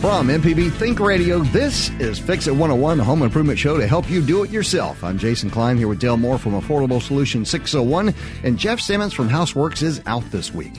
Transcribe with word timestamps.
From 0.00 0.28
MPB 0.28 0.70
Think 0.74 1.00
Radio, 1.00 1.40
this 1.40 1.90
is 1.98 2.20
Fix 2.20 2.46
It 2.46 2.52
101, 2.52 2.98
the 2.98 3.04
home 3.04 3.22
improvement 3.22 3.58
show 3.58 3.78
to 3.78 3.86
help 3.88 4.08
you 4.08 4.22
do 4.22 4.44
it 4.44 4.50
yourself. 4.50 5.02
I'm 5.02 5.18
Jason 5.18 5.50
Klein 5.50 5.76
here 5.76 5.88
with 5.88 5.98
Dale 5.98 6.16
Moore 6.16 6.38
from 6.38 6.52
Affordable 6.52 7.02
Solution 7.02 7.44
601, 7.44 8.14
and 8.44 8.56
Jeff 8.56 8.78
Simmons 8.78 9.12
from 9.12 9.28
Houseworks 9.28 9.82
is 9.82 10.00
out 10.06 10.22
this 10.30 10.54
week. 10.54 10.72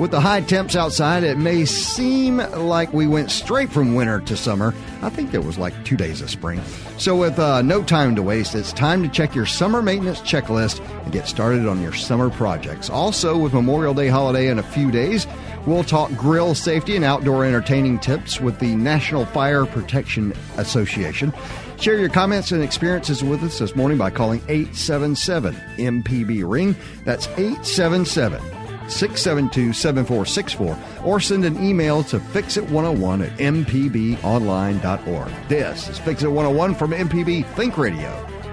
With 0.00 0.10
the 0.10 0.20
high 0.20 0.40
temps 0.40 0.74
outside, 0.74 1.22
it 1.22 1.38
may 1.38 1.64
seem 1.64 2.38
like 2.38 2.92
we 2.92 3.06
went 3.06 3.30
straight 3.30 3.70
from 3.70 3.94
winter 3.94 4.18
to 4.22 4.36
summer. 4.36 4.74
I 5.02 5.08
think 5.08 5.30
there 5.30 5.40
was 5.40 5.56
like 5.56 5.84
two 5.84 5.96
days 5.96 6.20
of 6.20 6.28
spring. 6.28 6.60
So, 6.98 7.14
with 7.14 7.38
uh, 7.38 7.62
no 7.62 7.84
time 7.84 8.16
to 8.16 8.22
waste, 8.22 8.56
it's 8.56 8.72
time 8.72 9.04
to 9.04 9.08
check 9.08 9.36
your 9.36 9.46
summer 9.46 9.82
maintenance 9.82 10.20
checklist 10.22 10.84
and 11.04 11.12
get 11.12 11.28
started 11.28 11.68
on 11.68 11.80
your 11.80 11.92
summer 11.92 12.28
projects. 12.28 12.90
Also, 12.90 13.38
with 13.38 13.54
Memorial 13.54 13.94
Day 13.94 14.08
holiday 14.08 14.48
in 14.48 14.58
a 14.58 14.64
few 14.64 14.90
days, 14.90 15.28
We'll 15.66 15.84
talk 15.84 16.10
grill 16.12 16.54
safety 16.54 16.96
and 16.96 17.04
outdoor 17.04 17.44
entertaining 17.44 17.98
tips 17.98 18.40
with 18.40 18.58
the 18.58 18.74
National 18.76 19.24
Fire 19.26 19.64
Protection 19.64 20.34
Association. 20.56 21.32
Share 21.78 21.98
your 21.98 22.10
comments 22.10 22.52
and 22.52 22.62
experiences 22.62 23.24
with 23.24 23.42
us 23.42 23.58
this 23.58 23.74
morning 23.74 23.98
by 23.98 24.10
calling 24.10 24.40
877 24.48 25.54
MPB 25.76 26.48
Ring. 26.48 26.76
That's 27.04 27.26
877 27.28 28.40
672 28.88 29.72
7464 29.72 30.78
or 31.04 31.20
send 31.20 31.44
an 31.44 31.62
email 31.64 32.02
to 32.04 32.18
fixit101 32.18 33.26
at 33.26 33.38
mpbonline.org. 33.38 35.32
This 35.48 35.88
is 35.88 35.98
Fix 35.98 36.22
It 36.22 36.28
101 36.28 36.74
from 36.74 36.90
MPB 36.90 37.46
Think 37.54 37.78
Radio. 37.78 38.43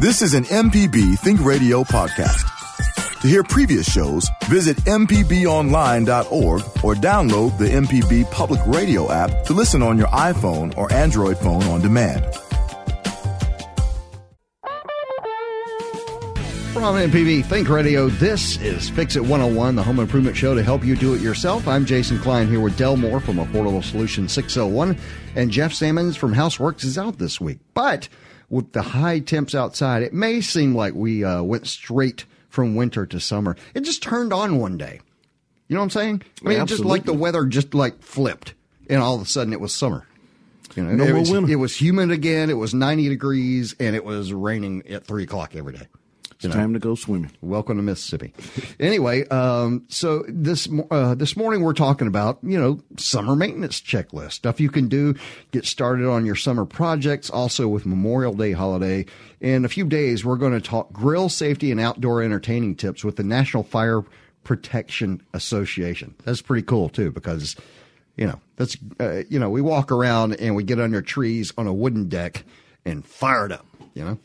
This 0.00 0.22
is 0.22 0.34
an 0.34 0.44
MPB 0.44 1.18
Think 1.18 1.44
Radio 1.44 1.82
podcast. 1.82 2.46
To 3.20 3.26
hear 3.26 3.42
previous 3.42 3.90
shows, 3.92 4.30
visit 4.44 4.76
MPBOnline.org 4.84 6.60
or 6.84 6.94
download 6.94 7.58
the 7.58 7.64
MPB 7.64 8.30
Public 8.30 8.60
Radio 8.64 9.10
app 9.10 9.42
to 9.46 9.54
listen 9.54 9.82
on 9.82 9.98
your 9.98 10.06
iPhone 10.06 10.72
or 10.78 10.92
Android 10.92 11.36
phone 11.38 11.64
on 11.64 11.80
demand. 11.80 12.24
From 16.72 16.84
MPB 16.94 17.44
Think 17.46 17.68
Radio, 17.68 18.08
this 18.08 18.56
is 18.58 18.88
Fix 18.90 19.16
It 19.16 19.22
101, 19.22 19.74
the 19.74 19.82
home 19.82 19.98
improvement 19.98 20.36
show 20.36 20.54
to 20.54 20.62
help 20.62 20.84
you 20.84 20.94
do 20.94 21.14
it 21.14 21.20
yourself. 21.20 21.66
I'm 21.66 21.84
Jason 21.84 22.20
Klein 22.20 22.46
here 22.46 22.60
with 22.60 22.78
Del 22.78 22.96
Moore 22.96 23.18
from 23.18 23.38
Affordable 23.38 23.82
Solution 23.82 24.28
601, 24.28 24.96
and 25.34 25.50
Jeff 25.50 25.72
Sammons 25.72 26.16
from 26.16 26.32
Houseworks 26.32 26.84
is 26.84 26.96
out 26.96 27.18
this 27.18 27.40
week. 27.40 27.58
But 27.74 28.08
with 28.50 28.72
the 28.72 28.82
high 28.82 29.18
temps 29.18 29.54
outside, 29.54 30.02
it 30.02 30.12
may 30.12 30.40
seem 30.40 30.74
like 30.74 30.94
we 30.94 31.24
uh, 31.24 31.42
went 31.42 31.66
straight 31.66 32.24
from 32.48 32.74
winter 32.74 33.06
to 33.06 33.20
summer. 33.20 33.56
It 33.74 33.80
just 33.80 34.02
turned 34.02 34.32
on 34.32 34.58
one 34.58 34.76
day. 34.76 35.00
You 35.68 35.74
know 35.74 35.80
what 35.80 35.84
I'm 35.84 35.90
saying? 35.90 36.22
I 36.44 36.48
mean, 36.48 36.66
just 36.66 36.84
like 36.84 37.04
the 37.04 37.12
weather 37.12 37.44
just 37.44 37.74
like 37.74 38.02
flipped, 38.02 38.54
and 38.88 39.02
all 39.02 39.14
of 39.14 39.22
a 39.22 39.26
sudden 39.26 39.52
it 39.52 39.60
was 39.60 39.74
summer. 39.74 40.06
You 40.74 40.84
know, 40.84 40.94
no 40.94 41.04
it, 41.04 41.12
was, 41.12 41.30
winter. 41.30 41.52
it 41.52 41.56
was 41.56 41.78
humid 41.78 42.10
again. 42.10 42.50
It 42.50 42.54
was 42.54 42.72
90 42.72 43.08
degrees, 43.08 43.74
and 43.78 43.94
it 43.94 44.04
was 44.04 44.32
raining 44.32 44.86
at 44.88 45.04
three 45.04 45.24
o'clock 45.24 45.54
every 45.54 45.74
day. 45.74 45.88
It's 46.40 46.54
time 46.54 46.72
to 46.74 46.78
go 46.78 46.94
swimming. 46.94 47.32
Welcome 47.40 47.78
to 47.78 47.82
Mississippi. 47.82 48.32
anyway, 48.78 49.26
um, 49.26 49.84
so 49.88 50.24
this 50.28 50.68
uh, 50.88 51.16
this 51.16 51.36
morning 51.36 51.62
we're 51.62 51.72
talking 51.72 52.06
about 52.06 52.38
you 52.44 52.56
know 52.56 52.80
summer 52.96 53.34
maintenance 53.34 53.80
checklist 53.80 54.32
stuff 54.32 54.60
you 54.60 54.70
can 54.70 54.86
do, 54.86 55.16
get 55.50 55.66
started 55.66 56.08
on 56.08 56.24
your 56.24 56.36
summer 56.36 56.64
projects. 56.64 57.28
Also 57.28 57.66
with 57.66 57.86
Memorial 57.86 58.34
Day 58.34 58.52
holiday 58.52 59.04
in 59.40 59.64
a 59.64 59.68
few 59.68 59.84
days, 59.84 60.24
we're 60.24 60.36
going 60.36 60.52
to 60.52 60.60
talk 60.60 60.92
grill 60.92 61.28
safety 61.28 61.72
and 61.72 61.80
outdoor 61.80 62.22
entertaining 62.22 62.76
tips 62.76 63.02
with 63.02 63.16
the 63.16 63.24
National 63.24 63.64
Fire 63.64 64.02
Protection 64.44 65.20
Association. 65.34 66.14
That's 66.24 66.40
pretty 66.40 66.62
cool 66.62 66.88
too 66.88 67.10
because 67.10 67.56
you 68.16 68.28
know 68.28 68.40
that's 68.54 68.76
uh, 69.00 69.22
you 69.28 69.40
know 69.40 69.50
we 69.50 69.60
walk 69.60 69.90
around 69.90 70.34
and 70.34 70.54
we 70.54 70.62
get 70.62 70.78
under 70.78 71.02
trees 71.02 71.52
on 71.58 71.66
a 71.66 71.74
wooden 71.74 72.08
deck 72.08 72.44
and 72.84 73.04
fire 73.04 73.46
it 73.46 73.50
up. 73.50 73.66
You 73.98 74.04
know, 74.04 74.18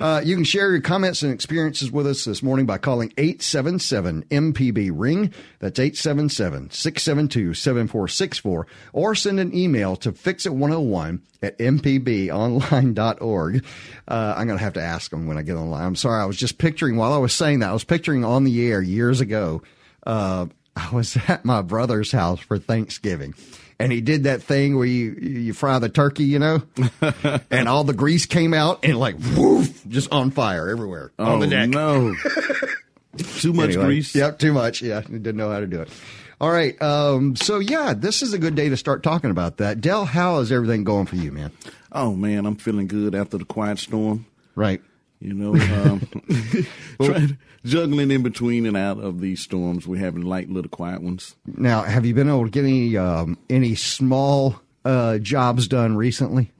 uh, 0.00 0.22
you 0.24 0.34
can 0.34 0.44
share 0.44 0.70
your 0.70 0.80
comments 0.80 1.22
and 1.22 1.30
experiences 1.30 1.92
with 1.92 2.06
us 2.06 2.24
this 2.24 2.42
morning 2.42 2.64
by 2.64 2.78
calling 2.78 3.12
877 3.18 4.24
MPB 4.30 4.90
Ring. 4.94 5.30
That's 5.58 5.78
877 5.78 6.70
672 6.70 7.52
7464. 7.52 8.66
Or 8.94 9.14
send 9.14 9.40
an 9.40 9.54
email 9.54 9.94
to 9.96 10.10
fixit101 10.10 11.20
at 11.42 11.58
mpbonline.org. 11.58 13.64
Uh, 14.08 14.34
I'm 14.38 14.46
going 14.46 14.58
to 14.58 14.64
have 14.64 14.72
to 14.72 14.82
ask 14.82 15.10
them 15.10 15.26
when 15.26 15.36
I 15.36 15.42
get 15.42 15.56
online. 15.56 15.84
I'm 15.84 15.94
sorry. 15.94 16.22
I 16.22 16.24
was 16.24 16.38
just 16.38 16.56
picturing, 16.56 16.96
while 16.96 17.12
I 17.12 17.18
was 17.18 17.34
saying 17.34 17.58
that, 17.58 17.68
I 17.68 17.74
was 17.74 17.84
picturing 17.84 18.24
on 18.24 18.44
the 18.44 18.66
air 18.66 18.80
years 18.80 19.20
ago. 19.20 19.62
Uh, 20.06 20.46
I 20.74 20.88
was 20.94 21.18
at 21.28 21.44
my 21.44 21.60
brother's 21.60 22.12
house 22.12 22.40
for 22.40 22.58
Thanksgiving 22.58 23.34
and 23.78 23.92
he 23.92 24.00
did 24.00 24.24
that 24.24 24.42
thing 24.42 24.76
where 24.76 24.86
you 24.86 25.12
you 25.12 25.52
fry 25.52 25.78
the 25.78 25.88
turkey, 25.88 26.24
you 26.24 26.38
know, 26.38 26.62
and 27.50 27.68
all 27.68 27.84
the 27.84 27.92
grease 27.92 28.26
came 28.26 28.54
out 28.54 28.84
and 28.84 28.98
like 28.98 29.16
woof, 29.36 29.82
just 29.88 30.12
on 30.12 30.30
fire 30.30 30.68
everywhere 30.68 31.12
oh, 31.18 31.32
on 31.32 31.40
the 31.40 31.46
deck. 31.46 31.68
No, 31.68 32.14
too 33.16 33.52
much 33.52 33.70
anyway, 33.70 33.84
grease. 33.84 34.14
Yep, 34.14 34.38
too 34.38 34.52
much. 34.52 34.82
Yeah, 34.82 35.00
didn't 35.00 35.36
know 35.36 35.50
how 35.50 35.60
to 35.60 35.66
do 35.66 35.80
it. 35.80 35.90
All 36.40 36.50
right, 36.50 36.80
um, 36.82 37.36
so 37.36 37.58
yeah, 37.58 37.94
this 37.94 38.22
is 38.22 38.32
a 38.32 38.38
good 38.38 38.54
day 38.54 38.68
to 38.68 38.76
start 38.76 39.02
talking 39.02 39.30
about 39.30 39.58
that. 39.58 39.80
Dell, 39.80 40.04
how 40.04 40.38
is 40.38 40.50
everything 40.50 40.84
going 40.84 41.06
for 41.06 41.16
you, 41.16 41.30
man? 41.30 41.52
Oh 41.92 42.14
man, 42.14 42.46
I'm 42.46 42.56
feeling 42.56 42.88
good 42.88 43.14
after 43.14 43.38
the 43.38 43.44
quiet 43.44 43.78
storm. 43.78 44.26
Right. 44.54 44.82
You 45.22 45.34
know, 45.34 45.54
um, 45.54 47.38
juggling 47.64 48.10
in 48.10 48.24
between 48.24 48.66
and 48.66 48.76
out 48.76 48.98
of 48.98 49.20
these 49.20 49.40
storms. 49.40 49.86
We're 49.86 50.00
having 50.00 50.22
light 50.22 50.50
little 50.50 50.68
quiet 50.68 51.00
ones. 51.00 51.36
Now, 51.46 51.82
have 51.82 52.04
you 52.04 52.12
been 52.12 52.28
able 52.28 52.44
to 52.44 52.50
get 52.50 52.64
any 52.64 52.96
um, 52.96 53.38
any 53.48 53.76
small 53.76 54.60
uh, 54.84 55.18
jobs 55.18 55.68
done 55.68 55.96
recently? 55.96 56.50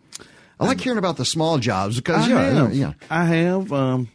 I 0.61 0.67
like 0.67 0.81
hearing 0.81 0.99
about 0.99 1.17
the 1.17 1.25
small 1.25 1.59
jobs 1.59 1.97
because 1.97 2.25
I 2.25 2.31
yeah, 2.31 2.51
have. 2.53 2.75
yeah. 2.75 2.93
I 3.11 3.25
have. 3.25 3.73
Um, 3.73 4.09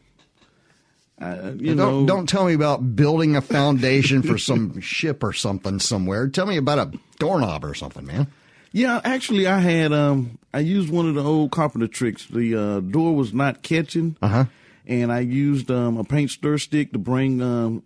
I, 1.19 1.49
you 1.49 1.75
don't, 1.75 1.77
know, 1.77 2.05
don't 2.05 2.29
tell 2.29 2.45
me 2.45 2.53
about 2.53 2.95
building 2.95 3.35
a 3.35 3.41
foundation 3.41 4.21
for 4.21 4.37
some 4.37 4.79
ship 4.81 5.23
or 5.23 5.33
something 5.33 5.79
somewhere. 5.79 6.29
Tell 6.29 6.45
me 6.45 6.55
about 6.55 6.79
a 6.79 6.97
doorknob 7.19 7.65
or 7.65 7.73
something, 7.73 8.05
man. 8.05 8.27
Yeah, 8.71 9.01
actually, 9.03 9.47
I 9.47 9.59
had 9.59 9.93
um, 9.93 10.37
I 10.53 10.59
used 10.59 10.89
one 10.89 11.07
of 11.07 11.15
the 11.15 11.23
old 11.23 11.51
carpenter 11.51 11.87
tricks. 11.87 12.25
The 12.25 12.55
uh, 12.55 12.79
door 12.79 13.15
was 13.15 13.33
not 13.33 13.63
catching, 13.63 14.17
uh-huh. 14.21 14.45
and 14.85 15.11
I 15.11 15.19
used 15.19 15.71
um, 15.71 15.97
a 15.97 16.03
paint 16.03 16.31
stir 16.31 16.57
stick 16.57 16.91
to 16.93 16.99
bring 16.99 17.41
um, 17.41 17.83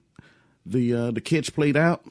the 0.66 0.94
uh, 0.94 1.12
the 1.12 1.22
catch 1.22 1.54
plate 1.54 1.76
out. 1.76 2.04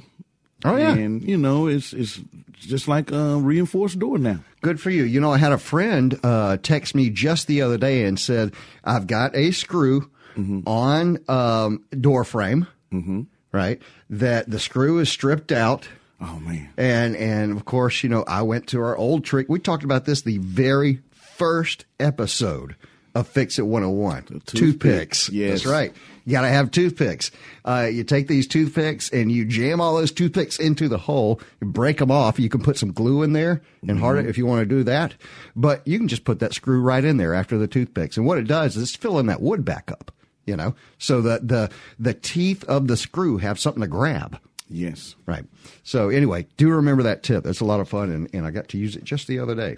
Oh 0.64 0.76
yeah, 0.76 0.92
and 0.92 1.22
you 1.22 1.36
know 1.36 1.66
it's 1.66 1.92
it's 1.92 2.20
just 2.59 2.88
like 2.88 3.10
a 3.10 3.36
reinforced 3.36 3.98
door 3.98 4.19
now. 4.19 4.41
Good 4.60 4.80
for 4.80 4.91
you. 4.91 5.04
You 5.04 5.20
know, 5.20 5.32
I 5.32 5.38
had 5.38 5.53
a 5.53 5.59
friend 5.59 6.19
uh, 6.22 6.59
text 6.59 6.94
me 6.94 7.09
just 7.10 7.47
the 7.47 7.62
other 7.62 7.78
day 7.78 8.04
and 8.04 8.19
said, 8.19 8.53
"I've 8.84 9.06
got 9.06 9.34
a 9.34 9.53
screw 9.53 10.10
mm-hmm. 10.36 10.60
on 10.66 11.19
um, 11.28 11.84
door 11.98 12.25
frame, 12.25 12.66
mm-hmm. 12.92 13.22
right? 13.53 13.80
That 14.10 14.50
the 14.50 14.59
screw 14.59 14.98
is 14.98 15.09
stripped 15.09 15.53
out." 15.53 15.88
Oh 16.20 16.38
man. 16.41 16.69
And 16.76 17.16
and 17.16 17.53
of 17.53 17.64
course, 17.64 18.03
you 18.03 18.08
know, 18.08 18.25
I 18.26 18.42
went 18.42 18.66
to 18.69 18.81
our 18.81 18.97
old 18.97 19.25
trick. 19.25 19.48
We 19.48 19.58
talked 19.58 19.84
about 19.84 20.04
this 20.04 20.22
the 20.22 20.38
very 20.38 21.00
first 21.12 21.84
episode 21.98 22.76
of 23.14 23.26
Fix 23.26 23.58
It 23.58 23.62
101. 23.62 24.22
Toothpick. 24.25 24.44
Toothpicks. 24.54 25.28
Yes. 25.30 25.50
That's 25.62 25.66
right. 25.66 25.92
You 26.26 26.32
got 26.32 26.42
to 26.42 26.48
have 26.48 26.70
toothpicks. 26.70 27.30
Uh, 27.64 27.88
you 27.91 28.04
take 28.04 28.28
these 28.28 28.47
toothpicks 28.47 29.09
and 29.10 29.32
you 29.32 29.47
jam 29.47 29.80
all 29.80 29.97
those 29.97 30.12
toothpicks 30.12 30.59
into 30.60 30.86
the 30.86 30.98
hole, 30.98 31.41
you 31.60 31.66
break 31.66 31.97
them 31.98 32.10
off. 32.10 32.38
You 32.38 32.48
can 32.50 32.60
put 32.62 32.76
some 32.76 32.92
glue 32.92 33.22
in 33.22 33.32
there 33.32 33.62
and 33.80 33.91
Mm-hmm. 33.92 34.00
hard 34.00 34.19
it 34.19 34.26
if 34.26 34.36
you 34.38 34.44
want 34.47 34.60
to 34.60 34.66
do 34.66 34.84
that. 34.84 35.14
But 35.56 35.84
you 35.88 35.98
can 35.98 36.06
just 36.06 36.25
put 36.25 36.38
that 36.41 36.53
screw 36.54 36.80
right 36.82 37.03
in 37.04 37.16
there 37.16 37.34
after 37.34 37.56
the 37.59 37.66
toothpicks. 37.66 38.16
And 38.19 38.26
what 38.26 38.38
it 38.38 38.47
does 38.47 38.76
is 38.76 38.82
it's 38.84 38.97
filling 38.97 39.26
that 39.26 39.41
wood 39.41 39.65
back 39.65 39.91
up, 39.91 40.12
you 40.47 40.54
know, 40.54 40.74
so 40.98 41.22
that 41.22 41.48
the, 41.48 41.71
the 41.98 42.15
teeth 42.15 42.62
of 42.65 42.86
the 42.86 42.97
screw 42.98 43.39
have 43.39 43.59
something 43.59 43.80
to 43.80 43.89
grab. 43.89 44.39
Yes. 44.70 45.16
Right. 45.26 45.44
So 45.82 46.08
anyway, 46.08 46.46
do 46.56 46.70
remember 46.70 47.02
that 47.02 47.22
tip. 47.24 47.42
That's 47.44 47.60
a 47.60 47.64
lot 47.64 47.80
of 47.80 47.88
fun, 47.88 48.10
and, 48.10 48.28
and 48.32 48.46
I 48.46 48.50
got 48.52 48.68
to 48.68 48.78
use 48.78 48.94
it 48.96 49.04
just 49.04 49.26
the 49.26 49.40
other 49.40 49.54
day. 49.54 49.76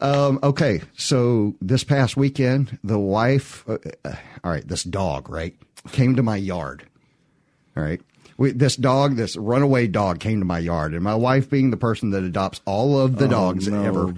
Um, 0.00 0.38
okay, 0.42 0.80
so 0.96 1.54
this 1.60 1.84
past 1.84 2.16
weekend, 2.16 2.78
the 2.84 2.98
wife, 2.98 3.68
uh, 3.68 3.78
uh, 4.04 4.12
all 4.44 4.50
right, 4.50 4.66
this 4.66 4.84
dog, 4.84 5.28
right, 5.28 5.56
came 5.92 6.16
to 6.16 6.22
my 6.22 6.36
yard. 6.36 6.84
All 7.76 7.82
right. 7.82 8.00
We, 8.36 8.52
this 8.52 8.76
dog, 8.76 9.16
this 9.16 9.36
runaway 9.36 9.88
dog 9.88 10.20
came 10.20 10.38
to 10.40 10.44
my 10.44 10.60
yard, 10.60 10.94
and 10.94 11.02
my 11.02 11.16
wife, 11.16 11.50
being 11.50 11.70
the 11.70 11.76
person 11.76 12.10
that 12.10 12.22
adopts 12.22 12.60
all 12.64 12.98
of 13.00 13.16
the 13.16 13.24
Oh, 13.26 13.28
dogs 13.30 13.66
no. 13.66 13.82
ever, 13.82 14.14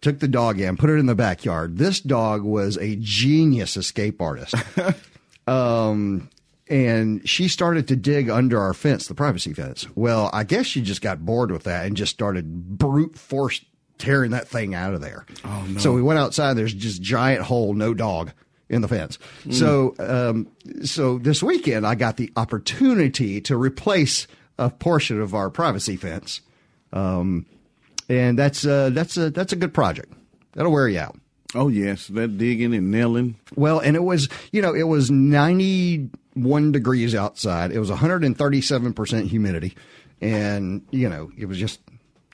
took 0.00 0.18
the 0.18 0.26
dog 0.26 0.58
in, 0.60 0.76
put 0.76 0.90
it 0.90 0.98
in 0.98 1.06
the 1.06 1.14
backyard. 1.14 1.78
This 1.78 2.00
dog 2.00 2.42
was 2.42 2.76
a 2.78 2.96
genius 2.96 3.76
escape 3.76 4.20
artist. 4.20 4.56
um, 5.46 6.28
and 6.68 7.26
she 7.28 7.48
started 7.48 7.88
to 7.88 7.96
dig 7.96 8.30
under 8.30 8.60
our 8.60 8.74
fence, 8.74 9.06
the 9.06 9.14
privacy 9.14 9.52
fence. 9.52 9.86
Well, 9.94 10.30
I 10.32 10.44
guess 10.44 10.66
she 10.66 10.82
just 10.82 11.02
got 11.02 11.24
bored 11.24 11.50
with 11.50 11.64
that 11.64 11.86
and 11.86 11.96
just 11.96 12.12
started 12.12 12.78
brute 12.78 13.18
force 13.18 13.64
tearing 13.98 14.32
that 14.32 14.48
thing 14.48 14.74
out 14.74 14.94
of 14.94 15.00
there. 15.00 15.26
Oh, 15.44 15.66
no. 15.68 15.78
So 15.78 15.92
we 15.92 16.02
went 16.02 16.18
outside. 16.18 16.54
There's 16.54 16.74
just 16.74 17.02
giant 17.02 17.42
hole, 17.42 17.74
no 17.74 17.94
dog 17.94 18.32
in 18.68 18.80
the 18.80 18.88
fence. 18.88 19.18
So, 19.50 19.94
um, 19.98 20.48
so 20.82 21.18
this 21.18 21.42
weekend 21.42 21.86
I 21.86 21.94
got 21.94 22.16
the 22.16 22.32
opportunity 22.36 23.40
to 23.42 23.56
replace 23.56 24.26
a 24.58 24.70
portion 24.70 25.20
of 25.20 25.34
our 25.34 25.50
privacy 25.50 25.96
fence, 25.96 26.40
um, 26.92 27.46
and 28.08 28.38
that's 28.38 28.66
uh, 28.66 28.90
that's 28.90 29.16
a 29.16 29.30
that's 29.30 29.52
a 29.52 29.56
good 29.56 29.74
project. 29.74 30.12
That'll 30.52 30.72
wear 30.72 30.88
you 30.88 31.00
out. 31.00 31.18
Oh 31.54 31.68
yes, 31.68 32.06
that 32.08 32.38
digging 32.38 32.74
and 32.74 32.90
nailing. 32.90 33.36
Well, 33.54 33.78
and 33.78 33.94
it 33.94 34.02
was, 34.02 34.28
you 34.52 34.62
know, 34.62 34.74
it 34.74 34.84
was 34.84 35.10
91 36.34 36.72
degrees 36.72 37.14
outside. 37.14 37.72
It 37.72 37.78
was 37.78 37.90
137% 37.90 39.26
humidity. 39.28 39.76
And, 40.20 40.86
you 40.90 41.08
know, 41.08 41.30
it 41.36 41.46
was 41.46 41.58
just, 41.58 41.80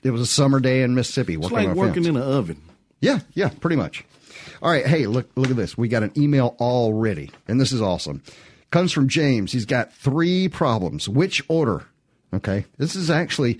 it 0.03 0.11
was 0.11 0.21
a 0.21 0.25
summer 0.25 0.59
day 0.59 0.83
in 0.83 0.95
Mississippi. 0.95 1.35
It's 1.35 1.51
like 1.51 1.69
working 1.69 2.03
fence. 2.03 2.07
in 2.07 2.15
an 2.17 2.21
oven. 2.21 2.61
Yeah, 3.01 3.19
yeah, 3.33 3.49
pretty 3.49 3.75
much. 3.75 4.05
All 4.61 4.69
right, 4.69 4.85
hey, 4.85 5.07
look 5.07 5.29
look 5.35 5.49
at 5.49 5.55
this. 5.55 5.77
We 5.77 5.87
got 5.87 6.03
an 6.03 6.11
email 6.17 6.55
already, 6.59 7.31
and 7.47 7.61
this 7.61 7.71
is 7.71 7.81
awesome. 7.81 8.21
Comes 8.71 8.91
from 8.91 9.07
James. 9.07 9.53
He's 9.53 9.65
got 9.65 9.93
three 9.93 10.49
problems. 10.49 11.07
Which 11.07 11.41
order? 11.47 11.85
Okay. 12.33 12.65
This 12.77 12.95
is 12.95 13.09
actually 13.09 13.59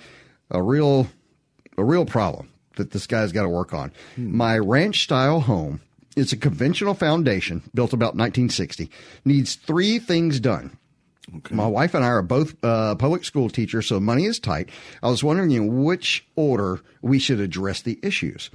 a 0.51 0.61
real 0.61 1.07
a 1.77 1.83
real 1.83 2.05
problem 2.05 2.49
that 2.75 2.91
this 2.91 3.07
guy's 3.07 3.31
got 3.31 3.43
to 3.43 3.49
work 3.49 3.73
on. 3.73 3.91
Hmm. 4.15 4.35
My 4.35 4.57
ranch 4.57 5.03
style 5.03 5.41
home, 5.41 5.79
it's 6.19 6.33
a 6.33 6.37
conventional 6.37 6.93
foundation 6.93 7.63
built 7.73 7.93
about 7.93 8.15
1960, 8.15 8.89
needs 9.25 9.55
three 9.55 9.99
things 9.99 10.39
done. 10.39 10.77
My 11.51 11.67
wife 11.67 11.93
and 11.93 12.03
I 12.03 12.07
are 12.07 12.21
both 12.21 12.55
uh, 12.63 12.95
public 12.95 13.23
school 13.23 13.49
teachers, 13.49 13.87
so 13.87 13.99
money 13.99 14.25
is 14.25 14.39
tight. 14.39 14.69
I 15.03 15.09
was 15.09 15.23
wondering 15.23 15.51
in 15.51 15.83
which 15.83 16.25
order 16.35 16.81
we 17.01 17.19
should 17.19 17.39
address 17.39 17.81
the 17.81 17.99
issues. 18.01 18.49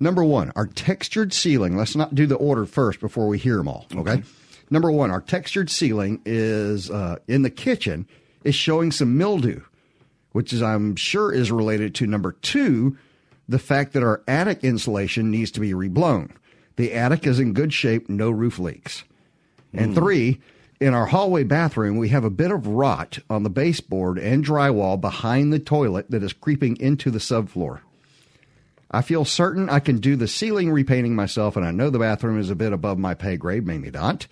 Number 0.00 0.24
one, 0.24 0.52
our 0.56 0.66
textured 0.66 1.32
ceiling. 1.32 1.76
Let's 1.76 1.96
not 1.96 2.14
do 2.14 2.26
the 2.26 2.36
order 2.36 2.66
first 2.66 3.00
before 3.00 3.26
we 3.28 3.38
hear 3.38 3.56
them 3.56 3.68
all. 3.68 3.86
Okay. 3.94 4.22
Number 4.70 4.90
one, 4.90 5.10
our 5.10 5.20
textured 5.20 5.70
ceiling 5.70 6.20
is 6.24 6.90
uh, 6.90 7.16
in 7.26 7.42
the 7.42 7.50
kitchen 7.50 8.06
is 8.44 8.54
showing 8.54 8.92
some 8.92 9.16
mildew, 9.16 9.62
which 10.32 10.52
is 10.52 10.62
I'm 10.62 10.94
sure 10.96 11.32
is 11.32 11.50
related 11.50 11.94
to 11.96 12.06
number 12.06 12.32
two, 12.32 12.96
the 13.48 13.58
fact 13.58 13.92
that 13.94 14.02
our 14.02 14.22
attic 14.28 14.62
insulation 14.62 15.30
needs 15.30 15.50
to 15.52 15.60
be 15.60 15.72
reblown. 15.72 16.30
The 16.78 16.94
attic 16.94 17.26
is 17.26 17.40
in 17.40 17.54
good 17.54 17.72
shape, 17.72 18.08
no 18.08 18.30
roof 18.30 18.60
leaks. 18.60 19.02
And 19.74 19.96
three, 19.96 20.40
in 20.80 20.94
our 20.94 21.06
hallway 21.06 21.42
bathroom, 21.42 21.96
we 21.96 22.10
have 22.10 22.22
a 22.22 22.30
bit 22.30 22.52
of 22.52 22.68
rot 22.68 23.18
on 23.28 23.42
the 23.42 23.50
baseboard 23.50 24.16
and 24.16 24.44
drywall 24.44 24.98
behind 24.98 25.52
the 25.52 25.58
toilet 25.58 26.08
that 26.12 26.22
is 26.22 26.32
creeping 26.32 26.76
into 26.76 27.10
the 27.10 27.18
subfloor. 27.18 27.80
I 28.92 29.02
feel 29.02 29.24
certain 29.24 29.68
I 29.68 29.80
can 29.80 29.98
do 29.98 30.14
the 30.14 30.28
ceiling 30.28 30.70
repainting 30.70 31.16
myself, 31.16 31.56
and 31.56 31.66
I 31.66 31.72
know 31.72 31.90
the 31.90 31.98
bathroom 31.98 32.38
is 32.38 32.48
a 32.48 32.54
bit 32.54 32.72
above 32.72 32.96
my 32.96 33.12
pay 33.12 33.36
grade, 33.36 33.66
maybe 33.66 33.90
not. 33.90 34.28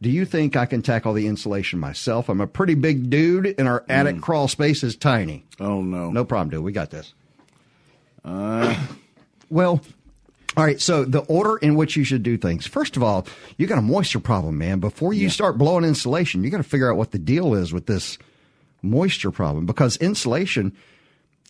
Do 0.00 0.10
you 0.10 0.24
think 0.24 0.54
I 0.54 0.66
can 0.66 0.82
tackle 0.82 1.12
the 1.12 1.26
insulation 1.26 1.80
myself? 1.80 2.28
I'm 2.28 2.40
a 2.40 2.46
pretty 2.46 2.76
big 2.76 3.10
dude, 3.10 3.52
and 3.58 3.66
our 3.66 3.84
attic 3.88 4.20
crawl 4.20 4.46
space 4.46 4.84
is 4.84 4.94
tiny. 4.94 5.44
Oh 5.58 5.82
no. 5.82 6.12
No 6.12 6.24
problem, 6.24 6.50
dude. 6.50 6.64
We 6.64 6.70
got 6.70 6.90
this. 6.90 7.12
Uh... 8.24 8.76
well, 9.50 9.82
all 10.56 10.64
right. 10.64 10.80
So 10.80 11.04
the 11.04 11.20
order 11.20 11.56
in 11.58 11.76
which 11.76 11.96
you 11.96 12.04
should 12.04 12.22
do 12.22 12.36
things. 12.36 12.66
First 12.66 12.96
of 12.96 13.02
all, 13.02 13.26
you 13.56 13.66
got 13.66 13.78
a 13.78 13.82
moisture 13.82 14.20
problem, 14.20 14.58
man. 14.58 14.80
Before 14.80 15.12
you 15.14 15.30
start 15.30 15.58
blowing 15.58 15.84
insulation, 15.84 16.42
you 16.42 16.50
got 16.50 16.58
to 16.58 16.62
figure 16.64 16.90
out 16.90 16.96
what 16.96 17.12
the 17.12 17.18
deal 17.18 17.54
is 17.54 17.72
with 17.72 17.86
this 17.86 18.18
moisture 18.82 19.30
problem 19.30 19.66
because 19.66 19.96
insulation 19.98 20.76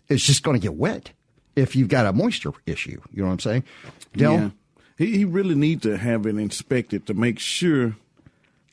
is 0.08 0.22
just 0.22 0.42
going 0.42 0.54
to 0.54 0.62
get 0.62 0.74
wet 0.74 1.12
if 1.56 1.74
you've 1.74 1.88
got 1.88 2.06
a 2.06 2.12
moisture 2.12 2.52
issue. 2.66 3.00
You 3.12 3.22
know 3.22 3.28
what 3.28 3.32
I'm 3.32 3.38
saying? 3.38 3.64
Del, 4.16 4.32
Yeah. 4.32 4.50
He, 4.98 5.18
he 5.18 5.24
really 5.24 5.54
needs 5.54 5.82
to 5.84 5.96
have 5.96 6.26
it 6.26 6.36
inspected 6.36 7.06
to 7.06 7.14
make 7.14 7.38
sure 7.38 7.96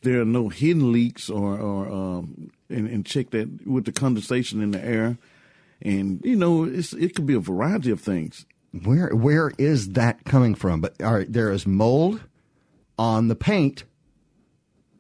there 0.02 0.20
are 0.22 0.26
no 0.26 0.50
hidden 0.50 0.92
leaks 0.92 1.30
or, 1.30 1.58
or 1.58 1.88
um, 1.88 2.52
and, 2.70 2.88
and 2.88 3.06
check 3.06 3.30
that 3.30 3.66
with 3.66 3.86
the 3.86 3.94
condensation 3.94 4.62
in 4.62 4.72
the 4.72 4.84
air. 4.84 5.18
And, 5.82 6.20
you 6.26 6.36
know, 6.36 6.66
it's, 6.66 6.92
it 6.92 7.16
could 7.16 7.26
be 7.26 7.34
a 7.34 7.40
variety 7.40 7.92
of 7.92 8.02
things. 8.02 8.46
Where 8.84 9.10
where 9.10 9.52
is 9.58 9.90
that 9.94 10.24
coming 10.26 10.56
from? 10.56 10.82
But 10.82 11.02
all 11.02 11.14
right, 11.14 11.32
there 11.32 11.52
is 11.52 11.66
mold 11.66 12.22
on 12.98 13.28
the 13.28 13.36
paint, 13.36 13.84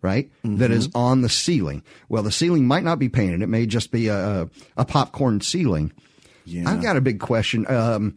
right? 0.01 0.29
That 0.44 0.71
is 0.71 0.89
on 0.95 1.21
the 1.21 1.29
ceiling. 1.29 1.83
Well, 2.09 2.24
the 2.24 2.31
ceiling 2.31 2.68
might 2.68 2.83
not 2.83 3.00
be 3.00 3.09
painted; 3.09 3.41
it 3.41 3.47
may 3.47 3.65
just 3.65 3.91
be 3.91 4.07
a 4.07 4.44
a, 4.44 4.50
a 4.77 4.85
popcorn 4.85 5.41
ceiling. 5.41 5.94
Yeah. 6.45 6.69
I've 6.69 6.81
got 6.81 6.95
a 6.95 7.01
big 7.01 7.19
question. 7.19 7.69
Um, 7.69 8.15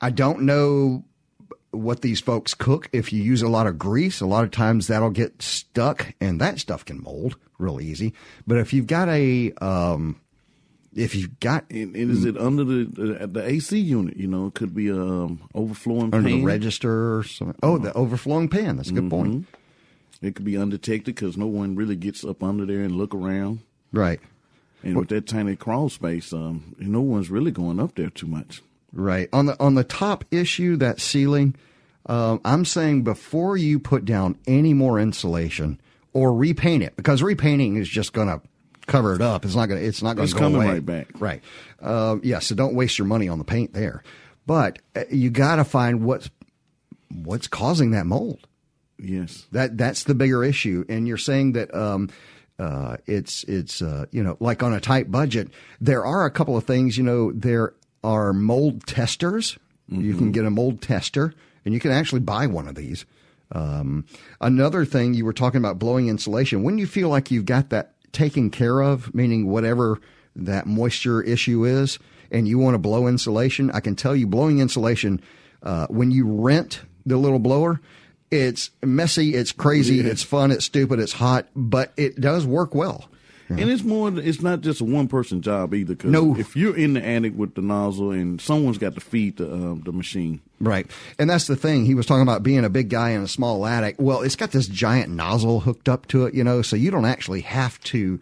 I 0.00 0.10
don't 0.10 0.42
know 0.42 1.04
what 1.72 2.02
these 2.02 2.20
folks 2.20 2.54
cook. 2.54 2.88
If 2.92 3.12
you 3.12 3.22
use 3.22 3.42
a 3.42 3.48
lot 3.48 3.66
of 3.66 3.78
grease, 3.78 4.20
a 4.20 4.26
lot 4.26 4.44
of 4.44 4.50
times 4.50 4.86
that'll 4.86 5.10
get 5.10 5.42
stuck, 5.42 6.14
and 6.20 6.40
that 6.40 6.60
stuff 6.60 6.84
can 6.84 7.02
mold 7.02 7.36
real 7.58 7.80
easy. 7.80 8.14
But 8.46 8.58
if 8.58 8.72
you've 8.72 8.86
got 8.86 9.08
a 9.08 9.52
um, 9.60 10.20
if 10.94 11.14
you've 11.14 11.40
got 11.40 11.64
And, 11.70 11.94
and 11.94 12.10
is 12.10 12.24
it 12.24 12.36
under 12.36 12.64
the, 12.64 12.84
the 12.84 13.26
the 13.26 13.46
AC 13.46 13.78
unit? 13.78 14.16
You 14.16 14.28
know, 14.28 14.46
it 14.46 14.54
could 14.54 14.74
be 14.74 14.88
a 14.88 14.96
um, 14.96 15.48
overflowing 15.54 16.14
under 16.14 16.28
pan. 16.28 16.40
the 16.40 16.44
register 16.44 17.16
or 17.16 17.24
something. 17.24 17.56
Oh, 17.62 17.78
the 17.78 17.92
overflowing 17.94 18.48
pan. 18.48 18.76
That's 18.76 18.90
a 18.90 18.94
good 18.94 19.10
point. 19.10 19.46
It 20.22 20.34
could 20.34 20.44
be 20.44 20.56
undetected 20.56 21.14
because 21.14 21.36
no 21.36 21.46
one 21.46 21.76
really 21.76 21.96
gets 21.96 22.24
up 22.24 22.42
under 22.42 22.64
there 22.64 22.80
and 22.80 22.96
look 22.96 23.14
around. 23.14 23.60
Right. 23.92 24.20
And 24.82 24.96
with 24.96 25.08
that 25.08 25.26
tiny 25.26 25.56
crawl 25.56 25.88
space, 25.88 26.32
um, 26.32 26.74
no 26.78 27.00
one's 27.00 27.30
really 27.30 27.50
going 27.50 27.80
up 27.80 27.94
there 27.94 28.10
too 28.10 28.26
much. 28.26 28.62
Right. 28.92 29.28
On 29.32 29.46
the 29.46 29.60
on 29.60 29.74
the 29.74 29.84
top 29.84 30.24
issue, 30.30 30.76
that 30.76 31.00
ceiling, 31.00 31.56
um, 32.06 32.40
I'm 32.44 32.64
saying 32.64 33.02
before 33.02 33.56
you 33.56 33.78
put 33.78 34.04
down 34.04 34.38
any 34.46 34.74
more 34.74 35.00
insulation 35.00 35.80
or 36.12 36.34
repaint 36.34 36.82
it, 36.82 36.96
because 36.96 37.22
repainting 37.22 37.76
is 37.76 37.88
just 37.88 38.12
going 38.12 38.28
to 38.28 38.40
cover 38.86 39.14
it 39.14 39.20
up. 39.20 39.44
It's 39.44 39.54
not 39.54 39.66
going. 39.66 39.80
to 39.80 39.86
It's 39.86 40.02
not 40.02 40.16
going 40.16 40.28
to 40.28 40.34
go 40.34 40.40
coming 40.40 40.56
away. 40.56 40.66
right 40.66 40.86
back. 40.86 41.08
Right. 41.18 41.42
Uh, 41.80 42.16
yeah. 42.22 42.38
So 42.38 42.54
don't 42.54 42.74
waste 42.74 42.98
your 42.98 43.06
money 43.06 43.28
on 43.28 43.38
the 43.38 43.44
paint 43.44 43.72
there. 43.72 44.02
But 44.46 44.78
uh, 44.94 45.04
you 45.10 45.30
got 45.30 45.56
to 45.56 45.64
find 45.64 46.04
what's 46.04 46.30
what's 47.10 47.46
causing 47.46 47.92
that 47.92 48.06
mold. 48.06 48.46
Yes. 48.98 49.46
That 49.52 49.76
that's 49.76 50.04
the 50.04 50.14
bigger 50.14 50.44
issue. 50.44 50.84
And 50.88 51.06
you're 51.08 51.16
saying 51.16 51.52
that 51.52 51.74
um, 51.74 52.10
uh, 52.58 52.96
it's 53.06 53.44
it's 53.44 53.82
uh, 53.82 54.06
you 54.10 54.22
know 54.22 54.36
like 54.40 54.62
on 54.62 54.72
a 54.72 54.80
tight 54.80 55.10
budget, 55.10 55.48
there 55.80 56.04
are 56.04 56.24
a 56.26 56.30
couple 56.30 56.56
of 56.56 56.64
things. 56.64 56.96
You 56.96 57.04
know, 57.04 57.32
there 57.32 57.74
are 58.02 58.32
mold 58.32 58.86
testers. 58.86 59.58
You 59.88 60.14
can 60.14 60.32
get 60.32 60.46
a 60.46 60.50
mold 60.50 60.80
tester, 60.80 61.34
and 61.64 61.74
you 61.74 61.78
can 61.78 61.90
actually 61.90 62.20
buy 62.20 62.46
one 62.46 62.66
of 62.68 62.74
these. 62.74 63.04
Um, 63.52 64.06
another 64.40 64.86
thing 64.86 65.12
you 65.12 65.26
were 65.26 65.34
talking 65.34 65.58
about 65.58 65.78
blowing 65.78 66.08
insulation. 66.08 66.62
When 66.62 66.78
you 66.78 66.86
feel 66.86 67.10
like 67.10 67.30
you've 67.30 67.44
got 67.44 67.68
that 67.68 67.93
taken 68.14 68.50
care 68.50 68.80
of, 68.80 69.14
meaning 69.14 69.48
whatever 69.48 70.00
that 70.36 70.66
moisture 70.66 71.20
issue 71.22 71.64
is, 71.64 71.98
and 72.30 72.48
you 72.48 72.58
want 72.58 72.74
to 72.74 72.78
blow 72.78 73.06
insulation, 73.06 73.70
I 73.70 73.80
can 73.80 73.94
tell 73.94 74.16
you 74.16 74.26
blowing 74.26 74.58
insulation 74.58 75.20
uh, 75.62 75.86
when 75.88 76.10
you 76.10 76.26
rent 76.26 76.82
the 77.04 77.16
little 77.16 77.38
blower. 77.38 77.80
It's 78.30 78.70
messy, 78.82 79.34
it's 79.34 79.52
crazy, 79.52 79.96
Yeah. 79.96 80.10
it's 80.10 80.22
fun, 80.22 80.50
it's 80.50 80.64
stupid, 80.64 80.98
it's 80.98 81.12
hot, 81.12 81.46
but 81.54 81.92
it 81.96 82.20
does 82.20 82.46
work 82.46 82.74
well. 82.74 83.08
And 83.48 83.70
it's 83.70 83.82
more. 83.84 84.10
It's 84.18 84.40
not 84.40 84.62
just 84.62 84.80
a 84.80 84.84
one 84.84 85.06
person 85.08 85.42
job 85.42 85.74
either. 85.74 85.94
Cause 85.94 86.10
No. 86.10 86.34
if 86.36 86.56
you're 86.56 86.76
in 86.76 86.94
the 86.94 87.04
attic 87.06 87.34
with 87.36 87.54
the 87.54 87.62
nozzle 87.62 88.10
and 88.10 88.40
someone's 88.40 88.78
got 88.78 88.94
to 88.94 89.00
feed 89.00 89.36
the 89.36 89.46
uh, 89.52 89.74
the 89.84 89.92
machine. 89.92 90.40
Right. 90.60 90.90
And 91.18 91.28
that's 91.28 91.46
the 91.46 91.56
thing. 91.56 91.84
He 91.84 91.94
was 91.94 92.06
talking 92.06 92.22
about 92.22 92.42
being 92.42 92.64
a 92.64 92.70
big 92.70 92.88
guy 92.88 93.10
in 93.10 93.22
a 93.22 93.28
small 93.28 93.66
attic. 93.66 93.96
Well, 93.98 94.22
it's 94.22 94.36
got 94.36 94.52
this 94.52 94.66
giant 94.66 95.10
nozzle 95.10 95.60
hooked 95.60 95.88
up 95.88 96.06
to 96.08 96.24
it, 96.26 96.34
you 96.34 96.42
know, 96.42 96.62
so 96.62 96.74
you 96.76 96.90
don't 96.90 97.04
actually 97.04 97.42
have 97.42 97.78
to, 97.84 98.18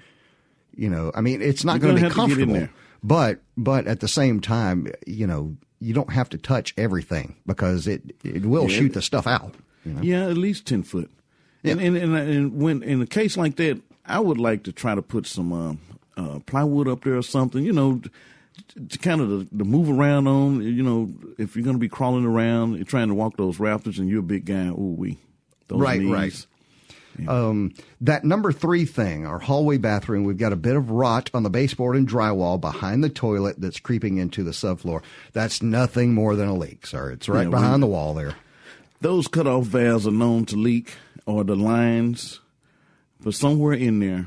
you 0.74 0.90
know, 0.90 1.12
I 1.14 1.20
mean, 1.20 1.40
it's 1.40 1.64
not 1.64 1.80
going 1.80 1.94
to 1.96 2.02
be 2.02 2.08
gonna 2.08 2.28
get 2.28 2.38
in 2.38 2.44
comfortable. 2.48 2.68
But 3.04 3.40
but 3.56 3.86
at 3.86 4.00
the 4.00 4.08
same 4.08 4.40
time, 4.40 4.88
you 5.06 5.26
know, 5.26 5.56
you 5.80 5.94
don't 5.94 6.12
have 6.12 6.28
to 6.30 6.38
touch 6.38 6.74
everything 6.76 7.36
because 7.46 7.86
it 7.86 8.02
it 8.24 8.44
will 8.46 8.68
Yeah. 8.70 8.76
shoot 8.78 8.94
the 8.94 9.02
stuff 9.02 9.26
out. 9.26 9.54
you 9.84 9.92
know? 9.94 10.02
Yeah, 10.02 10.26
at 10.28 10.36
least 10.36 10.66
ten 10.66 10.82
foot. 10.82 11.10
And, 11.64 11.80
and 11.80 11.96
and 11.96 12.16
and 12.16 12.54
when 12.60 12.82
in 12.82 13.00
a 13.02 13.06
case 13.06 13.36
like 13.36 13.54
that, 13.56 13.80
I 14.06 14.18
would 14.20 14.38
like 14.38 14.64
to 14.64 14.72
try 14.72 14.94
to 14.94 15.02
put 15.02 15.26
some 15.26 15.52
um, 15.52 15.80
uh, 16.16 16.38
plywood 16.46 16.88
up 16.88 17.04
there 17.04 17.16
or 17.16 17.22
something. 17.22 17.64
You 17.64 17.72
know, 17.72 18.00
to, 18.74 18.80
to 18.88 18.98
kind 18.98 19.20
of 19.20 19.28
to, 19.50 19.58
to 19.58 19.64
move 19.64 19.88
around 19.90 20.26
on. 20.28 20.62
You 20.62 20.82
know, 20.82 21.10
if 21.38 21.54
you're 21.56 21.64
going 21.64 21.76
to 21.76 21.80
be 21.80 21.88
crawling 21.88 22.24
around, 22.24 22.74
you're 22.76 22.84
trying 22.84 23.08
to 23.08 23.14
walk 23.14 23.36
those 23.36 23.58
rafters, 23.60 23.98
and 23.98 24.08
you're 24.08 24.20
a 24.20 24.22
big 24.24 24.44
guy. 24.44 24.66
Ooh, 24.68 24.94
we 24.98 25.18
those 25.68 25.80
Right, 25.80 26.00
knees. 26.00 26.10
right. 26.10 26.46
Um, 27.28 27.74
that 28.00 28.24
number 28.24 28.52
three 28.52 28.86
thing, 28.86 29.26
our 29.26 29.38
hallway 29.38 29.76
bathroom, 29.76 30.24
we've 30.24 30.38
got 30.38 30.54
a 30.54 30.56
bit 30.56 30.76
of 30.76 30.90
rot 30.90 31.30
on 31.34 31.42
the 31.42 31.50
baseboard 31.50 31.94
and 31.94 32.08
drywall 32.08 32.58
behind 32.58 33.04
the 33.04 33.10
toilet 33.10 33.60
that's 33.60 33.78
creeping 33.78 34.16
into 34.16 34.42
the 34.42 34.50
subfloor. 34.52 35.02
That's 35.34 35.62
nothing 35.62 36.14
more 36.14 36.36
than 36.36 36.48
a 36.48 36.54
leak, 36.56 36.86
sir. 36.86 37.10
It's 37.10 37.28
right 37.28 37.42
Yeah, 37.44 37.50
behind 37.50 37.74
we- 37.74 37.80
the 37.80 37.86
wall 37.92 38.14
there. 38.14 38.34
Those 39.02 39.28
cutoff 39.28 39.66
valves 39.66 40.06
are 40.06 40.10
known 40.10 40.46
to 40.46 40.56
leak, 40.56 40.94
or 41.26 41.44
the 41.44 41.54
lines, 41.56 42.40
but 43.22 43.34
somewhere 43.34 43.72
in 43.74 43.98
there 44.00 44.26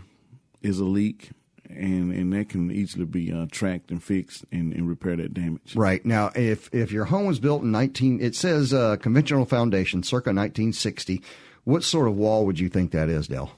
is 0.61 0.79
a 0.79 0.85
leak, 0.85 1.31
and 1.69 2.11
and 2.13 2.33
that 2.33 2.49
can 2.49 2.71
easily 2.71 3.05
be 3.05 3.31
uh, 3.31 3.45
tracked 3.51 3.91
and 3.91 4.01
fixed 4.03 4.45
and, 4.51 4.73
and 4.73 4.87
repair 4.87 5.15
that 5.15 5.33
damage. 5.33 5.75
Right 5.75 6.05
now, 6.05 6.31
if 6.35 6.73
if 6.73 6.91
your 6.91 7.05
home 7.05 7.25
was 7.25 7.39
built 7.39 7.61
in 7.63 7.71
nineteen, 7.71 8.19
it 8.21 8.35
says 8.35 8.73
uh, 8.73 8.97
conventional 8.97 9.45
foundation, 9.45 10.03
circa 10.03 10.31
nineteen 10.33 10.73
sixty, 10.73 11.21
What 11.63 11.83
sort 11.83 12.07
of 12.07 12.15
wall 12.15 12.45
would 12.45 12.59
you 12.59 12.69
think 12.69 12.91
that 12.91 13.09
is, 13.09 13.27
Dell? 13.27 13.51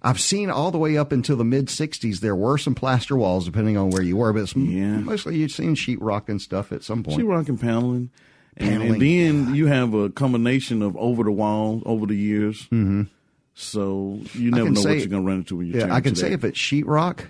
I've 0.00 0.20
seen 0.20 0.48
all 0.48 0.70
the 0.70 0.78
way 0.78 0.96
up 0.96 1.10
until 1.10 1.36
the 1.36 1.44
mid 1.44 1.66
60s. 1.66 2.20
There 2.20 2.36
were 2.36 2.56
some 2.56 2.76
plaster 2.76 3.16
walls, 3.16 3.44
depending 3.46 3.76
on 3.76 3.90
where 3.90 4.00
you 4.02 4.16
were, 4.16 4.32
but 4.32 4.54
Yeah. 4.54 4.98
mostly 4.98 5.36
you've 5.38 5.50
seen 5.50 5.74
sheetrock 5.74 6.28
and 6.28 6.40
stuff 6.40 6.70
at 6.70 6.84
some 6.84 7.02
point. 7.02 7.18
Sheetrock 7.20 7.48
and 7.48 7.60
paneling. 7.60 8.10
And, 8.56 8.80
Paneling. 8.80 8.92
and 8.92 9.46
then 9.48 9.54
you 9.56 9.66
have 9.66 9.94
a 9.94 10.08
combination 10.10 10.82
of 10.82 10.96
over 10.96 11.24
the 11.24 11.32
wall 11.32 11.82
over 11.84 12.06
the 12.06 12.14
years. 12.14 12.62
Mm-hmm. 12.70 13.02
So 13.60 14.20
you 14.34 14.52
never 14.52 14.70
know 14.70 14.80
what 14.82 14.98
you're 14.98 15.06
going 15.08 15.22
to 15.24 15.28
run 15.28 15.36
into 15.38 15.56
when 15.56 15.66
you 15.66 15.80
Yeah, 15.80 15.92
I 15.92 16.00
can 16.00 16.14
to 16.14 16.20
say 16.20 16.32
if 16.32 16.44
it's 16.44 16.56
sheetrock, 16.58 17.26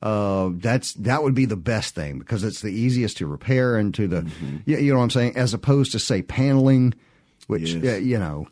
uh, 0.00 0.50
that's 0.54 0.92
that 0.94 1.22
would 1.24 1.34
be 1.34 1.44
the 1.44 1.56
best 1.56 1.94
thing 1.94 2.20
because 2.20 2.44
it's 2.44 2.60
the 2.60 2.68
easiest 2.68 3.16
to 3.16 3.26
repair 3.26 3.76
and 3.76 3.92
to 3.94 4.06
the, 4.06 4.22
Mm-hmm. 4.22 4.56
yeah, 4.64 4.78
you 4.78 4.92
know 4.92 4.98
what 4.98 5.04
I'm 5.04 5.10
saying, 5.10 5.36
as 5.36 5.54
opposed 5.54 5.90
to 5.92 5.98
say 5.98 6.22
paneling, 6.22 6.94
which 7.48 7.72
Yes. 7.74 7.94
uh, 7.94 7.98
you 7.98 8.18
know, 8.18 8.46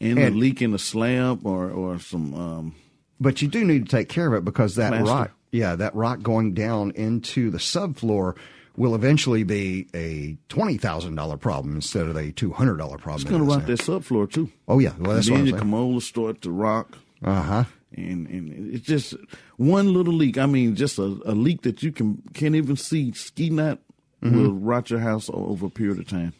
and, 0.00 0.18
and- 0.18 0.34
a 0.34 0.38
leak 0.38 0.60
in 0.60 0.72
the 0.72 0.78
slab 0.78 1.46
or 1.46 1.70
or 1.70 2.00
some 2.00 2.34
um, 2.34 2.74
but 3.20 3.40
you 3.40 3.48
do 3.48 3.64
need 3.64 3.84
to 3.88 3.90
take 3.96 4.08
care 4.08 4.26
of 4.26 4.34
it 4.34 4.44
because 4.44 4.74
that 4.74 4.88
Plaster. 4.90 5.06
rock, 5.06 5.30
yeah, 5.52 5.76
that 5.76 5.94
rock 5.94 6.20
going 6.22 6.52
down 6.52 6.90
into 6.92 7.50
the 7.50 7.58
subfloor 7.58 8.34
will 8.76 8.94
eventually 8.94 9.42
be 9.42 9.88
a 9.94 10.36
twenty 10.48 10.76
thousand 10.78 11.14
dollar 11.14 11.36
problem 11.36 11.74
instead 11.76 12.06
of 12.06 12.16
a 12.16 12.30
two 12.32 12.52
hundred 12.52 12.76
dollar 12.76 12.98
problem. 12.98 13.22
it's 13.22 13.30
going 13.30 13.42
to 13.44 13.48
rock 13.48 13.66
that 13.66 13.80
subfloor 13.80 14.30
too. 14.30 14.50
Oh 14.68 14.78
yeah, 14.78 14.92
well 14.98 15.14
that's 15.14 15.28
and 15.28 15.48
then 15.48 15.58
commode 15.58 15.92
will 15.94 16.00
start 16.00 16.42
to 16.42 16.50
rock. 16.50 16.98
Uh 17.24 17.42
huh. 17.42 17.64
and 17.94 18.26
and 18.28 18.74
it's 18.74 18.86
just 18.86 19.14
one 19.56 19.92
little 19.94 20.12
leak. 20.14 20.38
I 20.38 20.46
mean, 20.46 20.76
just 20.76 20.98
a, 20.98 21.04
a 21.24 21.32
leak 21.34 21.62
that 21.62 21.82
you 21.82 21.92
can 21.92 22.22
can't 22.34 22.54
even 22.54 22.76
see. 22.76 23.12
Ski 23.12 23.50
knot 23.50 23.78
Mm-hmm. 24.22 24.34
will 24.42 24.52
rot 24.54 24.88
your 24.88 25.00
house 25.00 25.28
over 25.32 25.66
a 25.66 25.70
period 25.70 25.98
of 25.98 26.08
time. 26.08 26.32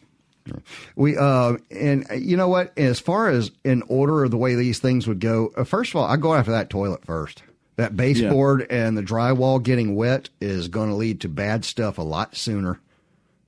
We 0.95 1.15
uh, 1.15 1.57
and 1.69 2.09
uh, 2.09 2.15
you 2.15 2.35
know 2.35 2.47
what? 2.47 2.73
As 2.75 2.99
far 2.99 3.29
as 3.29 3.51
in 3.63 3.83
order 3.87 4.23
of 4.23 4.31
the 4.31 4.37
way 4.37 4.55
these 4.55 4.79
things 4.79 5.07
would 5.07 5.19
go, 5.19 5.51
uh, 5.55 5.63
first 5.63 5.91
of 5.91 5.97
all, 5.97 6.05
I 6.05 6.17
go 6.17 6.33
after 6.33 6.51
that 6.51 6.71
toilet 6.71 7.05
first. 7.05 7.43
That 7.77 7.95
baseboard 7.95 8.67
and 8.69 8.97
the 8.97 9.03
drywall 9.03 9.61
getting 9.63 9.95
wet 9.95 10.29
is 10.41 10.67
going 10.67 10.89
to 10.89 10.95
lead 10.95 11.21
to 11.21 11.29
bad 11.29 11.63
stuff 11.63 11.97
a 11.97 12.01
lot 12.03 12.35
sooner. 12.35 12.79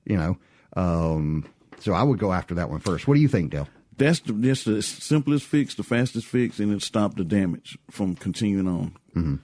You 0.04 0.16
know, 0.16 0.38
um, 0.76 1.46
so 1.80 1.92
I 1.92 2.02
would 2.02 2.18
go 2.18 2.32
after 2.32 2.54
that 2.54 2.70
one 2.70 2.80
first. 2.80 3.06
What 3.06 3.14
do 3.14 3.20
you 3.20 3.28
think, 3.28 3.50
Dale? 3.50 3.68
That's 3.96 4.20
the, 4.20 4.32
that's 4.32 4.64
the 4.64 4.82
simplest 4.82 5.44
fix, 5.44 5.74
the 5.74 5.82
fastest 5.82 6.26
fix, 6.26 6.58
and 6.58 6.72
it 6.72 6.82
stop 6.82 7.16
the 7.16 7.24
damage 7.24 7.76
from 7.90 8.14
continuing 8.16 8.66
on. 8.66 8.96
Mm-hmm. 9.14 9.34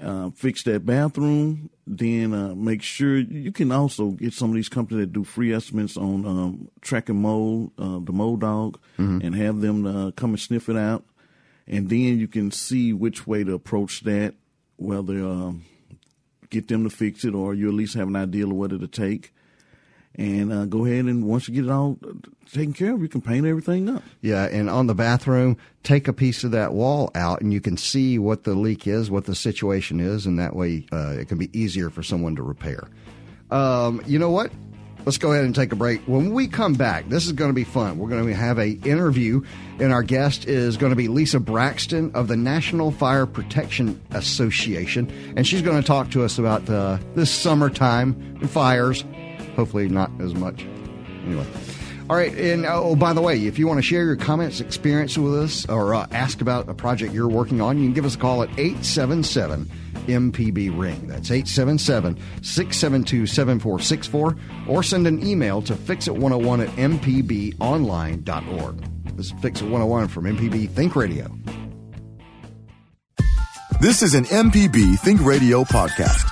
Uh, 0.00 0.30
fix 0.30 0.62
that 0.62 0.86
bathroom, 0.86 1.70
then 1.84 2.32
uh, 2.32 2.54
make 2.54 2.82
sure 2.82 3.16
you 3.16 3.50
can 3.50 3.72
also 3.72 4.10
get 4.10 4.32
some 4.32 4.50
of 4.50 4.54
these 4.54 4.68
companies 4.68 5.02
that 5.02 5.12
do 5.12 5.24
free 5.24 5.52
estimates 5.52 5.96
on 5.96 6.24
um, 6.24 6.68
track 6.80 7.08
and 7.08 7.20
mold, 7.20 7.72
uh, 7.78 7.98
the 8.04 8.12
mold 8.12 8.40
dog, 8.42 8.78
Mm-hmm. 8.98 9.26
and 9.26 9.34
have 9.34 9.60
them 9.60 9.84
uh, 9.86 10.10
come 10.12 10.30
and 10.30 10.38
sniff 10.40 10.68
it 10.68 10.76
out, 10.76 11.04
and 11.68 11.90
then 11.90 12.18
you 12.18 12.26
can 12.26 12.50
see 12.50 12.92
which 12.92 13.26
way 13.26 13.44
to 13.44 13.52
approach 13.52 14.00
that, 14.00 14.34
whether 14.76 15.22
um, 15.22 15.64
get 16.50 16.68
them 16.68 16.84
to 16.84 16.90
fix 16.90 17.24
it 17.24 17.34
or 17.34 17.54
you 17.54 17.68
at 17.68 17.74
least 17.74 17.94
have 17.94 18.08
an 18.08 18.16
idea 18.16 18.44
of 18.44 18.52
what 18.52 18.72
it'll 18.72 18.88
take. 18.88 19.34
And 20.14 20.52
uh, 20.52 20.64
go 20.64 20.84
ahead 20.84 21.04
and 21.04 21.24
once 21.24 21.46
you 21.46 21.54
get 21.54 21.66
it 21.66 21.70
all 21.70 21.98
taken 22.50 22.72
care 22.72 22.94
of, 22.94 23.02
you 23.02 23.08
can 23.08 23.20
paint 23.20 23.46
everything 23.46 23.88
up. 23.88 24.02
Yeah, 24.20 24.46
and 24.46 24.68
on 24.68 24.88
the 24.88 24.94
bathroom, 24.94 25.58
take 25.84 26.08
a 26.08 26.12
piece 26.12 26.42
of 26.42 26.50
that 26.52 26.72
wall 26.72 27.10
out, 27.14 27.40
and 27.40 27.52
you 27.52 27.60
can 27.60 27.76
see 27.76 28.18
what 28.18 28.42
the 28.42 28.54
leak 28.54 28.88
is, 28.88 29.10
what 29.10 29.26
the 29.26 29.36
situation 29.36 30.00
is, 30.00 30.26
and 30.26 30.38
that 30.38 30.56
way 30.56 30.86
uh, 30.90 31.10
it 31.10 31.28
can 31.28 31.38
be 31.38 31.56
easier 31.56 31.88
for 31.88 32.02
someone 32.02 32.34
to 32.34 32.42
repair. 32.42 32.88
Um, 33.50 34.02
you 34.06 34.18
know 34.18 34.30
what? 34.30 34.50
Let's 35.08 35.16
go 35.16 35.32
ahead 35.32 35.46
and 35.46 35.54
take 35.54 35.72
a 35.72 35.74
break. 35.74 36.02
When 36.02 36.34
we 36.34 36.48
come 36.48 36.74
back, 36.74 37.08
this 37.08 37.24
is 37.24 37.32
going 37.32 37.48
to 37.48 37.54
be 37.54 37.64
fun. 37.64 37.96
We're 37.96 38.10
going 38.10 38.26
to 38.26 38.34
have 38.34 38.58
a 38.58 38.72
interview, 38.72 39.42
and 39.80 39.90
our 39.90 40.02
guest 40.02 40.44
is 40.44 40.76
going 40.76 40.90
to 40.90 40.96
be 40.96 41.08
Lisa 41.08 41.40
Braxton 41.40 42.10
of 42.14 42.28
the 42.28 42.36
National 42.36 42.90
Fire 42.90 43.24
Protection 43.24 43.98
Association, 44.10 45.10
and 45.34 45.46
she's 45.46 45.62
going 45.62 45.80
to 45.80 45.86
talk 45.86 46.10
to 46.10 46.24
us 46.24 46.36
about 46.36 46.68
uh, 46.68 46.98
this 47.14 47.30
summertime 47.30 48.38
fires. 48.48 49.02
Hopefully, 49.56 49.88
not 49.88 50.10
as 50.20 50.34
much. 50.34 50.64
Anyway. 51.24 51.46
All 52.10 52.16
right, 52.16 52.34
and 52.34 52.66
uh, 52.66 52.78
oh, 52.78 52.94
by 52.94 53.14
the 53.14 53.22
way, 53.22 53.46
if 53.46 53.58
you 53.58 53.66
want 53.66 53.78
to 53.78 53.82
share 53.82 54.04
your 54.04 54.16
comments, 54.16 54.60
experience 54.60 55.16
with 55.16 55.34
us, 55.34 55.66
or 55.70 55.94
uh, 55.94 56.06
ask 56.10 56.42
about 56.42 56.68
a 56.68 56.74
project 56.74 57.14
you're 57.14 57.28
working 57.28 57.62
on, 57.62 57.78
you 57.78 57.84
can 57.84 57.94
give 57.94 58.04
us 58.04 58.14
a 58.14 58.18
call 58.18 58.42
at 58.42 58.50
877 58.58 59.70
MPB 60.08 60.76
Ring. 60.76 61.06
That's 61.06 61.30
877 61.30 62.16
672 62.42 63.26
7464, 63.26 64.36
or 64.68 64.82
send 64.82 65.06
an 65.06 65.24
email 65.26 65.62
to 65.62 65.74
fixit101 65.74 66.66
at 66.66 66.74
mpbonline.org. 66.76 67.56
This 69.16 69.26
is 69.26 69.32
Fixit 69.40 69.68
101 69.68 70.08
from 70.08 70.24
MPB 70.24 70.70
Think 70.70 70.96
Radio. 70.96 71.28
This 73.80 74.02
is 74.02 74.14
an 74.14 74.24
MPB 74.24 74.98
Think 74.98 75.24
Radio 75.24 75.62
podcast. 75.64 76.28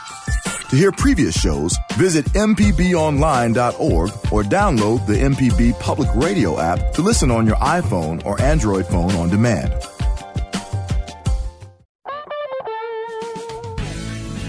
To 0.70 0.76
hear 0.76 0.90
previous 0.90 1.40
shows, 1.40 1.76
visit 1.92 2.24
MPBOnline.org 2.26 4.10
or 4.32 4.42
download 4.42 5.06
the 5.06 5.14
MPB 5.14 5.78
Public 5.78 6.08
Radio 6.14 6.58
app 6.58 6.92
to 6.94 7.02
listen 7.02 7.30
on 7.30 7.46
your 7.46 7.54
iPhone 7.56 8.24
or 8.26 8.40
Android 8.40 8.84
phone 8.86 9.12
on 9.12 9.28
demand. 9.28 9.72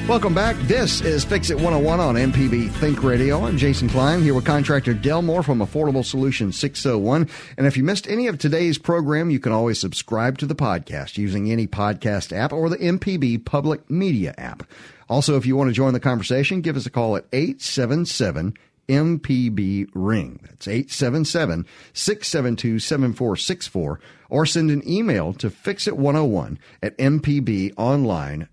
Welcome 0.08 0.34
back. 0.34 0.56
This 0.62 1.02
is 1.02 1.26
Fix 1.26 1.50
It 1.50 1.56
101 1.56 2.00
on 2.00 2.16
MPB 2.16 2.72
Think 2.76 3.04
Radio. 3.04 3.44
I'm 3.44 3.58
Jason 3.58 3.90
Klein 3.90 4.22
here 4.22 4.34
with 4.34 4.46
contractor 4.46 4.94
Delmore 4.94 5.44
from 5.44 5.60
Affordable 5.60 6.06
Solutions 6.06 6.58
601. 6.58 7.30
And 7.58 7.68
if 7.68 7.76
you 7.76 7.84
missed 7.84 8.08
any 8.08 8.28
of 8.28 8.38
today's 8.38 8.78
program, 8.78 9.30
you 9.30 9.40
can 9.40 9.52
always 9.52 9.82
subscribe 9.82 10.38
to 10.38 10.46
the 10.46 10.56
podcast 10.56 11.18
using 11.18 11.52
any 11.52 11.68
podcast 11.68 12.32
app 12.32 12.54
or 12.54 12.70
the 12.70 12.78
MPB 12.78 13.44
Public 13.44 13.90
Media 13.92 14.34
app. 14.38 14.64
Also, 15.10 15.36
if 15.36 15.46
you 15.46 15.58
want 15.58 15.70
to 15.70 15.74
join 15.74 15.92
the 15.92 16.00
conversation, 16.00 16.62
give 16.62 16.78
us 16.78 16.86
a 16.86 16.90
call 16.90 17.18
at 17.18 17.26
877 17.34 18.54
MPB 18.88 19.90
Ring. 19.94 20.40
That's 20.44 20.68
877 20.68 21.66
672 21.94 22.80
7464 22.80 24.00
or 24.30 24.46
send 24.46 24.70
an 24.72 24.88
email 24.88 25.34
to 25.34 25.50
fixit101 25.50 26.58
at 26.84 26.98
mpbonline.org. 26.98 28.48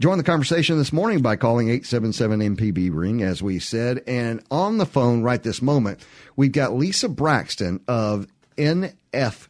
Join 0.00 0.18
the 0.18 0.24
conversation 0.24 0.78
this 0.78 0.92
morning 0.92 1.22
by 1.22 1.36
calling 1.36 1.68
877 1.68 2.56
MPB 2.56 2.90
Ring, 2.92 3.22
as 3.22 3.42
we 3.42 3.58
said. 3.58 4.02
And 4.06 4.42
on 4.50 4.78
the 4.78 4.86
phone 4.86 5.22
right 5.22 5.42
this 5.42 5.60
moment, 5.62 6.00
we've 6.36 6.52
got 6.52 6.74
Lisa 6.74 7.08
Braxton 7.08 7.80
of 7.88 8.28
NFPA. 8.56 9.48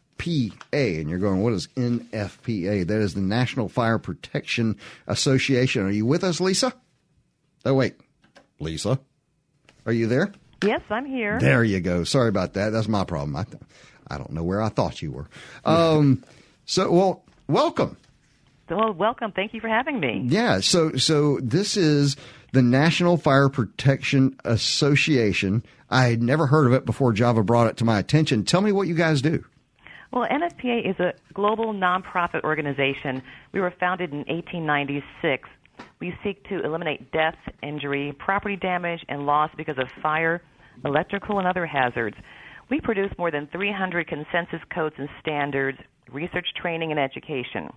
And 0.73 1.09
you're 1.09 1.19
going, 1.19 1.41
what 1.41 1.53
is 1.53 1.67
NFPA? 1.75 2.87
That 2.87 3.01
is 3.01 3.13
the 3.13 3.21
National 3.21 3.69
Fire 3.69 3.99
Protection 3.99 4.77
Association. 5.07 5.85
Are 5.85 5.91
you 5.91 6.05
with 6.05 6.23
us, 6.23 6.41
Lisa? 6.41 6.73
Oh, 7.63 7.73
wait. 7.73 7.95
Lisa? 8.59 8.99
Are 9.85 9.93
you 9.93 10.07
there? 10.07 10.31
Yes, 10.63 10.81
I'm 10.89 11.05
here. 11.05 11.39
There 11.39 11.63
you 11.63 11.79
go. 11.79 12.03
Sorry 12.03 12.29
about 12.29 12.53
that. 12.53 12.71
That's 12.71 12.87
my 12.87 13.03
problem. 13.03 13.35
I, 13.35 13.45
I 14.07 14.17
don't 14.17 14.31
know 14.31 14.43
where 14.43 14.61
I 14.61 14.69
thought 14.69 15.01
you 15.01 15.11
were. 15.11 15.27
Um, 15.63 16.23
so, 16.65 16.91
well, 16.91 17.23
welcome. 17.47 17.97
Well, 18.69 18.93
welcome. 18.93 19.31
Thank 19.31 19.53
you 19.53 19.61
for 19.61 19.67
having 19.67 19.99
me. 19.99 20.23
Yeah. 20.25 20.59
So, 20.59 20.93
so 20.93 21.39
this 21.41 21.77
is 21.77 22.15
the 22.51 22.63
National 22.63 23.17
Fire 23.17 23.49
Protection 23.49 24.35
Association. 24.43 25.63
I 25.89 26.05
had 26.05 26.23
never 26.23 26.47
heard 26.47 26.65
of 26.65 26.73
it 26.73 26.85
before 26.85 27.13
Java 27.13 27.43
brought 27.43 27.67
it 27.67 27.77
to 27.77 27.85
my 27.85 27.99
attention. 27.99 28.43
Tell 28.43 28.61
me 28.61 28.71
what 28.71 28.87
you 28.87 28.95
guys 28.95 29.21
do. 29.21 29.45
Well, 30.11 30.27
NFPA 30.29 30.89
is 30.89 30.99
a 30.99 31.13
global 31.33 31.73
nonprofit 31.73 32.43
organization. 32.43 33.21
We 33.51 33.59
were 33.59 33.73
founded 33.79 34.11
in 34.11 34.19
1896. 34.19 35.49
We 35.99 36.13
seek 36.23 36.43
to 36.49 36.63
eliminate 36.63 37.11
death, 37.11 37.35
injury, 37.63 38.13
property 38.19 38.55
damage, 38.55 39.03
and 39.09 39.25
loss 39.25 39.49
because 39.57 39.77
of 39.77 39.87
fire, 40.01 40.41
electrical, 40.83 41.39
and 41.39 41.47
other 41.47 41.65
hazards. 41.65 42.17
We 42.69 42.81
produce 42.81 43.11
more 43.17 43.31
than 43.31 43.47
300 43.47 44.07
consensus 44.07 44.59
codes 44.73 44.95
and 44.97 45.07
standards, 45.21 45.77
research, 46.11 46.47
training, 46.59 46.91
and 46.91 46.99
education. 46.99 47.69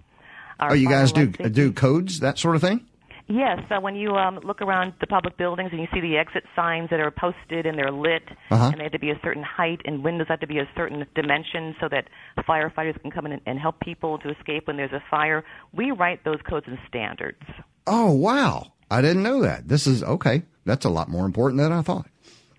Our 0.60 0.72
Oh, 0.72 0.74
you 0.74 0.88
guys 0.88 1.12
do 1.12 1.26
safety- 1.26 1.50
do 1.50 1.72
codes 1.72 2.20
that 2.20 2.38
sort 2.38 2.56
of 2.56 2.62
thing? 2.62 2.84
Yes. 3.30 3.58
So 3.68 3.78
when 3.78 3.94
you 3.94 4.16
um, 4.16 4.40
look 4.42 4.62
around 4.62 4.94
the 5.00 5.06
public 5.06 5.36
buildings 5.36 5.68
and 5.72 5.80
you 5.82 5.86
see 5.92 6.00
the 6.00 6.16
exit 6.16 6.44
signs 6.56 6.88
that 6.88 6.98
are 6.98 7.10
posted 7.10 7.66
and 7.66 7.76
they're 7.78 7.92
lit, 7.92 8.22
Uh-huh. 8.50 8.70
and 8.72 8.78
they 8.80 8.84
have 8.84 8.92
to 8.92 8.98
be 8.98 9.10
a 9.10 9.20
certain 9.22 9.42
height, 9.42 9.82
and 9.84 10.02
windows 10.02 10.28
have 10.30 10.40
to 10.40 10.46
be 10.46 10.58
a 10.58 10.68
certain 10.74 11.06
dimension 11.14 11.76
so 11.78 11.88
that 11.90 12.08
firefighters 12.48 12.98
can 13.02 13.10
come 13.10 13.26
in 13.26 13.38
and 13.44 13.58
help 13.58 13.78
people 13.80 14.16
to 14.20 14.30
escape 14.30 14.66
when 14.66 14.78
there's 14.78 14.92
a 14.92 15.02
fire, 15.10 15.44
we 15.74 15.90
write 15.90 16.24
those 16.24 16.40
codes 16.48 16.66
and 16.66 16.78
standards. 16.88 17.42
Oh, 17.88 18.12
wow! 18.12 18.72
I 18.90 19.00
didn't 19.02 19.22
know 19.22 19.42
that. 19.42 19.66
This 19.66 19.86
is 19.86 20.02
okay. 20.02 20.42
That's 20.64 20.84
a 20.84 20.90
lot 20.90 21.08
more 21.08 21.26
important 21.26 21.60
than 21.60 21.72
I 21.72 21.82
thought. 21.82 22.06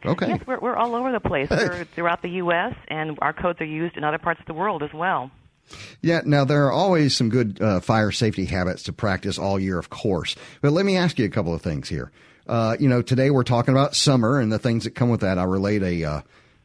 Okay. 0.06 0.30
Yes, 0.30 0.42
we're, 0.48 0.60
we're 0.60 0.76
all 0.76 0.96
over 0.96 1.12
the 1.12 1.20
place. 1.20 1.50
We're 1.50 1.84
throughout 1.84 2.22
the 2.22 2.30
U.S., 2.30 2.74
and 2.88 3.18
our 3.22 3.34
codes 3.34 3.60
are 3.62 3.66
used 3.66 3.98
in 3.98 4.04
other 4.04 4.18
parts 4.18 4.40
of 4.40 4.46
the 4.46 4.54
world 4.54 4.82
as 4.82 4.94
well. 4.94 5.30
Yeah, 6.02 6.22
now 6.26 6.46
there 6.46 6.66
are 6.66 6.72
always 6.72 7.16
some 7.16 7.30
good 7.30 7.62
uh, 7.62 7.80
fire 7.80 8.12
safety 8.12 8.46
habits 8.46 8.84
to 8.84 8.94
practice 8.94 9.38
all 9.38 9.60
year, 9.60 9.78
of 9.78 9.90
course. 9.90 10.36
But 10.62 10.72
let 10.72 10.86
me 10.86 10.98
ask 10.98 11.20
you 11.20 11.26
a 11.26 11.30
couple 11.30 11.54
of 11.54 11.62
things 11.62 11.90
here. 11.90 12.12
Uh, 12.48 12.76
you 12.80 12.90
know, 12.90 13.02
today 13.02 13.30
we're 13.30 13.44
talking 13.44 13.74
about 13.74 13.96
summer 13.96 14.40
and 14.40 14.52
the 14.52 14.58
things 14.58 14.86
that 14.86 14.96
come 14.96 15.10
with 15.10 15.22
that. 15.22 15.38
I 15.38 15.44
relayed 15.44 15.84
a 15.84 16.04
uh, 16.04 16.22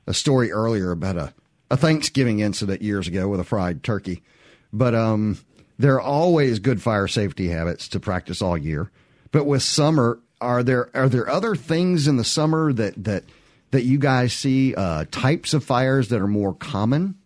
a 0.06 0.14
story 0.14 0.50
earlier 0.50 0.90
about 0.90 1.16
a 1.16 1.35
a 1.71 1.76
Thanksgiving 1.76 2.40
incident 2.40 2.83
years 2.83 3.09
ago 3.09 3.28
with 3.28 3.40
a 3.40 3.44
fried 3.44 3.83
turkey, 3.83 4.23
but 4.73 4.94
um, 4.94 5.38
there 5.78 5.95
are 5.95 6.00
always 6.00 6.59
good 6.59 6.83
fire 6.83 7.09
safety 7.09 7.49
habits 7.49 7.88
to 7.88 8.00
practice 8.00 8.40
all 8.40 8.57
year. 8.57 8.90
But 9.33 9.45
with 9.45 9.62
summer, 9.62 10.21
are 10.40 10.62
there 10.62 10.90
are 10.95 11.09
there 11.09 11.28
other 11.28 11.57
things 11.57 12.07
in 12.07 12.16
the 12.16 12.25
summer 12.25 12.73
that 12.73 13.02
that 13.04 13.25
that 13.71 13.83
you 13.83 13.99
guys 13.99 14.33
see 14.33 14.75
uh, 14.75 15.04
types 15.11 15.54
of 15.54 15.64
fires 15.64 16.09
that 16.09 16.21
are 16.21 16.28
more 16.28 16.54
common? 16.54 17.16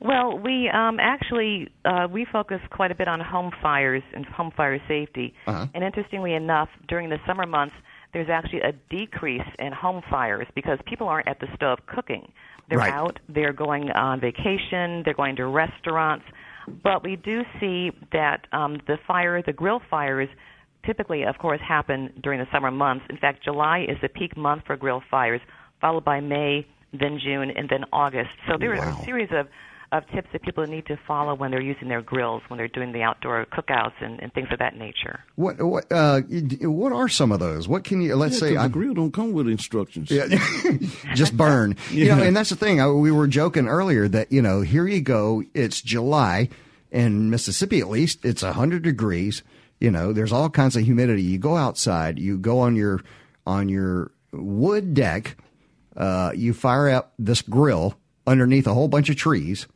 Well, 0.00 0.38
we 0.38 0.68
um, 0.68 0.98
actually 0.98 1.68
uh, 1.84 2.08
we 2.10 2.24
focus 2.24 2.60
quite 2.70 2.90
a 2.90 2.94
bit 2.94 3.06
on 3.06 3.20
home 3.20 3.52
fires 3.62 4.02
and 4.14 4.24
home 4.26 4.50
fire 4.56 4.80
safety. 4.88 5.34
Uh-huh. 5.46 5.66
And 5.74 5.84
interestingly 5.84 6.34
enough, 6.34 6.68
during 6.88 7.08
the 7.10 7.18
summer 7.26 7.46
months, 7.46 7.74
there's 8.12 8.28
actually 8.28 8.62
a 8.62 8.72
decrease 8.90 9.46
in 9.58 9.72
home 9.72 10.02
fires 10.10 10.48
because 10.54 10.78
people 10.86 11.06
aren't 11.08 11.28
at 11.28 11.38
the 11.40 11.46
stove 11.54 11.78
cooking. 11.86 12.32
They're 12.68 12.78
Right. 12.78 12.92
out, 12.92 13.20
they're 13.28 13.52
going 13.52 13.90
on 13.90 14.20
vacation, 14.20 15.02
they're 15.04 15.14
going 15.14 15.36
to 15.36 15.46
restaurants. 15.46 16.24
But 16.82 17.02
we 17.02 17.16
do 17.16 17.42
see 17.60 17.90
that 18.12 18.46
um, 18.52 18.80
the 18.86 18.96
fire, 19.06 19.42
the 19.42 19.52
grill 19.52 19.80
fires, 19.90 20.28
typically, 20.84 21.24
of 21.24 21.38
course, 21.38 21.60
happen 21.66 22.12
during 22.22 22.38
the 22.40 22.46
summer 22.52 22.70
months. 22.70 23.04
In 23.10 23.16
fact, 23.16 23.44
July 23.44 23.86
is 23.88 23.96
the 24.02 24.08
peak 24.08 24.36
month 24.36 24.62
for 24.66 24.76
grill 24.76 25.02
fires, 25.10 25.40
followed 25.80 26.04
by 26.04 26.20
May, 26.20 26.66
then 26.92 27.18
June, 27.22 27.50
and 27.50 27.68
then 27.68 27.84
August. 27.92 28.30
So 28.48 28.56
there 28.58 28.70
Wow. 28.72 28.96
a 29.00 29.04
series 29.04 29.30
of 29.32 29.48
of 29.92 30.02
tips 30.08 30.28
that 30.32 30.42
people 30.42 30.66
need 30.66 30.86
to 30.86 30.98
follow 31.06 31.34
when 31.34 31.50
they're 31.50 31.60
using 31.60 31.88
their 31.88 32.02
grills, 32.02 32.42
when 32.48 32.56
they're 32.56 32.66
doing 32.66 32.92
the 32.92 33.02
outdoor 33.02 33.46
cookouts 33.52 33.92
and, 34.00 34.18
and 34.20 34.32
things 34.32 34.48
of 34.50 34.58
that 34.58 34.74
nature. 34.76 35.20
What 35.36 35.62
what 35.62 35.84
uh, 35.92 36.22
what 36.62 36.92
are 36.92 37.08
some 37.08 37.30
of 37.30 37.38
those? 37.40 37.68
What 37.68 37.84
can 37.84 38.00
you 38.00 38.16
let's 38.16 38.34
Yeah, 38.34 38.40
say 38.40 38.46
'cause 38.48 38.54
the 38.56 38.60
I'm 38.62 38.70
grill 38.72 38.94
don't 38.94 39.12
come 39.12 39.32
with 39.32 39.46
instructions. 39.48 40.10
Yeah, 40.10 40.26
just 41.14 41.36
burn. 41.36 41.76
You 41.92 42.06
know, 42.16 42.22
and 42.22 42.34
that's 42.34 42.50
the 42.50 42.56
thing. 42.56 42.80
I, 42.80 42.90
we 42.90 43.12
were 43.12 43.28
joking 43.28 43.68
earlier 43.68 44.08
that 44.08 44.32
you 44.32 44.40
know, 44.42 44.62
here 44.62 44.86
you 44.88 45.00
go. 45.02 45.42
It's 45.54 45.80
July 45.82 46.48
in 46.90 47.28
Mississippi, 47.30 47.80
at 47.80 47.88
least. 47.88 48.24
It's 48.24 48.42
hundred 48.42 48.82
degrees. 48.82 49.42
You 49.78 49.90
know, 49.90 50.12
there's 50.12 50.32
all 50.32 50.48
kinds 50.48 50.74
of 50.76 50.84
humidity. 50.84 51.22
You 51.22 51.38
go 51.38 51.56
outside. 51.56 52.18
You 52.18 52.38
go 52.38 52.60
on 52.60 52.76
your 52.76 53.02
on 53.46 53.68
your 53.68 54.10
wood 54.32 54.94
deck. 54.94 55.36
Uh, 55.96 56.32
you 56.34 56.54
fire 56.54 56.88
up 56.88 57.12
this 57.18 57.42
grill 57.42 57.94
underneath 58.26 58.66
a 58.66 58.72
whole 58.72 58.88
bunch 58.88 59.10
of 59.10 59.16
trees, 59.16 59.66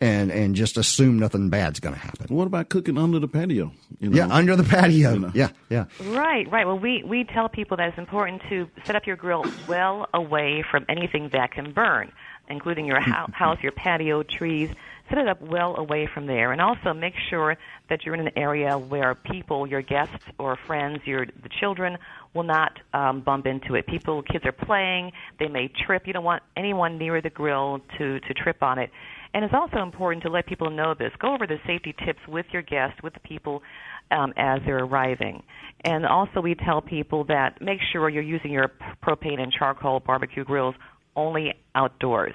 and 0.00 0.30
and 0.30 0.54
just 0.54 0.76
assume 0.76 1.18
nothing 1.18 1.48
bad's 1.48 1.80
going 1.80 1.94
to 1.94 2.00
happen. 2.00 2.34
What 2.34 2.46
about 2.46 2.68
cooking 2.68 2.96
under 2.98 3.18
the 3.18 3.28
patio? 3.28 3.72
You 3.98 4.10
know? 4.10 4.16
Yeah, 4.16 4.28
under 4.28 4.56
the 4.56 4.64
patio. 4.64 5.12
You 5.12 5.18
know. 5.18 5.32
Yeah, 5.34 5.50
yeah. 5.68 5.86
Right, 6.04 6.50
right. 6.50 6.66
Well, 6.66 6.78
we, 6.78 7.02
we 7.04 7.24
tell 7.24 7.48
people 7.48 7.76
that 7.76 7.88
it's 7.88 7.98
important 7.98 8.42
to 8.48 8.68
set 8.84 8.96
up 8.96 9.06
your 9.06 9.16
grill 9.16 9.44
well 9.66 10.08
away 10.14 10.64
from 10.70 10.84
anything 10.88 11.30
that 11.32 11.50
can 11.52 11.72
burn, 11.72 12.12
including 12.48 12.86
your 12.86 13.00
house, 13.00 13.58
your 13.62 13.72
patio, 13.72 14.22
trees. 14.22 14.70
Set 15.08 15.18
it 15.18 15.28
up 15.28 15.40
well 15.40 15.76
away 15.76 16.08
from 16.12 16.26
there, 16.26 16.52
and 16.52 16.60
also 16.60 16.92
make 16.92 17.14
sure 17.30 17.56
that 17.88 18.04
you're 18.04 18.14
in 18.14 18.26
an 18.26 18.36
area 18.36 18.76
where 18.76 19.14
people, 19.14 19.66
your 19.66 19.80
guests 19.80 20.24
or 20.38 20.58
friends, 20.66 21.00
your 21.04 21.24
the 21.24 21.48
children, 21.60 21.96
will 22.34 22.42
not 22.42 22.72
um, 22.92 23.22
bump 23.22 23.46
into 23.46 23.74
it. 23.74 23.86
People, 23.86 24.22
kids 24.22 24.44
are 24.44 24.52
playing; 24.52 25.12
they 25.38 25.48
may 25.48 25.70
trip. 25.86 26.06
You 26.06 26.12
don't 26.12 26.24
want 26.24 26.42
anyone 26.56 26.98
near 26.98 27.22
the 27.22 27.30
grill 27.30 27.80
to 27.98 28.20
to 28.20 28.34
trip 28.34 28.62
on 28.62 28.78
it. 28.78 28.90
And 29.34 29.44
it's 29.44 29.54
also 29.54 29.78
important 29.82 30.22
to 30.24 30.30
let 30.30 30.46
people 30.46 30.70
know 30.70 30.94
this. 30.98 31.12
Go 31.18 31.34
over 31.34 31.46
the 31.46 31.58
safety 31.66 31.94
tips 32.04 32.20
with 32.26 32.46
your 32.52 32.62
guests, 32.62 33.02
with 33.02 33.14
the 33.14 33.20
people 33.20 33.62
um, 34.10 34.32
as 34.36 34.60
they're 34.64 34.84
arriving. 34.84 35.42
And 35.84 36.06
also, 36.06 36.40
we 36.40 36.54
tell 36.54 36.80
people 36.80 37.24
that 37.24 37.60
make 37.60 37.78
sure 37.92 38.08
you're 38.08 38.22
using 38.22 38.50
your 38.50 38.70
propane 39.02 39.40
and 39.40 39.52
charcoal 39.52 40.00
barbecue 40.00 40.44
grills 40.44 40.74
only 41.14 41.54
outdoors. 41.74 42.34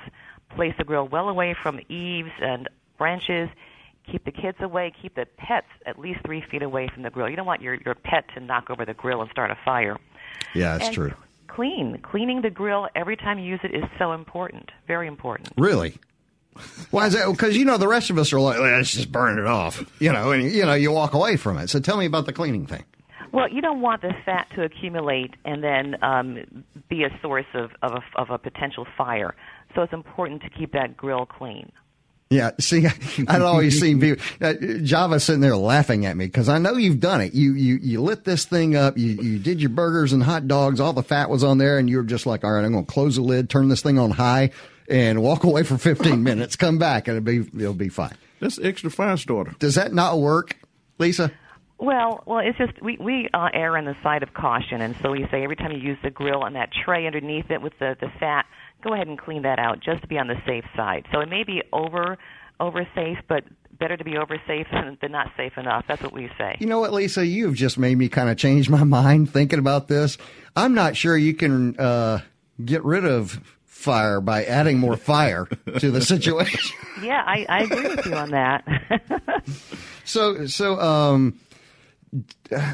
Place 0.50 0.74
the 0.78 0.84
grill 0.84 1.08
well 1.08 1.30
away 1.30 1.56
from 1.62 1.80
eaves 1.90 2.32
and 2.42 2.70
branches. 2.98 3.50
Keep 4.12 4.26
the 4.26 4.32
kids 4.32 4.58
away. 4.60 4.92
Keep 5.02 5.16
the 5.16 5.26
pets 5.38 5.68
at 5.86 5.98
least 5.98 6.20
three 6.26 6.42
feet 6.42 6.62
away 6.62 6.90
from 6.94 7.04
the 7.04 7.10
grill. 7.10 7.30
You 7.30 7.36
don't 7.36 7.46
want 7.46 7.62
your, 7.62 7.76
your 7.86 7.96
pet 7.96 8.26
to 8.36 8.40
knock 8.40 8.70
over 8.70 8.86
the 8.86 8.94
grill 8.94 9.22
and 9.22 9.32
start 9.32 9.50
a 9.52 9.58
fire. 9.64 9.98
Yeah, 10.54 10.74
that's 10.74 10.88
and 10.88 10.96
true. 10.96 11.14
Clean. 11.48 11.98
Cleaning 12.00 12.42
the 12.42 12.50
grill 12.50 12.88
every 12.96 13.16
time 13.16 13.40
you 13.40 13.46
use 13.46 13.62
it 13.64 13.74
is 13.74 13.84
so 13.98 14.14
important. 14.14 14.72
Very 14.88 15.08
important. 15.08 15.50
Really? 15.58 15.98
Why 16.92 17.08
is 17.08 17.14
that? 17.14 17.30
Because 17.32 17.58
you 17.58 17.66
know 17.66 17.78
the 17.78 17.88
rest 17.88 18.10
of 18.10 18.18
us 18.18 18.32
are 18.34 18.40
like, 18.40 18.60
let's 18.60 18.92
just 18.92 19.12
burn 19.12 19.40
it 19.40 19.46
off, 19.46 19.84
you 20.00 20.12
know, 20.12 20.32
and 20.32 20.52
you 20.52 20.66
know 20.66 20.74
you 20.74 20.92
walk 20.92 21.14
away 21.14 21.36
from 21.36 21.58
it. 21.58 21.70
So 21.70 21.80
tell 21.80 21.98
me 21.98 22.06
about 22.06 22.26
the 22.26 22.34
cleaning 22.34 22.68
thing. 22.68 22.84
Well, 23.34 23.50
you 23.50 23.62
don't 23.62 23.82
want 23.82 24.04
the 24.04 24.14
fat 24.26 24.48
to 24.56 24.64
accumulate 24.64 25.32
and 25.44 25.64
then 25.64 25.98
um, 26.04 26.64
be 26.88 27.04
a 27.04 27.10
source 27.22 27.48
of, 27.56 27.72
of, 27.82 27.94
a, 27.94 28.22
of 28.22 28.30
a 28.30 28.38
potential 28.38 28.86
fire. 28.96 29.36
So 29.74 29.82
it's 29.82 29.92
important 29.92 30.44
to 30.44 30.50
keep 30.52 30.72
that 30.74 30.96
grill 30.96 31.26
clean. 31.26 31.72
Yeah, 32.30 32.52
see, 32.60 32.86
I'd 33.28 33.42
always 33.42 33.80
seen 33.80 34.00
people. 34.00 34.24
Uh, 34.40 34.54
Java 34.84 35.20
sitting 35.20 35.42
there 35.42 35.56
laughing 35.56 36.06
at 36.06 36.16
me 36.16 36.26
because 36.26 36.48
I 36.48 36.60
know 36.60 36.78
you've 36.78 37.00
done 37.00 37.22
it. 37.22 37.34
You 37.34 37.54
you 37.54 37.76
you 37.76 38.02
lit 38.02 38.24
this 38.24 38.46
thing 38.46 38.76
up. 38.76 38.98
You 38.98 39.22
you 39.22 39.38
did 39.40 39.62
your 39.62 39.70
burgers 39.70 40.14
and 40.14 40.24
hot 40.24 40.48
dogs. 40.48 40.80
All 40.80 40.94
the 40.94 41.04
fat 41.04 41.30
was 41.30 41.44
on 41.44 41.60
there, 41.60 41.78
and 41.78 41.88
you 41.90 41.98
were 41.98 42.04
just 42.04 42.26
like, 42.26 42.44
all 42.44 42.52
right, 42.52 42.66
I'm 42.66 42.72
going 42.72 42.86
to 42.86 42.92
close 42.92 43.18
the 43.18 43.22
lid, 43.22 43.52
turn 43.52 43.70
this 43.70 43.84
thing 43.84 44.00
on 44.00 44.10
high, 44.10 44.50
and 44.90 45.22
walk 45.22 45.44
away 45.44 45.62
for 45.62 45.78
15 45.78 46.24
minutes. 46.24 46.56
Come 46.56 46.80
back, 46.80 47.08
and 47.08 47.18
it'll 47.18 47.44
be 47.44 47.62
it'll 47.62 47.74
be 47.76 47.90
fine. 47.90 48.16
That's 48.40 48.58
extra 48.60 48.90
fire 48.90 49.18
starter. 49.18 49.54
Does 49.60 49.76
that 49.76 49.94
not 49.94 50.20
work, 50.20 50.58
Lisa? 50.98 51.32
Well, 51.80 52.24
well, 52.26 52.40
it's 52.40 52.58
just 52.58 52.82
we 52.82 52.98
we 52.98 53.30
uh, 53.34 53.50
err 53.54 53.78
on 53.78 53.86
the 53.86 53.96
side 54.04 54.24
of 54.24 54.34
caution, 54.34 54.82
and 54.82 54.96
so 55.02 55.12
we 55.12 55.28
say 55.32 55.44
every 55.44 55.56
time 55.56 55.72
you 55.72 55.80
use 55.80 55.98
the 56.04 56.12
grill 56.12 56.44
on 56.44 56.54
that 56.54 56.70
tray 56.72 57.06
underneath 57.08 57.50
it 57.50 57.62
with 57.62 57.74
the 57.80 57.98
the 58.00 58.10
fat, 58.20 58.46
go 58.84 58.94
ahead 58.94 59.08
and 59.08 59.18
clean 59.18 59.42
that 59.42 59.60
out 59.60 59.80
just 59.80 60.02
to 60.02 60.08
be 60.08 60.18
on 60.18 60.28
the 60.28 60.40
safe 60.46 60.66
side. 60.76 61.06
So 61.12 61.20
it 61.20 61.30
may 61.30 61.44
be 61.44 61.64
over 61.74 62.18
over 62.60 62.88
safe, 62.96 63.18
but 63.28 63.44
better 63.80 63.98
to 63.98 64.04
be 64.04 64.18
over 64.18 64.40
safe 64.48 64.68
than, 64.72 64.98
than 65.02 65.12
not 65.12 65.32
safe 65.36 65.58
enough. 65.58 65.86
That's 65.88 66.02
what 66.02 66.14
we 66.14 66.30
say. 66.38 66.56
You 66.60 66.68
know 66.68 66.80
what, 66.80 66.94
Lisa? 66.94 67.26
You've 67.26 67.56
just 67.56 67.78
made 67.78 67.98
me 67.98 68.08
kind 68.08 68.30
of 68.30 68.38
change 68.38 68.70
my 68.70 68.84
mind 68.84 69.32
thinking 69.32 69.60
about 69.60 69.88
this. 69.88 70.18
I'm 70.56 70.74
not 70.74 70.96
sure 70.96 71.18
you 71.18 71.34
can 71.34 71.78
uh, 71.80 72.22
get 72.64 72.84
rid 72.86 73.04
of 73.04 73.42
fire 73.66 74.22
by 74.22 74.46
adding 74.46 74.78
more 74.78 74.96
fire 74.96 75.46
to 75.80 75.92
the 75.92 76.02
situation. 76.02 76.78
Yeah, 77.02 77.24
I, 77.26 77.46
I 77.50 77.64
agree 77.64 77.96
with 77.96 78.06
you 78.06 78.14
on 78.14 78.30
that. 78.30 78.64
So, 80.06 80.48
so, 80.48 80.80
um, 80.80 81.40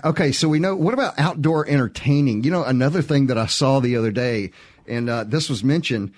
okay, 0.06 0.32
so 0.32 0.48
we 0.48 0.60
know, 0.60 0.76
what 0.76 0.94
about 0.94 1.18
outdoor 1.18 1.68
entertaining? 1.68 2.44
You 2.44 2.52
know, 2.52 2.64
another 2.64 3.02
thing 3.02 3.28
that 3.28 3.38
I 3.38 3.46
saw 3.46 3.80
the 3.80 3.96
other 3.96 4.12
day, 4.12 4.52
and 4.88 5.10
uh, 5.10 5.24
this 5.24 5.50
was 5.50 5.64
mentioned, 5.64 6.14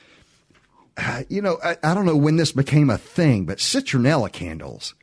uh, 0.98 1.24
you 1.30 1.42
know, 1.42 1.58
I, 1.64 1.78
I 1.84 1.94
don't 1.94 2.06
know 2.06 2.18
when 2.18 2.38
this 2.38 2.52
became 2.52 2.90
a 2.90 2.98
thing, 2.98 3.46
but 3.46 3.60
citronella 3.60 4.32
candles 4.32 4.96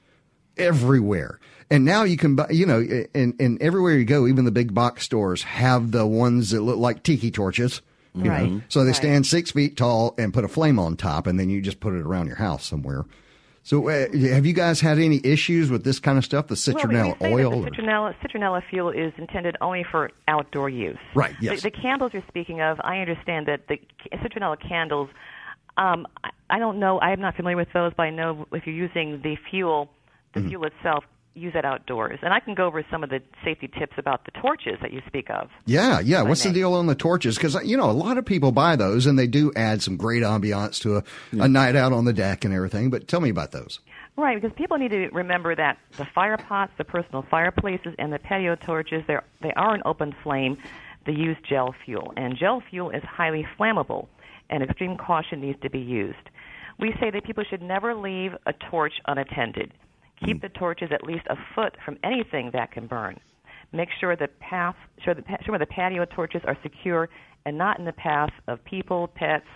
everywhere. 0.57 1.39
And 1.71 1.85
now 1.85 2.03
you 2.03 2.17
can 2.17 2.35
buy, 2.35 2.49
you 2.51 2.65
know, 2.67 2.83
and, 3.15 3.35
and 3.39 3.61
everywhere 3.63 3.95
you 3.95 4.05
go, 4.05 4.27
even 4.27 4.45
the 4.45 4.51
big 4.51 4.75
box 4.75 5.05
stores 5.05 5.43
have 5.43 5.91
the 5.93 6.07
ones 6.07 6.51
that 6.51 6.63
look 6.63 6.79
like 6.79 7.03
tiki 7.03 7.31
torches. 7.31 7.83
You 8.15 8.31
Right. 8.31 8.51
know, 8.51 8.63
so 8.69 8.81
they 8.81 8.87
Right. 8.87 8.97
stand 8.97 9.27
six 9.27 9.53
feet 9.53 9.77
tall 9.77 10.15
and 10.19 10.35
put 10.35 10.45
a 10.45 10.49
flame 10.49 10.81
on 10.81 10.97
top, 10.97 11.29
and 11.29 11.39
then 11.39 11.51
you 11.51 11.61
just 11.61 11.79
put 11.79 11.95
it 11.95 12.01
around 12.01 12.27
your 12.27 12.37
house 12.37 12.67
somewhere. 12.67 13.05
So, 13.69 13.87
uh, 13.91 14.07
have 14.35 14.47
you 14.47 14.55
guys 14.55 14.81
had 14.81 14.99
any 14.99 15.21
issues 15.23 15.71
with 15.71 15.85
this 15.85 16.01
kind 16.01 16.17
of 16.17 16.25
stuff, 16.25 16.47
the 16.47 16.55
citronella 16.55 17.21
well, 17.21 17.31
we, 17.35 17.37
we 17.37 17.45
oil? 17.45 17.61
The 17.61 17.71
citronella, 17.71 18.15
citronella 18.25 18.63
fuel 18.71 18.89
is 18.89 19.13
intended 19.19 19.57
only 19.61 19.85
for 19.85 20.11
outdoor 20.27 20.71
use. 20.71 20.97
Right, 21.15 21.35
yes. 21.39 21.63
The, 21.63 21.71
the 21.71 21.77
candles 21.77 22.15
you're 22.15 22.25
speaking 22.29 22.63
of, 22.63 22.81
I 22.83 23.01
understand 23.01 23.45
that 23.47 23.69
the 23.69 23.79
citronella 24.11 24.57
candles. 24.59 25.11
Um, 25.77 26.07
I, 26.49 26.59
don't 26.59 26.79
know. 26.81 26.99
I 27.01 27.11
am 27.13 27.21
not 27.21 27.37
familiar 27.37 27.59
with 27.59 27.69
those, 27.75 27.93
but 27.95 28.05
I 28.05 28.11
know 28.11 28.47
if 28.53 28.67
you're 28.67 28.75
using 28.75 29.21
the 29.23 29.37
fuel, 29.51 29.91
the 30.33 30.41
Mm-hmm. 30.41 30.49
fuel 30.49 30.65
itself, 30.65 31.05
use 31.35 31.53
it 31.55 31.65
outdoors. 31.65 32.19
And 32.23 32.33
I 32.33 32.41
can 32.41 32.55
go 32.55 32.67
over 32.67 32.85
some 32.91 33.05
of 33.05 33.11
the 33.11 33.21
safety 33.45 33.69
tips 33.79 33.95
about 33.97 34.25
the 34.25 34.33
torches 34.41 34.79
that 34.83 34.93
you 34.93 35.01
speak 35.07 35.31
of. 35.31 35.51
Yeah, 35.67 36.01
yeah. 36.01 36.23
What's 36.23 36.43
the 36.43 36.53
deal 36.53 36.75
on 36.75 36.87
the 36.87 36.95
torches? 36.95 37.37
Because 37.37 37.55
you 37.65 37.77
know 37.77 37.91
a 37.91 37.93
lot 37.93 38.19
of 38.19 38.27
people 38.27 38.53
buy 38.53 38.77
those, 38.77 39.07
and 39.07 39.19
they 39.19 39.27
do 39.27 39.53
add 39.55 39.83
some 39.83 39.97
great 39.97 40.23
ambiance 40.23 40.81
to 40.83 40.97
a, 40.97 41.05
a 41.33 41.49
night 41.49 41.77
out 41.77 41.93
on 41.93 42.05
the 42.05 42.13
deck 42.13 42.45
and 42.45 42.53
everything. 42.53 42.91
But 42.91 43.09
tell 43.09 43.21
me 43.21 43.31
about 43.31 43.53
those. 43.53 43.81
Right, 44.17 44.41
because 44.41 44.57
people 44.57 44.79
need 44.79 44.91
to 44.91 45.09
remember 45.11 45.55
that 45.55 45.79
the 45.97 46.05
fire 46.13 46.37
pots, 46.37 46.73
the 46.77 46.83
personal 46.83 47.25
fireplaces, 47.31 47.95
and 48.01 48.13
the 48.13 48.19
patio 48.19 48.57
torches, 48.57 49.05
they're, 49.07 49.23
they 49.43 49.53
are 49.53 49.75
an 49.75 49.83
open 49.85 50.13
flame. 50.25 50.59
They 51.07 51.13
use 51.13 51.37
gel 51.49 51.73
fuel, 51.85 52.13
and 52.17 52.37
gel 52.37 52.61
fuel 52.69 52.91
is 52.91 53.03
highly 53.05 53.47
flammable, 53.59 54.09
and 54.51 54.63
extreme 54.63 54.97
caution 54.97 55.41
needs 55.41 55.61
to 55.63 55.71
be 55.71 55.79
used. 55.79 56.17
We 56.81 56.95
say 57.01 57.11
that 57.11 57.25
people 57.25 57.45
should 57.49 57.63
never 57.63 57.95
leave 57.95 58.33
a 58.45 58.53
torch 58.53 58.95
unattended. 59.07 59.73
Keep 60.25 60.39
mm. 60.39 60.43
the 60.43 60.49
torches 60.49 60.91
at 60.93 61.05
least 61.05 61.27
a 61.29 61.37
foot 61.55 61.77
from 61.85 61.99
anything 62.03 62.51
that 62.53 62.73
can 62.73 62.87
burn. 62.87 63.19
Make 63.73 63.89
sure 64.01 64.17
the 64.17 64.29
path, 64.41 64.77
sure 65.05 65.15
the, 65.15 65.23
sure 65.45 65.59
the 65.59 65.67
patio 65.67 66.05
torches 66.05 66.43
are 66.47 66.57
secure 66.63 67.09
and 67.45 67.59
not 67.59 67.79
in 67.79 67.85
the 67.85 67.93
path 67.93 68.31
of 68.47 68.65
people, 68.65 69.09
pets. 69.09 69.47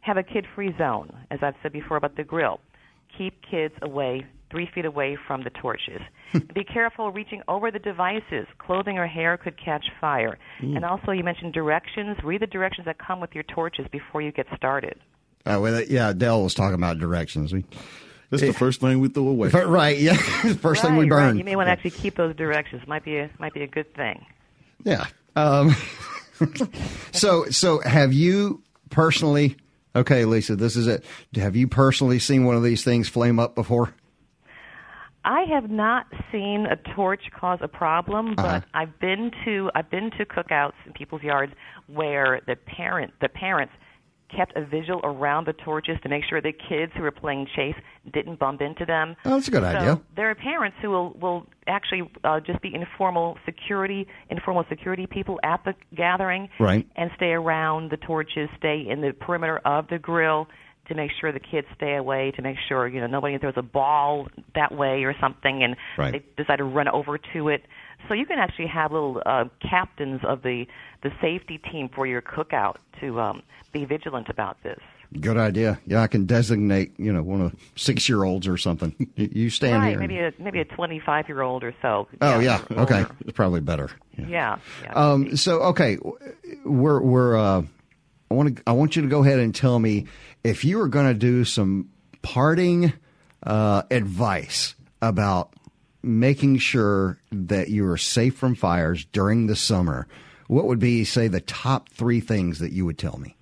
Have 0.00 0.18
a 0.18 0.22
kid-free 0.22 0.74
zone, 0.76 1.10
as 1.30 1.38
I've 1.42 1.54
said 1.62 1.72
before 1.72 1.96
about 1.96 2.16
the 2.16 2.24
grill 2.24 2.60
keep 3.16 3.34
kids 3.48 3.74
away, 3.82 4.26
three 4.50 4.68
feet 4.74 4.84
away 4.84 5.16
from 5.26 5.42
the 5.42 5.50
torches. 5.50 6.00
Hmm. 6.32 6.38
Be 6.54 6.64
careful 6.64 7.10
reaching 7.10 7.42
over 7.48 7.70
the 7.70 7.78
devices. 7.78 8.46
Clothing 8.58 8.98
or 8.98 9.06
hair 9.06 9.36
could 9.36 9.62
catch 9.62 9.84
fire. 10.00 10.38
Hmm. 10.60 10.76
And 10.76 10.84
also, 10.84 11.12
you 11.12 11.24
mentioned 11.24 11.52
directions. 11.52 12.16
Read 12.24 12.42
the 12.42 12.46
directions 12.46 12.86
that 12.86 12.98
come 12.98 13.20
with 13.20 13.34
your 13.34 13.44
torches 13.44 13.86
before 13.90 14.22
you 14.22 14.32
get 14.32 14.46
started. 14.56 14.98
Uh, 15.46 15.58
well, 15.60 15.82
yeah, 15.82 16.12
Dell 16.12 16.42
was 16.42 16.54
talking 16.54 16.74
about 16.74 16.98
directions. 16.98 17.52
We, 17.52 17.64
That's 18.30 18.42
the 18.42 18.52
first 18.52 18.80
thing 18.80 19.00
we 19.00 19.08
throw 19.08 19.28
away. 19.28 19.48
right, 19.52 19.98
yeah, 19.98 20.14
first 20.60 20.82
thing 20.82 20.96
we 20.96 21.04
Right, 21.04 21.08
burn. 21.10 21.26
Right. 21.28 21.36
You 21.38 21.44
may 21.44 21.56
want 21.56 21.68
to 21.68 21.72
actually 21.72 21.90
keep 21.92 22.16
those 22.16 22.34
directions. 22.36 22.82
Might 22.86 23.04
be 23.04 23.18
a, 23.18 23.30
might 23.38 23.54
be 23.54 23.62
a 23.62 23.66
good 23.68 23.92
thing. 23.94 24.24
Yeah. 24.84 25.06
Um, 25.36 25.74
so, 27.12 27.44
so 27.46 27.80
have 27.80 28.12
you 28.12 28.62
personally? 28.90 29.56
Okay, 29.96 30.24
Lisa, 30.24 30.56
this 30.56 30.74
is 30.76 30.86
it. 30.88 31.04
Have 31.36 31.54
you 31.54 31.68
personally 31.68 32.18
seen 32.18 32.44
one 32.44 32.56
of 32.56 32.62
these 32.64 32.82
things 32.82 33.08
flame 33.08 33.38
up 33.38 33.54
before? 33.54 33.94
I 35.26 35.44
have 35.52 35.70
not 35.70 36.06
seen 36.30 36.66
a 36.66 36.76
torch 36.94 37.22
cause 37.38 37.58
a 37.62 37.68
problem, 37.68 38.34
but 38.34 38.44
Uh-huh. 38.44 38.60
I've 38.74 38.98
been 39.00 39.30
to 39.44 39.70
I've 39.74 39.88
been 39.90 40.10
to 40.18 40.26
cookouts 40.26 40.74
in 40.84 40.92
people's 40.92 41.22
yards 41.22 41.52
where 41.86 42.40
the 42.46 42.56
parent 42.56 43.12
the 43.20 43.28
parents 43.28 43.72
kept 44.36 44.56
a 44.56 44.64
vigil 44.64 45.00
around 45.04 45.46
the 45.46 45.52
torches 45.52 45.96
to 46.02 46.08
make 46.08 46.24
sure 46.24 46.40
the 46.40 46.52
kids 46.52 46.92
who 46.96 47.02
were 47.02 47.10
playing 47.10 47.46
chase 47.54 47.76
didn't 48.12 48.38
bump 48.38 48.60
into 48.60 48.84
them. 48.84 49.16
Oh, 49.24 49.30
that's 49.30 49.48
a 49.48 49.50
good 49.50 49.62
so 49.62 49.68
idea. 49.68 50.00
There 50.16 50.30
are 50.30 50.34
parents 50.34 50.76
who 50.82 50.90
will 50.90 51.10
will 51.14 51.46
actually 51.66 52.10
uh, 52.24 52.40
just 52.40 52.60
be 52.60 52.74
informal 52.74 53.38
security 53.44 54.06
informal 54.30 54.64
security 54.68 55.06
people 55.06 55.38
at 55.42 55.64
the 55.64 55.74
gathering 55.96 56.48
Right. 56.60 56.86
and 56.96 57.10
stay 57.16 57.32
around 57.32 57.90
the 57.90 57.96
torches, 57.96 58.48
stay 58.58 58.84
in 58.88 59.00
the 59.00 59.12
perimeter 59.12 59.58
of 59.64 59.88
the 59.88 59.98
grill 59.98 60.48
to 60.88 60.94
make 60.94 61.10
sure 61.18 61.32
the 61.32 61.40
kids 61.40 61.66
stay 61.76 61.94
away, 61.96 62.30
to 62.32 62.42
make 62.42 62.56
sure 62.68 62.86
you 62.86 63.00
know 63.00 63.06
nobody 63.06 63.38
throws 63.38 63.54
a 63.56 63.62
ball 63.62 64.28
that 64.54 64.70
way 64.72 65.04
or 65.04 65.14
something, 65.20 65.62
and 65.62 65.76
Right. 65.96 66.12
they 66.12 66.42
decide 66.42 66.56
to 66.56 66.64
run 66.64 66.88
over 66.88 67.16
to 67.32 67.48
it. 67.48 67.64
So 68.08 68.14
you 68.14 68.26
can 68.26 68.38
actually 68.38 68.66
have 68.68 68.92
little 68.92 69.22
uh, 69.24 69.44
captains 69.60 70.20
of 70.24 70.42
the 70.42 70.66
the 71.02 71.10
safety 71.20 71.58
team 71.58 71.88
for 71.94 72.06
your 72.06 72.22
cookout 72.22 72.76
to 73.00 73.20
um, 73.20 73.42
be 73.72 73.84
vigilant 73.84 74.28
about 74.28 74.62
this. 74.62 74.78
Good 75.20 75.36
idea. 75.36 75.78
Yeah, 75.86 76.00
I 76.02 76.06
can 76.08 76.24
designate, 76.26 76.92
you 76.98 77.12
know, 77.12 77.22
one 77.22 77.40
of 77.40 77.54
six 77.76 78.08
year 78.08 78.24
olds 78.24 78.48
or 78.48 78.56
something. 78.56 78.94
You- 79.16 79.50
stand 79.50 79.82
right, 79.82 79.90
here. 79.90 79.98
maybe 80.00 80.18
a 80.18 80.32
maybe 80.38 80.60
a 80.60 80.64
25 80.64 81.28
year 81.28 81.42
old 81.42 81.62
or 81.62 81.74
so. 81.80 82.08
oh 82.20 82.40
yeah, 82.40 82.62
or 82.70 82.80
okay, 82.80 82.98
older. 82.98 83.16
it's 83.20 83.32
probably 83.32 83.60
better. 83.60 83.90
Yeah. 84.18 84.58
yeah. 84.82 84.92
Um, 84.92 85.36
so 85.36 85.62
okay, 85.62 85.98
we're 86.64 87.00
we're. 87.00 87.36
Uh, 87.36 87.62
I 88.30 88.34
want 88.34 88.56
to. 88.56 88.62
I 88.66 88.72
want 88.72 88.96
you 88.96 89.02
to 89.02 89.08
go 89.08 89.22
ahead 89.22 89.38
and 89.38 89.54
tell 89.54 89.78
me 89.78 90.06
if 90.42 90.64
you 90.64 90.78
were 90.78 90.88
going 90.88 91.06
to 91.06 91.14
do 91.14 91.44
some 91.44 91.90
parting 92.22 92.92
uh, 93.44 93.82
advice 93.90 94.74
about 95.00 95.52
making 96.04 96.58
sure 96.58 97.18
that 97.32 97.68
you 97.68 97.88
are 97.90 97.96
safe 97.96 98.36
from 98.36 98.54
fires 98.54 99.04
during 99.06 99.46
the 99.46 99.56
summer. 99.56 100.06
What 100.46 100.66
would 100.66 100.78
be, 100.78 101.04
say, 101.04 101.28
the 101.28 101.40
top 101.40 101.88
three 101.88 102.20
things 102.20 102.58
that 102.58 102.72
you 102.72 102.84
would 102.84 102.98
tell 102.98 103.18
me? 103.18 103.36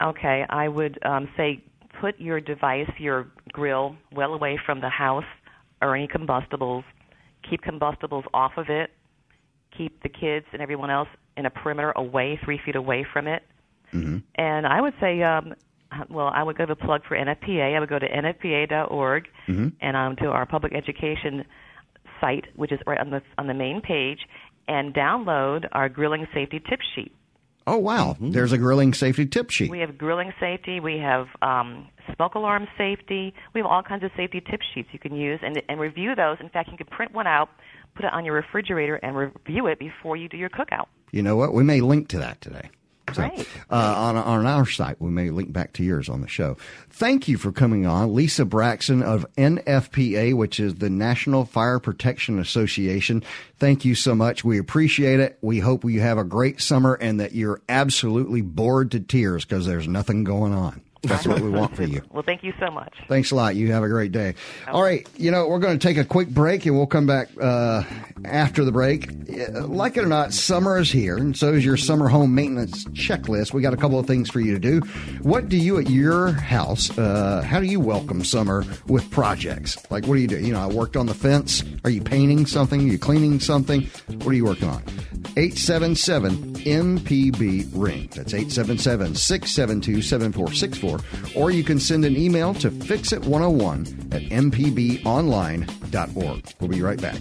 Okay, 0.00 0.46
I 0.48 0.68
would 0.68 0.98
um, 1.04 1.28
say 1.36 1.62
put 2.00 2.18
your 2.20 2.40
device, 2.40 2.90
your 2.98 3.26
grill, 3.52 3.96
well 4.12 4.32
away 4.32 4.58
from 4.64 4.80
the 4.80 4.88
house 4.88 5.24
or 5.82 5.96
any 5.96 6.06
combustibles. 6.06 6.84
Keep 7.48 7.62
combustibles 7.62 8.24
off 8.32 8.52
of 8.56 8.68
it. 8.68 8.90
Keep 9.76 10.02
the 10.02 10.08
kids 10.08 10.46
and 10.52 10.62
everyone 10.62 10.90
else 10.90 11.08
in 11.36 11.46
a 11.46 11.50
perimeter 11.50 11.92
away, 11.96 12.38
three 12.44 12.60
feet 12.64 12.76
away 12.76 13.04
from 13.12 13.26
it. 13.26 13.42
Mm-hmm. 13.92 14.18
And 14.34 14.66
I 14.66 14.80
would 14.80 14.94
say, 15.00 15.22
um, 15.22 15.54
well, 16.08 16.30
I 16.34 16.42
would 16.42 16.56
go 16.58 16.66
to 16.66 16.76
plug 16.76 17.02
for 17.06 17.16
NFPA. 17.16 17.76
I 17.76 17.80
would 17.80 17.88
go 17.88 17.98
to 17.98 18.08
nfpa.org 18.08 19.28
Mm-hmm. 19.48 19.68
and 19.80 19.96
um, 19.96 20.16
to 20.16 20.26
our 20.26 20.44
public 20.46 20.74
education 20.74 21.44
site, 22.20 22.44
which 22.56 22.72
is 22.72 22.78
right 22.86 22.98
on 22.98 23.10
the 23.10 23.22
on 23.38 23.46
the 23.46 23.54
main 23.54 23.80
page, 23.80 24.18
and 24.66 24.92
download 24.94 25.66
our 25.72 25.88
grilling 25.88 26.26
safety 26.34 26.60
tip 26.68 26.80
sheet. 26.94 27.12
Oh 27.66 27.76
wow, 27.78 28.16
there's 28.20 28.52
a 28.52 28.58
grilling 28.58 28.92
safety 28.94 29.26
tip 29.26 29.50
sheet. 29.50 29.70
We 29.70 29.80
have 29.80 29.96
grilling 29.98 30.32
safety. 30.40 30.80
We 30.80 30.98
have 30.98 31.26
um, 31.42 31.88
smoke 32.16 32.34
alarm 32.34 32.66
safety. 32.78 33.34
We 33.54 33.60
have 33.60 33.66
all 33.66 33.82
kinds 33.82 34.04
of 34.04 34.10
safety 34.16 34.40
tip 34.40 34.60
sheets 34.74 34.88
you 34.92 34.98
can 34.98 35.14
use 35.14 35.40
and, 35.42 35.62
and 35.68 35.78
review 35.80 36.14
those. 36.14 36.38
In 36.40 36.48
fact, 36.48 36.70
you 36.70 36.76
can 36.78 36.86
print 36.86 37.12
one 37.12 37.26
out, 37.26 37.48
put 37.94 38.04
it 38.06 38.12
on 38.12 38.24
your 38.24 38.34
refrigerator, 38.34 38.96
and 38.96 39.14
review 39.16 39.66
it 39.66 39.78
before 39.78 40.16
you 40.16 40.28
do 40.28 40.36
your 40.38 40.48
cookout. 40.50 40.86
You 41.12 41.22
know 41.22 41.36
what? 41.36 41.52
We 41.54 41.62
may 41.62 41.80
link 41.82 42.08
to 42.08 42.18
that 42.18 42.40
today. 42.40 42.70
So, 43.14 43.22
uh, 43.70 43.94
on, 43.96 44.16
on 44.16 44.46
our 44.46 44.66
site, 44.66 45.00
we 45.00 45.10
may 45.10 45.30
link 45.30 45.52
back 45.52 45.72
to 45.74 45.84
yours 45.84 46.08
on 46.08 46.20
the 46.20 46.28
show. 46.28 46.56
Thank 46.90 47.28
you 47.28 47.38
for 47.38 47.52
coming 47.52 47.86
on. 47.86 48.14
Lisa 48.14 48.44
Braxton 48.44 49.02
of 49.02 49.26
NFPA, 49.36 50.34
which 50.34 50.58
is 50.58 50.76
the 50.76 50.90
National 50.90 51.44
Fire 51.44 51.78
Protection 51.78 52.38
Association. 52.38 53.22
Thank 53.58 53.84
you 53.84 53.94
so 53.94 54.14
much. 54.14 54.44
We 54.44 54.58
appreciate 54.58 55.20
it. 55.20 55.38
We 55.40 55.60
hope 55.60 55.84
you 55.84 56.00
have 56.00 56.18
a 56.18 56.24
great 56.24 56.60
summer 56.60 56.94
and 56.94 57.20
that 57.20 57.32
you're 57.32 57.60
absolutely 57.68 58.40
bored 58.42 58.90
to 58.92 59.00
tears 59.00 59.44
because 59.44 59.66
there's 59.66 59.88
nothing 59.88 60.24
going 60.24 60.54
on. 60.54 60.82
That's 61.02 61.26
what 61.26 61.40
we 61.40 61.50
want 61.50 61.76
for 61.76 61.84
you. 61.84 62.02
Well, 62.10 62.22
thank 62.22 62.42
you 62.42 62.52
so 62.58 62.70
much. 62.70 62.92
Thanks 63.06 63.30
a 63.30 63.36
lot. 63.36 63.54
You 63.54 63.72
have 63.72 63.84
a 63.84 63.88
great 63.88 64.12
day. 64.12 64.34
All 64.66 64.82
right. 64.82 65.06
You 65.16 65.30
know, 65.30 65.46
we're 65.46 65.60
going 65.60 65.78
to 65.78 65.86
take 65.86 65.96
a 65.96 66.04
quick 66.04 66.28
break 66.28 66.66
and 66.66 66.76
we'll 66.76 66.86
come 66.86 67.06
back 67.06 67.28
uh, 67.40 67.84
after 68.24 68.64
the 68.64 68.72
break. 68.72 69.08
Like 69.52 69.96
it 69.96 70.02
or 70.02 70.08
not, 70.08 70.32
summer 70.32 70.78
is 70.78 70.90
here, 70.90 71.16
and 71.16 71.36
so 71.36 71.52
is 71.52 71.64
your 71.64 71.76
summer 71.76 72.08
home 72.08 72.34
maintenance 72.34 72.84
checklist. 72.86 73.52
We 73.52 73.62
got 73.62 73.74
a 73.74 73.76
couple 73.76 73.98
of 73.98 74.06
things 74.06 74.28
for 74.30 74.40
you 74.40 74.52
to 74.54 74.58
do. 74.58 74.80
What 75.22 75.48
do 75.48 75.56
you 75.56 75.78
at 75.78 75.88
your 75.88 76.32
house, 76.32 76.96
uh, 76.98 77.42
how 77.42 77.60
do 77.60 77.66
you 77.66 77.78
welcome 77.80 78.24
summer 78.24 78.64
with 78.86 79.08
projects? 79.10 79.76
Like, 79.90 80.06
what 80.06 80.16
do 80.16 80.20
you 80.20 80.28
do? 80.28 80.40
You 80.40 80.52
know, 80.52 80.60
I 80.60 80.66
worked 80.66 80.96
on 80.96 81.06
the 81.06 81.14
fence. 81.14 81.62
Are 81.84 81.90
you 81.90 82.02
painting 82.02 82.46
something? 82.46 82.80
Are 82.80 82.92
you 82.92 82.98
cleaning 82.98 83.38
something? 83.40 83.82
What 84.08 84.28
are 84.28 84.34
you 84.34 84.44
working 84.46 84.68
on? 84.68 84.82
877 85.36 86.54
MPB 86.54 87.68
Ring. 87.74 88.08
That's 88.14 88.34
877 88.34 89.14
672 89.14 90.02
7464. 90.02 90.87
Or 91.36 91.50
you 91.50 91.64
can 91.64 91.80
send 91.80 92.04
an 92.04 92.16
email 92.16 92.54
to 92.54 92.70
fixit101 92.70 94.14
at 94.14 94.22
mpbonline.org. 94.22 96.44
We'll 96.60 96.70
be 96.70 96.82
right 96.82 97.00
back. 97.00 97.18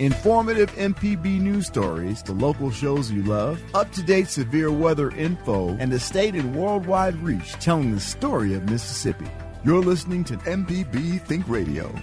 Informative 0.00 0.72
MPB 0.72 1.40
news 1.40 1.66
stories, 1.66 2.22
the 2.22 2.32
local 2.32 2.70
shows 2.70 3.12
you 3.12 3.22
love, 3.22 3.62
up 3.74 3.92
to 3.92 4.02
date 4.02 4.28
severe 4.28 4.72
weather 4.72 5.10
info, 5.10 5.76
and 5.78 5.92
the 5.92 6.00
state 6.00 6.34
and 6.34 6.56
worldwide 6.56 7.16
reach 7.22 7.52
telling 7.54 7.94
the 7.94 8.00
story 8.00 8.54
of 8.54 8.68
Mississippi. 8.68 9.26
You're 9.64 9.80
listening 9.80 10.24
to 10.24 10.36
MPB 10.38 11.22
Think 11.22 11.48
Radio. 11.48 11.94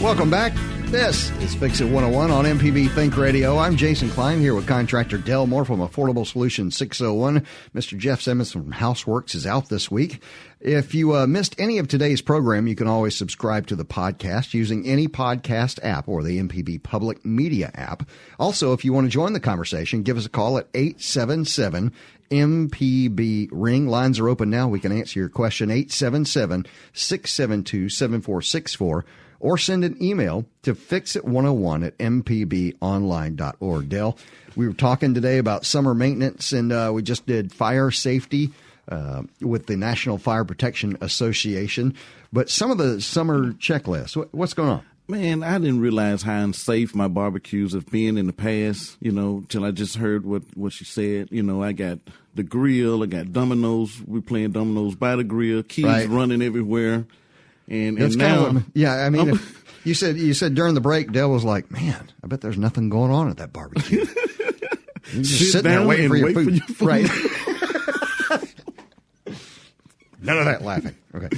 Welcome 0.00 0.28
back. 0.28 0.52
This 0.94 1.32
is 1.40 1.56
Fix 1.56 1.80
It 1.80 1.86
101 1.86 2.30
on 2.30 2.44
MPB 2.44 2.88
Think 2.94 3.16
Radio. 3.16 3.58
I'm 3.58 3.76
Jason 3.76 4.08
Klein 4.10 4.38
here 4.38 4.54
with 4.54 4.68
contractor 4.68 5.18
Dell 5.18 5.44
Moore 5.44 5.64
from 5.64 5.80
Affordable 5.80 6.24
Solutions 6.24 6.76
601. 6.76 7.44
Mr. 7.74 7.98
Jeff 7.98 8.20
Simmons 8.20 8.52
from 8.52 8.70
Houseworks 8.70 9.34
is 9.34 9.44
out 9.44 9.68
this 9.68 9.90
week. 9.90 10.22
If 10.60 10.94
you 10.94 11.16
uh, 11.16 11.26
missed 11.26 11.56
any 11.58 11.78
of 11.78 11.88
today's 11.88 12.22
program, 12.22 12.68
you 12.68 12.76
can 12.76 12.86
always 12.86 13.16
subscribe 13.16 13.66
to 13.66 13.76
the 13.76 13.84
podcast 13.84 14.54
using 14.54 14.86
any 14.86 15.08
podcast 15.08 15.80
app 15.82 16.06
or 16.06 16.22
the 16.22 16.38
MPB 16.38 16.84
Public 16.84 17.24
Media 17.24 17.72
app. 17.74 18.08
Also, 18.38 18.72
if 18.72 18.84
you 18.84 18.92
want 18.92 19.06
to 19.06 19.10
join 19.10 19.32
the 19.32 19.40
conversation, 19.40 20.04
give 20.04 20.16
us 20.16 20.26
a 20.26 20.30
call 20.30 20.58
at 20.58 20.68
877 20.74 21.92
MPB 22.30 23.48
ring. 23.50 23.88
Lines 23.88 24.20
are 24.20 24.28
open 24.28 24.48
now. 24.48 24.68
We 24.68 24.78
can 24.78 24.96
answer 24.96 25.18
your 25.18 25.28
question 25.28 25.72
877 25.72 26.66
672 26.92 27.88
7464 27.88 29.04
or 29.44 29.58
send 29.58 29.84
an 29.84 29.94
email 30.02 30.46
to 30.62 30.74
fixit101 30.74 31.86
at 31.86 31.98
mpbonline.org. 31.98 33.88
Dale, 33.90 34.16
we 34.56 34.66
were 34.66 34.72
talking 34.72 35.12
today 35.12 35.36
about 35.36 35.66
summer 35.66 35.92
maintenance 35.94 36.52
and 36.52 36.72
uh, 36.72 36.90
we 36.94 37.02
just 37.02 37.26
did 37.26 37.52
fire 37.52 37.90
safety 37.90 38.50
uh, 38.88 39.22
with 39.42 39.66
the 39.66 39.76
National 39.76 40.16
Fire 40.16 40.46
Protection 40.46 40.96
Association. 41.02 41.94
But 42.32 42.48
some 42.48 42.70
of 42.70 42.78
the 42.78 43.02
summer 43.02 43.52
checklists, 43.52 44.16
what, 44.16 44.32
what's 44.34 44.54
going 44.54 44.70
on? 44.70 44.82
Man, 45.08 45.42
I 45.42 45.58
didn't 45.58 45.80
realize 45.80 46.22
how 46.22 46.38
unsafe 46.42 46.94
my 46.94 47.08
barbecues 47.08 47.74
have 47.74 47.84
been 47.90 48.16
in 48.16 48.26
the 48.26 48.32
past, 48.32 48.96
you 49.00 49.12
know, 49.12 49.44
till 49.50 49.62
I 49.66 49.72
just 49.72 49.96
heard 49.96 50.24
what, 50.24 50.42
what 50.54 50.72
she 50.72 50.86
said. 50.86 51.28
You 51.30 51.42
know, 51.42 51.62
I 51.62 51.72
got 51.72 51.98
the 52.34 52.42
grill, 52.42 53.02
I 53.02 53.06
got 53.06 53.30
dominoes, 53.30 54.00
we 54.06 54.22
playing 54.22 54.52
dominoes 54.52 54.94
by 54.94 55.16
the 55.16 55.24
grill, 55.24 55.62
kids 55.62 55.86
Right. 55.86 56.08
running 56.08 56.40
everywhere. 56.40 57.04
And, 57.68 57.96
That's 57.98 58.14
and 58.14 58.22
kind 58.22 58.34
now, 58.34 58.52
what, 58.52 58.62
yeah. 58.74 58.94
I 59.06 59.10
mean, 59.10 59.30
if- 59.30 59.64
you 59.84 59.94
said 59.94 60.16
you 60.16 60.32
said 60.34 60.54
during 60.54 60.74
the 60.74 60.80
break, 60.80 61.12
Dell 61.12 61.30
was 61.30 61.44
like, 61.44 61.70
"Man, 61.70 62.10
I 62.22 62.26
bet 62.26 62.40
there's 62.40 62.58
nothing 62.58 62.88
going 62.90 63.10
on 63.10 63.28
at 63.30 63.36
that 63.38 63.52
barbecue." 63.52 64.04
You're 65.12 65.22
just 65.22 65.38
Sit 65.38 65.52
sitting 65.52 65.70
there 65.70 65.86
waiting 65.86 66.08
for 66.08 66.16
your, 66.16 66.26
wait 66.26 66.34
for 66.34 66.44
food. 66.44 66.54
your 66.56 66.66
food. 66.66 66.88
right? 66.88 67.04
None 70.22 70.38
of 70.38 70.46
that 70.46 70.62
laughing. 70.62 70.94
Okay. 71.14 71.28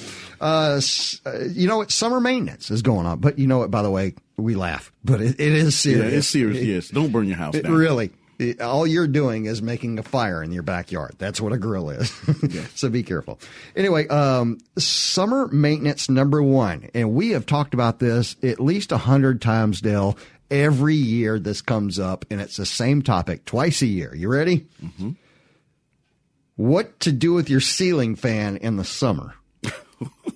Uh, 0.40 0.80
uh, 1.26 1.38
you 1.50 1.66
know 1.66 1.78
what? 1.78 1.90
Summer 1.90 2.20
maintenance 2.20 2.70
is 2.70 2.82
going 2.82 3.04
on, 3.06 3.18
but 3.18 3.36
you 3.38 3.48
know 3.48 3.58
what? 3.58 3.70
By 3.70 3.82
the 3.82 3.90
way, 3.90 4.14
we 4.36 4.54
laugh, 4.54 4.92
but 5.04 5.20
it, 5.20 5.40
it 5.40 5.52
is 5.52 5.84
yeah, 5.84 5.92
serious. 5.94 6.12
it's 6.14 6.26
serious, 6.28 6.62
yes. 6.64 6.88
Don't 6.90 7.10
burn 7.10 7.26
your 7.26 7.36
house 7.36 7.56
It 7.56 7.62
down. 7.64 7.72
really. 7.72 8.12
All 8.60 8.86
you're 8.86 9.06
doing 9.06 9.46
is 9.46 9.62
making 9.62 9.98
a 9.98 10.02
fire 10.02 10.42
in 10.42 10.52
your 10.52 10.62
backyard. 10.62 11.14
That's 11.18 11.40
what 11.40 11.52
a 11.52 11.58
grill 11.58 11.90
is. 11.90 12.10
so 12.74 12.88
be 12.88 13.02
careful. 13.02 13.40
Anyway, 13.74 14.06
um, 14.08 14.58
summer 14.78 15.48
maintenance 15.48 16.08
number 16.08 16.42
one, 16.42 16.90
and 16.94 17.12
we 17.14 17.30
have 17.30 17.46
talked 17.46 17.74
about 17.74 17.98
this 17.98 18.36
at 18.42 18.60
least 18.60 18.92
a 18.92 18.98
hundred 18.98 19.40
times, 19.40 19.80
Dale, 19.80 20.16
Every 20.50 20.94
year 20.94 21.40
this 21.40 21.60
comes 21.60 21.98
up, 21.98 22.24
and 22.30 22.40
it's 22.40 22.56
the 22.56 22.66
same 22.66 23.02
topic 23.02 23.44
twice 23.44 23.82
a 23.82 23.86
year. 23.86 24.14
You 24.14 24.28
ready? 24.28 24.66
Mm-hmm. 24.82 25.10
What 26.54 27.00
to 27.00 27.10
do 27.10 27.32
with 27.32 27.50
your 27.50 27.60
ceiling 27.60 28.14
fan 28.14 28.56
in 28.56 28.76
the 28.76 28.84
summer? 28.84 29.34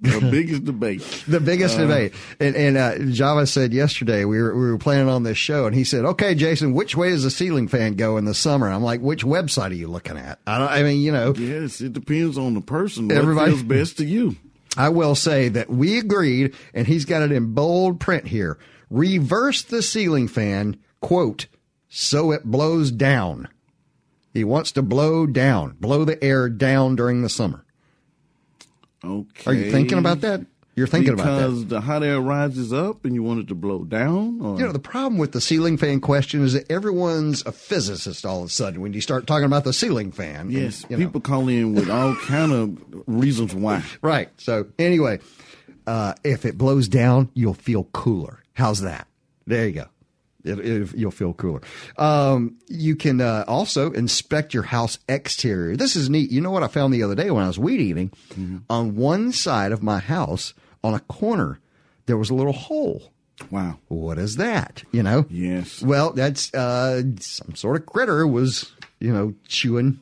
the 0.00 0.28
biggest 0.30 0.64
debate. 0.64 1.02
The 1.28 1.40
biggest 1.40 1.76
uh, 1.76 1.82
debate. 1.82 2.14
And, 2.38 2.56
and 2.56 2.76
uh, 2.76 2.98
Java 3.12 3.46
said 3.46 3.72
yesterday 3.72 4.24
we 4.24 4.40
were 4.40 4.54
we 4.54 4.70
were 4.70 4.78
planning 4.78 5.08
on 5.08 5.22
this 5.22 5.38
show, 5.38 5.66
and 5.66 5.74
he 5.74 5.84
said, 5.84 6.04
"Okay, 6.04 6.34
Jason, 6.34 6.72
which 6.72 6.96
way 6.96 7.10
does 7.10 7.24
the 7.24 7.30
ceiling 7.30 7.68
fan 7.68 7.94
go 7.94 8.16
in 8.16 8.24
the 8.24 8.34
summer?" 8.34 8.68
I'm 8.68 8.82
like, 8.82 9.00
"Which 9.00 9.24
website 9.24 9.70
are 9.70 9.74
you 9.74 9.88
looking 9.88 10.16
at?" 10.16 10.38
I 10.46 10.58
don't. 10.58 10.70
I 10.70 10.82
mean, 10.82 11.00
you 11.00 11.12
know. 11.12 11.34
Yes, 11.34 11.80
it 11.80 11.92
depends 11.92 12.38
on 12.38 12.54
the 12.54 12.60
person. 12.60 13.12
Everybody 13.12 13.52
feels 13.52 13.62
best 13.62 13.98
to 13.98 14.04
you. 14.04 14.36
I 14.76 14.88
will 14.88 15.14
say 15.14 15.48
that 15.48 15.68
we 15.68 15.98
agreed, 15.98 16.54
and 16.72 16.86
he's 16.86 17.04
got 17.04 17.22
it 17.22 17.32
in 17.32 17.54
bold 17.54 18.00
print 18.00 18.26
here. 18.28 18.58
Reverse 18.88 19.62
the 19.62 19.82
ceiling 19.82 20.28
fan, 20.28 20.76
quote, 21.00 21.46
so 21.88 22.30
it 22.32 22.44
blows 22.44 22.90
down. 22.90 23.48
He 24.32 24.44
wants 24.44 24.72
to 24.72 24.82
blow 24.82 25.26
down, 25.26 25.76
blow 25.80 26.04
the 26.04 26.22
air 26.22 26.48
down 26.48 26.94
during 26.94 27.22
the 27.22 27.28
summer. 27.28 27.64
Okay. 29.04 29.50
Are 29.50 29.54
you 29.54 29.70
thinking 29.70 29.98
about 29.98 30.20
that? 30.22 30.44
You're 30.76 30.86
thinking 30.86 31.16
because 31.16 31.26
about 31.26 31.38
that. 31.40 31.46
Because 31.48 31.66
the 31.66 31.80
hot 31.80 32.02
air 32.02 32.20
rises 32.20 32.72
up 32.72 33.04
and 33.04 33.14
you 33.14 33.22
want 33.22 33.40
it 33.40 33.48
to 33.48 33.54
blow 33.54 33.84
down? 33.84 34.40
Or? 34.40 34.56
You 34.56 34.64
know, 34.64 34.72
the 34.72 34.78
problem 34.78 35.18
with 35.18 35.32
the 35.32 35.40
ceiling 35.40 35.76
fan 35.76 36.00
question 36.00 36.44
is 36.44 36.52
that 36.52 36.70
everyone's 36.70 37.44
a 37.44 37.52
physicist 37.52 38.24
all 38.24 38.40
of 38.40 38.46
a 38.46 38.48
sudden 38.48 38.80
when 38.80 38.92
you 38.92 39.00
start 39.00 39.26
talking 39.26 39.44
about 39.44 39.64
the 39.64 39.72
ceiling 39.72 40.12
fan. 40.12 40.50
Yes, 40.50 40.84
and, 40.88 40.98
people 40.98 41.20
know. 41.20 41.20
call 41.20 41.48
in 41.48 41.74
with 41.74 41.90
all 41.90 42.14
kind 42.16 42.52
of 42.52 42.78
reasons 43.06 43.54
why. 43.54 43.82
Right. 44.02 44.28
So 44.38 44.68
anyway, 44.78 45.20
uh, 45.86 46.14
if 46.24 46.44
it 46.46 46.56
blows 46.56 46.88
down, 46.88 47.30
you'll 47.34 47.54
feel 47.54 47.84
cooler. 47.92 48.42
How's 48.54 48.80
that? 48.80 49.06
There 49.46 49.66
you 49.66 49.72
go. 49.72 49.86
It, 50.44 50.58
it, 50.58 50.94
you'll 50.94 51.10
feel 51.10 51.34
cooler. 51.34 51.60
Um, 51.98 52.56
you 52.68 52.96
can 52.96 53.20
uh, 53.20 53.44
also 53.46 53.92
inspect 53.92 54.54
your 54.54 54.62
house 54.62 54.98
exterior. 55.08 55.76
This 55.76 55.96
is 55.96 56.08
neat. 56.08 56.30
You 56.30 56.40
know 56.40 56.50
what 56.50 56.62
I 56.62 56.68
found 56.68 56.94
the 56.94 57.02
other 57.02 57.14
day 57.14 57.30
when 57.30 57.44
I 57.44 57.46
was 57.46 57.58
weed 57.58 57.80
eating? 57.80 58.10
Mm-hmm. 58.30 58.58
On 58.68 58.96
one 58.96 59.32
side 59.32 59.72
of 59.72 59.82
my 59.82 59.98
house, 59.98 60.54
on 60.82 60.94
a 60.94 61.00
corner, 61.00 61.60
there 62.06 62.16
was 62.16 62.30
a 62.30 62.34
little 62.34 62.52
hole. 62.52 63.12
Wow. 63.50 63.78
What 63.88 64.18
is 64.18 64.36
that? 64.36 64.82
You 64.92 65.02
know? 65.02 65.26
Yes. 65.30 65.82
Well, 65.82 66.12
that's 66.12 66.52
uh, 66.54 67.02
some 67.20 67.54
sort 67.54 67.76
of 67.80 67.86
critter 67.86 68.26
was, 68.26 68.72
you 68.98 69.12
know, 69.12 69.34
chewing, 69.46 70.00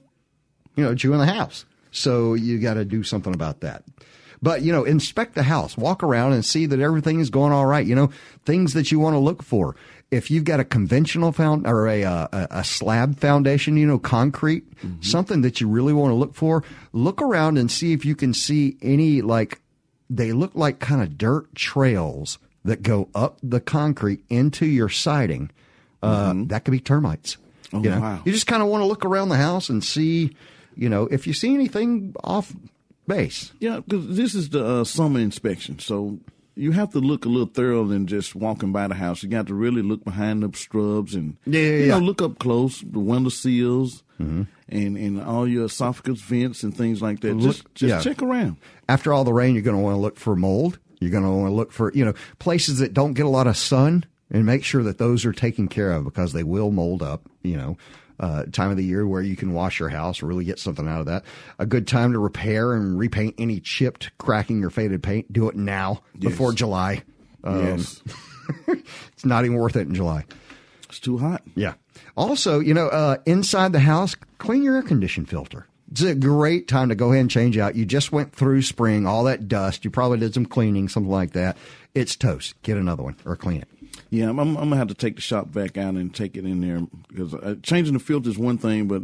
you 0.76 0.84
know, 0.84 0.94
chewing 0.94 1.18
the 1.18 1.26
house. 1.26 1.64
So 1.90 2.34
you 2.34 2.58
got 2.58 2.74
to 2.74 2.84
do 2.84 3.02
something 3.02 3.34
about 3.34 3.60
that. 3.60 3.84
But, 4.40 4.62
you 4.62 4.70
know, 4.70 4.84
inspect 4.84 5.34
the 5.34 5.42
house, 5.42 5.76
walk 5.76 6.02
around 6.02 6.32
and 6.32 6.44
see 6.44 6.66
that 6.66 6.78
everything 6.78 7.18
is 7.18 7.28
going 7.28 7.52
all 7.52 7.66
right. 7.66 7.84
You 7.84 7.96
know, 7.96 8.10
things 8.44 8.72
that 8.74 8.92
you 8.92 9.00
want 9.00 9.14
to 9.14 9.18
look 9.18 9.42
for. 9.42 9.74
If 10.10 10.30
you've 10.30 10.44
got 10.44 10.60
a 10.60 10.64
conventional 10.64 11.32
found 11.32 11.66
or 11.66 11.88
a, 11.88 12.04
uh, 12.04 12.28
a, 12.32 12.48
a 12.50 12.64
slab 12.64 13.18
foundation, 13.18 13.76
you 13.76 13.86
know, 13.86 13.98
concrete, 13.98 14.64
mm-hmm. 14.76 15.02
something 15.02 15.42
that 15.42 15.60
you 15.60 15.68
really 15.68 15.92
want 15.92 16.12
to 16.12 16.14
look 16.14 16.34
for, 16.34 16.62
look 16.92 17.20
around 17.20 17.58
and 17.58 17.70
see 17.70 17.92
if 17.92 18.04
you 18.04 18.14
can 18.14 18.32
see 18.32 18.76
any 18.80 19.22
like, 19.22 19.60
they 20.08 20.32
look 20.32 20.54
like 20.54 20.78
kind 20.78 21.02
of 21.02 21.18
dirt 21.18 21.54
trails 21.54 22.38
that 22.64 22.82
go 22.82 23.08
up 23.14 23.38
the 23.42 23.60
concrete 23.60 24.24
into 24.30 24.66
your 24.66 24.88
siding. 24.88 25.50
Uh, 26.02 26.30
mm-hmm. 26.30 26.46
That 26.46 26.64
could 26.64 26.70
be 26.70 26.80
termites. 26.80 27.36
Oh, 27.72 27.82
you 27.82 27.90
know, 27.90 28.00
wow. 28.00 28.22
you 28.24 28.32
just 28.32 28.46
kind 28.46 28.62
of 28.62 28.68
want 28.68 28.82
to 28.82 28.86
look 28.86 29.04
around 29.04 29.28
the 29.28 29.36
house 29.36 29.68
and 29.68 29.84
see, 29.84 30.34
you 30.78 30.88
know, 30.88 31.08
if 31.10 31.26
you 31.26 31.34
see 31.34 31.52
anything 31.52 32.14
off 32.24 32.54
base. 33.06 33.52
Yeah, 33.58 33.80
because 33.80 34.16
this 34.16 34.34
is 34.34 34.50
the 34.50 34.64
uh, 34.64 34.84
summer 34.84 35.20
inspection, 35.20 35.80
so 35.80 36.18
you 36.54 36.72
have 36.72 36.90
to 36.92 36.98
look 36.98 37.24
a 37.24 37.28
little 37.28 37.46
thorough 37.46 37.84
than 37.84 38.06
just 38.06 38.34
walking 38.34 38.72
by 38.72 38.88
the 38.88 38.94
house. 38.94 39.22
You 39.22 39.28
got 39.28 39.46
to 39.48 39.54
really 39.54 39.82
look 39.82 40.04
behind 40.04 40.42
the 40.42 40.56
scrubs 40.56 41.14
and 41.14 41.36
yeah, 41.46 41.60
yeah, 41.60 41.66
you 41.66 41.76
yeah. 41.86 41.98
know 41.98 42.04
look 42.04 42.22
up 42.22 42.38
close 42.38 42.80
the 42.80 42.98
window 42.98 43.30
seals 43.30 44.02
mm-hmm. 44.20 44.42
and 44.68 44.96
and 44.96 45.22
all 45.22 45.46
your 45.46 45.66
esophagus 45.66 46.20
vents 46.20 46.62
and 46.62 46.76
things 46.76 47.00
like 47.02 47.20
that. 47.20 47.34
Look, 47.34 47.54
just 47.54 47.74
just 47.74 47.90
yeah. 48.06 48.12
check 48.12 48.22
around. 48.22 48.56
After 48.88 49.12
all 49.12 49.24
the 49.24 49.32
rain, 49.32 49.54
you're 49.54 49.62
going 49.62 49.76
to 49.76 49.82
want 49.82 49.96
to 49.96 50.00
look 50.00 50.16
for 50.16 50.36
mold. 50.36 50.78
You're 51.00 51.12
going 51.12 51.24
to 51.24 51.30
want 51.30 51.50
to 51.50 51.54
look 51.54 51.72
for 51.72 51.92
you 51.92 52.04
know 52.04 52.14
places 52.38 52.78
that 52.78 52.94
don't 52.94 53.14
get 53.14 53.26
a 53.26 53.30
lot 53.30 53.46
of 53.46 53.56
sun 53.56 54.04
and 54.30 54.44
make 54.44 54.64
sure 54.64 54.82
that 54.82 54.98
those 54.98 55.24
are 55.24 55.32
taken 55.32 55.68
care 55.68 55.92
of 55.92 56.04
because 56.04 56.32
they 56.32 56.42
will 56.42 56.70
mold 56.70 57.02
up. 57.02 57.22
You 57.42 57.56
know, 57.56 57.76
uh, 58.20 58.44
time 58.52 58.70
of 58.70 58.76
the 58.76 58.84
year 58.84 59.06
where 59.06 59.22
you 59.22 59.36
can 59.36 59.52
wash 59.52 59.78
your 59.78 59.88
house, 59.88 60.22
really 60.22 60.44
get 60.44 60.58
something 60.58 60.88
out 60.88 61.00
of 61.00 61.06
that. 61.06 61.24
A 61.58 61.66
good 61.66 61.86
time 61.86 62.12
to 62.12 62.18
repair 62.18 62.74
and 62.74 62.98
repaint 62.98 63.34
any 63.38 63.60
chipped, 63.60 64.10
cracking, 64.18 64.64
or 64.64 64.70
faded 64.70 65.02
paint. 65.02 65.32
Do 65.32 65.48
it 65.48 65.56
now 65.56 66.02
yes. 66.14 66.30
before 66.30 66.52
July. 66.52 67.02
Um, 67.44 67.64
yes. 67.64 68.02
it's 68.66 69.24
not 69.24 69.44
even 69.44 69.56
worth 69.56 69.76
it 69.76 69.88
in 69.88 69.94
July. 69.94 70.24
It's 70.88 71.00
too 71.00 71.18
hot. 71.18 71.42
Yeah. 71.54 71.74
Also, 72.16 72.60
you 72.60 72.74
know, 72.74 72.88
uh, 72.88 73.18
inside 73.26 73.72
the 73.72 73.80
house, 73.80 74.14
clean 74.38 74.62
your 74.62 74.76
air 74.76 74.82
condition 74.82 75.26
filter. 75.26 75.66
It's 75.90 76.02
a 76.02 76.14
great 76.14 76.68
time 76.68 76.90
to 76.90 76.94
go 76.94 77.10
ahead 77.10 77.22
and 77.22 77.30
change 77.30 77.56
out. 77.56 77.74
You 77.74 77.86
just 77.86 78.12
went 78.12 78.32
through 78.34 78.62
spring, 78.62 79.06
all 79.06 79.24
that 79.24 79.48
dust. 79.48 79.84
You 79.84 79.90
probably 79.90 80.18
did 80.18 80.34
some 80.34 80.44
cleaning, 80.44 80.88
something 80.88 81.10
like 81.10 81.32
that. 81.32 81.56
It's 81.94 82.14
toast. 82.14 82.60
Get 82.62 82.76
another 82.76 83.02
one 83.02 83.16
or 83.24 83.36
clean 83.36 83.62
it. 83.62 83.68
Yeah, 84.10 84.30
I'm, 84.30 84.38
I'm, 84.38 84.54
gonna 84.54 84.76
have 84.76 84.88
to 84.88 84.94
take 84.94 85.16
the 85.16 85.20
shop 85.20 85.48
vac 85.48 85.76
out 85.76 85.94
and 85.94 86.14
take 86.14 86.36
it 86.36 86.44
in 86.44 86.60
there 86.60 86.80
because 87.08 87.34
uh, 87.34 87.56
changing 87.62 87.94
the 87.94 88.00
filter 88.00 88.30
is 88.30 88.38
one 88.38 88.56
thing, 88.56 88.88
but 88.88 89.02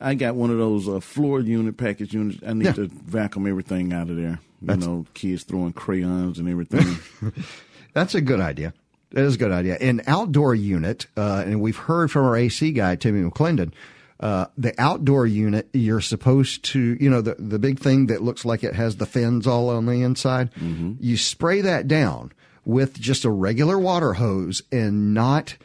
I 0.00 0.14
got 0.14 0.34
one 0.34 0.50
of 0.50 0.58
those 0.58 0.88
uh, 0.88 1.00
floor 1.00 1.40
unit 1.40 1.76
package 1.76 2.14
units. 2.14 2.38
I 2.46 2.52
need 2.52 2.66
yeah. 2.66 2.72
to 2.72 2.88
vacuum 2.88 3.46
everything 3.46 3.92
out 3.92 4.10
of 4.10 4.16
there. 4.16 4.40
You 4.60 4.66
That's, 4.66 4.86
know, 4.86 5.06
kids 5.14 5.44
throwing 5.44 5.72
crayons 5.72 6.38
and 6.38 6.48
everything. 6.48 6.98
That's 7.94 8.14
a 8.14 8.20
good 8.20 8.40
idea. 8.40 8.74
That 9.12 9.24
is 9.24 9.36
a 9.36 9.38
good 9.38 9.52
idea. 9.52 9.76
An 9.76 10.02
outdoor 10.06 10.54
unit, 10.54 11.06
uh, 11.16 11.42
and 11.46 11.60
we've 11.60 11.76
heard 11.76 12.10
from 12.10 12.26
our 12.26 12.36
AC 12.36 12.72
guy 12.72 12.96
Timmy 12.96 13.28
McClendon. 13.28 13.72
Uh, 14.20 14.46
the 14.58 14.74
outdoor 14.78 15.26
unit, 15.26 15.68
you're 15.72 16.00
supposed 16.00 16.64
to, 16.64 16.96
you 17.00 17.08
know, 17.08 17.20
the 17.20 17.36
the 17.38 17.58
big 17.58 17.78
thing 17.78 18.08
that 18.08 18.20
looks 18.20 18.44
like 18.44 18.64
it 18.64 18.74
has 18.74 18.96
the 18.96 19.06
fins 19.06 19.46
all 19.46 19.70
on 19.70 19.86
the 19.86 20.02
inside. 20.02 20.52
Mm-hmm. 20.54 20.94
You 21.00 21.16
spray 21.16 21.62
that 21.62 21.88
down 21.88 22.32
with 22.68 23.00
just 23.00 23.24
a 23.24 23.30
regular 23.30 23.78
water 23.78 24.12
hose 24.12 24.62
and 24.70 25.14
not 25.14 25.56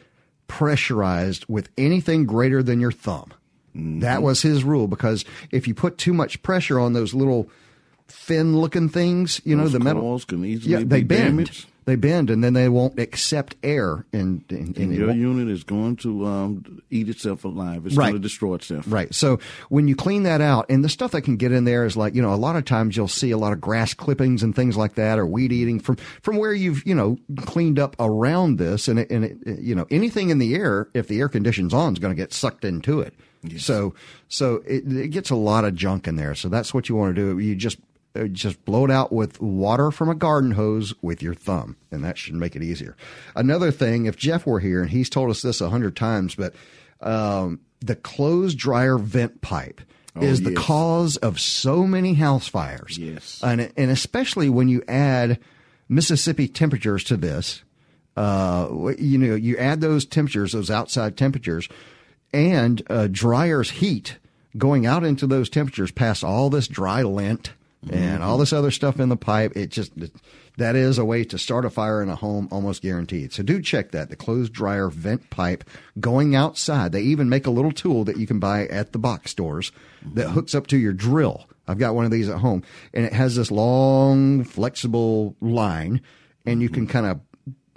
pressurized 0.46 1.44
with 1.50 1.68
anything 1.76 2.24
greater 2.24 2.62
than 2.62 2.80
your 2.80 2.90
thumb. 2.90 3.30
Mm-hmm. 3.76 4.00
That 4.00 4.22
was 4.22 4.40
his 4.40 4.64
rule 4.64 4.88
because 4.88 5.24
if 5.50 5.68
you 5.68 5.74
put 5.74 5.98
too 5.98 6.14
much 6.14 6.42
pressure 6.42 6.80
on 6.80 6.94
those 6.94 7.12
little 7.12 7.50
fin 8.08 8.56
looking 8.58 8.88
things, 8.88 9.38
you 9.44 9.54
those 9.54 9.74
know, 9.74 9.78
the 9.78 9.84
metal 9.84 10.18
can 10.20 10.44
easily 10.46 10.72
yeah, 10.72 10.78
they 10.78 11.02
bend. 11.02 11.36
Damaged 11.36 11.66
they 11.84 11.96
bend 11.96 12.30
and 12.30 12.42
then 12.42 12.54
they 12.54 12.68
won't 12.68 12.98
accept 12.98 13.56
air 13.62 14.06
and, 14.12 14.44
and, 14.50 14.76
and 14.76 14.94
your 14.94 15.12
unit 15.12 15.48
is 15.48 15.64
going 15.64 15.96
to 15.96 16.24
um, 16.26 16.82
eat 16.90 17.08
itself 17.08 17.44
alive. 17.44 17.86
It's 17.86 17.96
right. 17.96 18.06
going 18.06 18.14
to 18.14 18.20
destroy 18.20 18.54
itself. 18.54 18.84
Right. 18.88 19.14
So 19.14 19.38
when 19.68 19.88
you 19.88 19.94
clean 19.94 20.22
that 20.22 20.40
out 20.40 20.66
and 20.68 20.82
the 20.82 20.88
stuff 20.88 21.12
that 21.12 21.22
can 21.22 21.36
get 21.36 21.52
in 21.52 21.64
there 21.64 21.84
is 21.84 21.96
like 21.96 22.14
you 22.14 22.22
know 22.22 22.32
a 22.32 22.36
lot 22.36 22.56
of 22.56 22.64
times 22.64 22.96
you'll 22.96 23.08
see 23.08 23.30
a 23.30 23.38
lot 23.38 23.52
of 23.52 23.60
grass 23.60 23.94
clippings 23.94 24.42
and 24.42 24.54
things 24.54 24.76
like 24.76 24.94
that 24.94 25.18
or 25.18 25.26
weed 25.26 25.52
eating 25.52 25.78
from 25.78 25.96
from 26.22 26.36
where 26.36 26.52
you've 26.52 26.86
you 26.86 26.94
know 26.94 27.18
cleaned 27.42 27.78
up 27.78 27.96
around 27.98 28.58
this 28.58 28.88
and 28.88 28.98
it, 28.98 29.10
and 29.10 29.24
it, 29.24 29.58
you 29.60 29.74
know 29.74 29.86
anything 29.90 30.30
in 30.30 30.38
the 30.38 30.54
air 30.54 30.88
if 30.94 31.08
the 31.08 31.20
air 31.20 31.28
condition's 31.28 31.74
on 31.74 31.92
is 31.92 31.98
going 31.98 32.14
to 32.14 32.20
get 32.20 32.32
sucked 32.32 32.64
into 32.64 33.00
it. 33.00 33.14
Yes. 33.42 33.64
so 33.64 33.94
so 34.28 34.62
it, 34.66 34.90
it 34.90 35.08
gets 35.08 35.30
a 35.30 35.36
lot 35.36 35.64
of 35.64 35.74
junk 35.74 36.08
in 36.08 36.16
there. 36.16 36.34
So 36.34 36.48
that's 36.48 36.72
what 36.72 36.88
you 36.88 36.94
want 36.94 37.14
to 37.14 37.20
do. 37.20 37.38
You 37.38 37.54
just 37.54 37.78
just 38.30 38.64
blow 38.64 38.84
it 38.84 38.90
out 38.90 39.12
with 39.12 39.40
water 39.40 39.90
from 39.90 40.08
a 40.08 40.14
garden 40.14 40.52
hose 40.52 40.94
with 41.02 41.22
your 41.22 41.34
thumb, 41.34 41.76
and 41.90 42.04
that 42.04 42.16
should 42.16 42.34
make 42.34 42.54
it 42.54 42.62
easier. 42.62 42.96
Another 43.34 43.70
thing, 43.70 44.06
if 44.06 44.16
Jeff 44.16 44.46
were 44.46 44.60
here, 44.60 44.80
and 44.80 44.90
he's 44.90 45.10
told 45.10 45.30
us 45.30 45.42
this 45.42 45.60
a 45.60 45.70
hundred 45.70 45.96
times, 45.96 46.34
but 46.34 46.54
um, 47.00 47.60
the 47.80 47.96
clothes 47.96 48.54
dryer 48.54 48.98
vent 48.98 49.40
pipe 49.40 49.80
oh, 50.14 50.22
is 50.22 50.42
the 50.42 50.52
yes. 50.52 50.64
cause 50.64 51.16
of 51.16 51.40
so 51.40 51.86
many 51.86 52.14
house 52.14 52.46
fires. 52.46 52.96
Yes, 52.96 53.40
and 53.42 53.72
and 53.76 53.90
especially 53.90 54.48
when 54.48 54.68
you 54.68 54.82
add 54.86 55.40
Mississippi 55.88 56.46
temperatures 56.46 57.02
to 57.04 57.16
this, 57.16 57.64
uh, 58.16 58.68
you 58.96 59.18
know, 59.18 59.34
you 59.34 59.56
add 59.58 59.80
those 59.80 60.06
temperatures, 60.06 60.52
those 60.52 60.70
outside 60.70 61.16
temperatures, 61.16 61.68
and 62.32 62.80
uh, 62.88 63.08
dryer's 63.10 63.70
heat 63.70 64.18
going 64.56 64.86
out 64.86 65.02
into 65.02 65.26
those 65.26 65.48
temperatures 65.50 65.90
past 65.90 66.22
all 66.22 66.48
this 66.48 66.68
dry 66.68 67.02
lint 67.02 67.52
and 67.90 68.22
all 68.22 68.38
this 68.38 68.52
other 68.52 68.70
stuff 68.70 69.00
in 69.00 69.08
the 69.08 69.16
pipe. 69.16 69.52
It 69.56 69.70
just 69.70 69.92
that 70.56 70.76
is 70.76 70.98
a 70.98 71.04
way 71.04 71.24
to 71.24 71.38
start 71.38 71.64
a 71.64 71.70
fire 71.70 72.02
in 72.02 72.08
a 72.08 72.16
home, 72.16 72.48
almost 72.50 72.82
guaranteed. 72.82 73.32
So 73.32 73.42
do 73.42 73.60
check 73.60 73.90
that 73.90 74.08
the 74.08 74.16
clothes 74.16 74.50
dryer 74.50 74.88
vent 74.88 75.30
pipe 75.30 75.64
going 75.98 76.34
outside. 76.34 76.92
They 76.92 77.02
even 77.02 77.28
make 77.28 77.46
a 77.46 77.50
little 77.50 77.72
tool 77.72 78.04
that 78.04 78.16
you 78.16 78.26
can 78.26 78.38
buy 78.38 78.66
at 78.66 78.92
the 78.92 78.98
box 78.98 79.30
stores 79.30 79.72
that 80.14 80.30
hooks 80.30 80.54
up 80.54 80.66
to 80.68 80.76
your 80.76 80.92
drill. 80.92 81.46
I've 81.66 81.78
got 81.78 81.94
one 81.94 82.04
of 82.04 82.10
these 82.10 82.28
at 82.28 82.38
home, 82.38 82.62
and 82.92 83.06
it 83.06 83.12
has 83.14 83.36
this 83.36 83.50
long, 83.50 84.44
flexible 84.44 85.34
line, 85.40 86.02
and 86.44 86.60
you 86.60 86.68
can 86.68 86.86
kind 86.86 87.06
of 87.06 87.20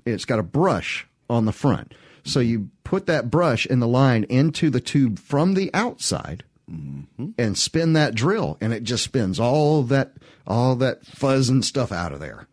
it's 0.06 0.26
got 0.26 0.40
a 0.40 0.44
brush 0.44 1.08
on 1.30 1.46
the 1.46 1.52
front. 1.52 1.94
So 2.24 2.40
you 2.40 2.70
put 2.84 3.06
that 3.08 3.30
brush 3.30 3.66
in 3.66 3.80
the 3.80 3.88
line 3.88 4.26
into 4.26 4.70
the 4.70 4.82
tube 4.82 5.20
from 5.20 5.54
the 5.54 5.70
outside 5.74 6.44
mm-hmm. 6.72 7.30
and 7.38 7.58
spin 7.58 7.94
that 7.94 8.16
drill, 8.16 8.58
and 8.62 8.74
it 8.74 8.84
just 8.84 9.04
spins 9.04 9.40
all 9.40 9.84
that 9.84 10.14
all 10.46 10.76
that 10.78 11.06
fuzz 11.06 11.50
and 11.50 11.64
stuff 11.64 11.92
out 11.92 12.14
of 12.14 12.20
there. 12.20 12.48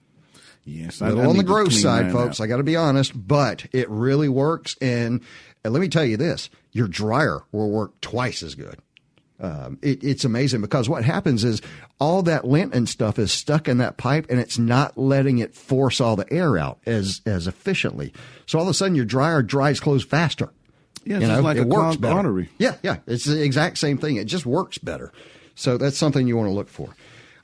Yes, 0.64 1.00
a 1.00 1.06
little 1.06 1.30
on 1.30 1.36
the 1.36 1.44
gross 1.44 1.80
side, 1.80 2.10
folks. 2.10 2.40
Out. 2.40 2.44
I 2.44 2.46
got 2.46 2.56
to 2.56 2.62
be 2.62 2.76
honest, 2.76 3.12
but 3.14 3.66
it 3.72 3.88
really 3.90 4.28
works. 4.28 4.76
And, 4.80 5.20
and 5.62 5.72
let 5.74 5.80
me 5.80 5.88
tell 5.88 6.04
you 6.04 6.16
this: 6.16 6.48
your 6.72 6.88
dryer 6.88 7.42
will 7.52 7.70
work 7.70 8.00
twice 8.00 8.42
as 8.42 8.54
good. 8.54 8.78
Um, 9.40 9.78
it, 9.82 10.02
it's 10.02 10.24
amazing 10.24 10.60
because 10.60 10.88
what 10.88 11.04
happens 11.04 11.44
is 11.44 11.60
all 11.98 12.22
that 12.22 12.46
lint 12.46 12.72
and 12.72 12.88
stuff 12.88 13.18
is 13.18 13.32
stuck 13.32 13.68
in 13.68 13.78
that 13.78 13.96
pipe 13.96 14.26
and 14.30 14.38
it's 14.38 14.58
not 14.58 14.96
letting 14.96 15.38
it 15.38 15.54
force 15.54 16.00
all 16.00 16.16
the 16.16 16.32
air 16.32 16.56
out 16.56 16.78
as 16.86 17.20
as 17.26 17.46
efficiently. 17.46 18.12
So 18.46 18.58
all 18.58 18.64
of 18.64 18.70
a 18.70 18.74
sudden 18.74 18.94
your 18.94 19.04
dryer 19.04 19.42
dries 19.42 19.80
clothes 19.80 20.04
faster. 20.04 20.50
Yeah, 21.04 21.18
you 21.18 21.26
know, 21.26 21.40
like 21.40 21.56
it 21.56 21.66
works 21.66 21.96
better. 21.96 22.14
Artery. 22.14 22.48
Yeah, 22.58 22.76
yeah, 22.82 22.98
it's 23.06 23.24
the 23.24 23.42
exact 23.42 23.78
same 23.78 23.98
thing. 23.98 24.16
It 24.16 24.24
just 24.24 24.46
works 24.46 24.78
better. 24.78 25.12
So 25.54 25.76
that's 25.76 25.96
something 25.96 26.26
you 26.26 26.36
want 26.36 26.48
to 26.48 26.54
look 26.54 26.68
for. 26.68 26.94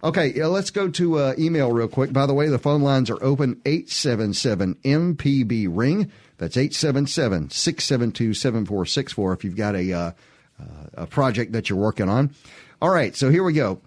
Okay, 0.02 0.32
yeah, 0.34 0.46
let's 0.46 0.70
go 0.70 0.88
to 0.88 1.18
uh, 1.18 1.34
email 1.38 1.70
real 1.72 1.88
quick. 1.88 2.12
By 2.12 2.24
the 2.24 2.32
way, 2.32 2.48
the 2.48 2.58
phone 2.58 2.80
lines 2.80 3.10
are 3.10 3.22
open 3.22 3.60
877 3.66 4.76
MPB 4.76 5.68
ring. 5.70 6.10
That's 6.38 6.56
877 6.56 7.50
672 7.50 8.32
7464 8.32 9.32
if 9.34 9.44
you've 9.44 9.56
got 9.56 9.76
a, 9.76 9.92
uh, 9.92 10.10
uh, 10.58 10.64
a 10.94 11.06
project 11.06 11.52
that 11.52 11.68
you're 11.68 11.78
working 11.78 12.08
on. 12.08 12.34
All 12.80 12.88
right, 12.88 13.14
so 13.14 13.30
here 13.30 13.44
we 13.44 13.52
go. 13.52 13.82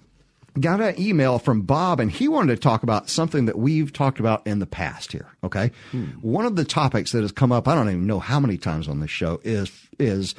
Got 0.59 0.81
an 0.81 0.99
email 0.99 1.39
from 1.39 1.61
Bob, 1.61 1.99
and 1.99 2.11
he 2.11 2.27
wanted 2.27 2.55
to 2.55 2.61
talk 2.61 2.83
about 2.83 3.09
something 3.09 3.45
that 3.45 3.57
we've 3.57 3.91
talked 3.91 4.19
about 4.19 4.45
in 4.45 4.59
the 4.59 4.67
past 4.67 5.11
here. 5.11 5.27
Okay. 5.43 5.71
Hmm. 5.91 6.05
One 6.21 6.45
of 6.45 6.55
the 6.55 6.65
topics 6.65 7.11
that 7.11 7.21
has 7.21 7.31
come 7.31 7.51
up, 7.51 7.67
I 7.67 7.73
don't 7.73 7.89
even 7.89 8.05
know 8.05 8.19
how 8.19 8.39
many 8.39 8.57
times 8.57 8.87
on 8.87 8.99
this 8.99 9.09
show, 9.09 9.41
is, 9.43 9.71
is, 9.97 10.35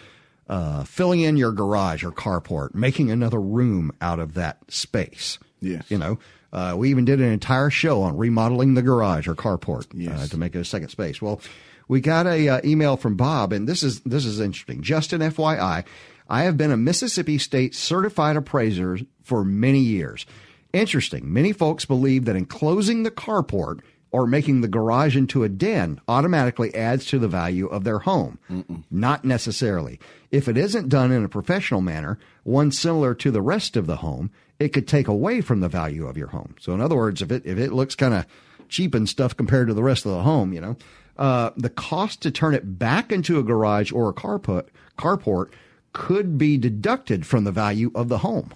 uh, 0.48 0.85
filling 0.85 1.20
in 1.20 1.37
your 1.37 1.53
garage 1.53 2.05
or 2.05 2.12
carport, 2.12 2.74
making 2.74 3.11
another 3.11 3.40
room 3.40 3.90
out 4.00 4.20
of 4.20 4.35
that 4.35 4.59
space. 4.68 5.38
Yes. 5.61 5.85
You 5.90 5.98
know, 5.98 6.18
uh, 6.53 6.74
we 6.77 6.90
even 6.90 7.05
did 7.05 7.20
an 7.20 7.33
entire 7.33 7.70
show 7.70 8.03
on 8.03 8.16
remodeling 8.16 8.74
the 8.74 8.83
garage 8.83 9.27
or 9.27 9.35
carport 9.35 9.87
uh, 9.87 9.98
yes. 9.98 10.24
uh, 10.24 10.27
to 10.29 10.37
make 10.37 10.55
it 10.55 10.61
a 10.61 10.64
second 10.64 10.90
space. 10.90 11.20
Well, 11.20 11.40
we 11.88 12.00
got 12.00 12.27
a 12.27 12.48
uh, 12.48 12.61
email 12.64 12.96
from 12.96 13.16
Bob, 13.16 13.53
and 13.53 13.68
this 13.68 13.83
is 13.83 14.00
this 14.00 14.24
is 14.24 14.40
interesting. 14.40 14.83
Just 14.83 15.12
an 15.12 15.20
FYI, 15.20 15.85
I 16.29 16.42
have 16.44 16.57
been 16.57 16.70
a 16.70 16.77
Mississippi 16.77 17.38
State 17.38 17.74
certified 17.74 18.37
appraiser 18.37 18.98
for 19.24 19.44
many 19.44 19.80
years. 19.80 20.24
Interesting. 20.72 21.32
Many 21.32 21.52
folks 21.52 21.84
believe 21.84 22.24
that 22.26 22.37
enclosing 22.37 23.02
the 23.02 23.10
carport 23.10 23.80
or 24.14 24.28
making 24.28 24.60
the 24.60 24.68
garage 24.68 25.16
into 25.16 25.42
a 25.42 25.48
den 25.48 26.00
automatically 26.06 26.72
adds 26.72 27.04
to 27.06 27.18
the 27.18 27.26
value 27.26 27.66
of 27.66 27.82
their 27.82 27.98
home. 27.98 28.38
Mm-mm. 28.48 28.84
Not 28.88 29.24
necessarily. 29.24 29.98
If 30.30 30.46
it 30.46 30.56
isn't 30.56 30.88
done 30.88 31.10
in 31.10 31.24
a 31.24 31.28
professional 31.28 31.80
manner, 31.80 32.18
one 32.44 32.70
similar 32.70 33.14
to 33.16 33.32
the 33.32 33.42
rest 33.42 33.76
of 33.76 33.87
the 33.87 33.96
home, 33.96 34.30
it 34.60 34.68
could 34.68 34.87
take 34.87 35.08
away 35.08 35.40
from 35.40 35.58
the 35.58 35.68
value 35.68 36.06
of 36.06 36.16
your 36.16 36.28
home. 36.28 36.54
So 36.60 36.72
in 36.72 36.80
other 36.80 36.94
words, 36.94 37.22
if 37.22 37.32
it 37.32 37.44
if 37.44 37.58
it 37.58 37.72
looks 37.72 37.96
kind 37.96 38.14
of 38.14 38.26
cheap 38.68 38.94
and 38.94 39.08
stuff 39.08 39.37
compared 39.37 39.66
to 39.66 39.74
the 39.74 39.82
rest 39.82 40.06
of 40.06 40.12
the 40.12 40.22
home, 40.22 40.52
you 40.52 40.60
know, 40.60 40.76
uh, 41.16 41.50
the 41.56 41.70
cost 41.70 42.22
to 42.22 42.30
turn 42.30 42.54
it 42.54 42.78
back 42.78 43.10
into 43.10 43.38
a 43.38 43.42
garage 43.42 43.90
or 43.90 44.08
a 44.08 44.14
carport 44.14 44.68
carport 44.96 45.50
could 45.92 46.38
be 46.38 46.56
deducted 46.56 47.26
from 47.26 47.44
the 47.44 47.52
value 47.52 47.90
of 47.94 48.08
the 48.08 48.18
home. 48.18 48.52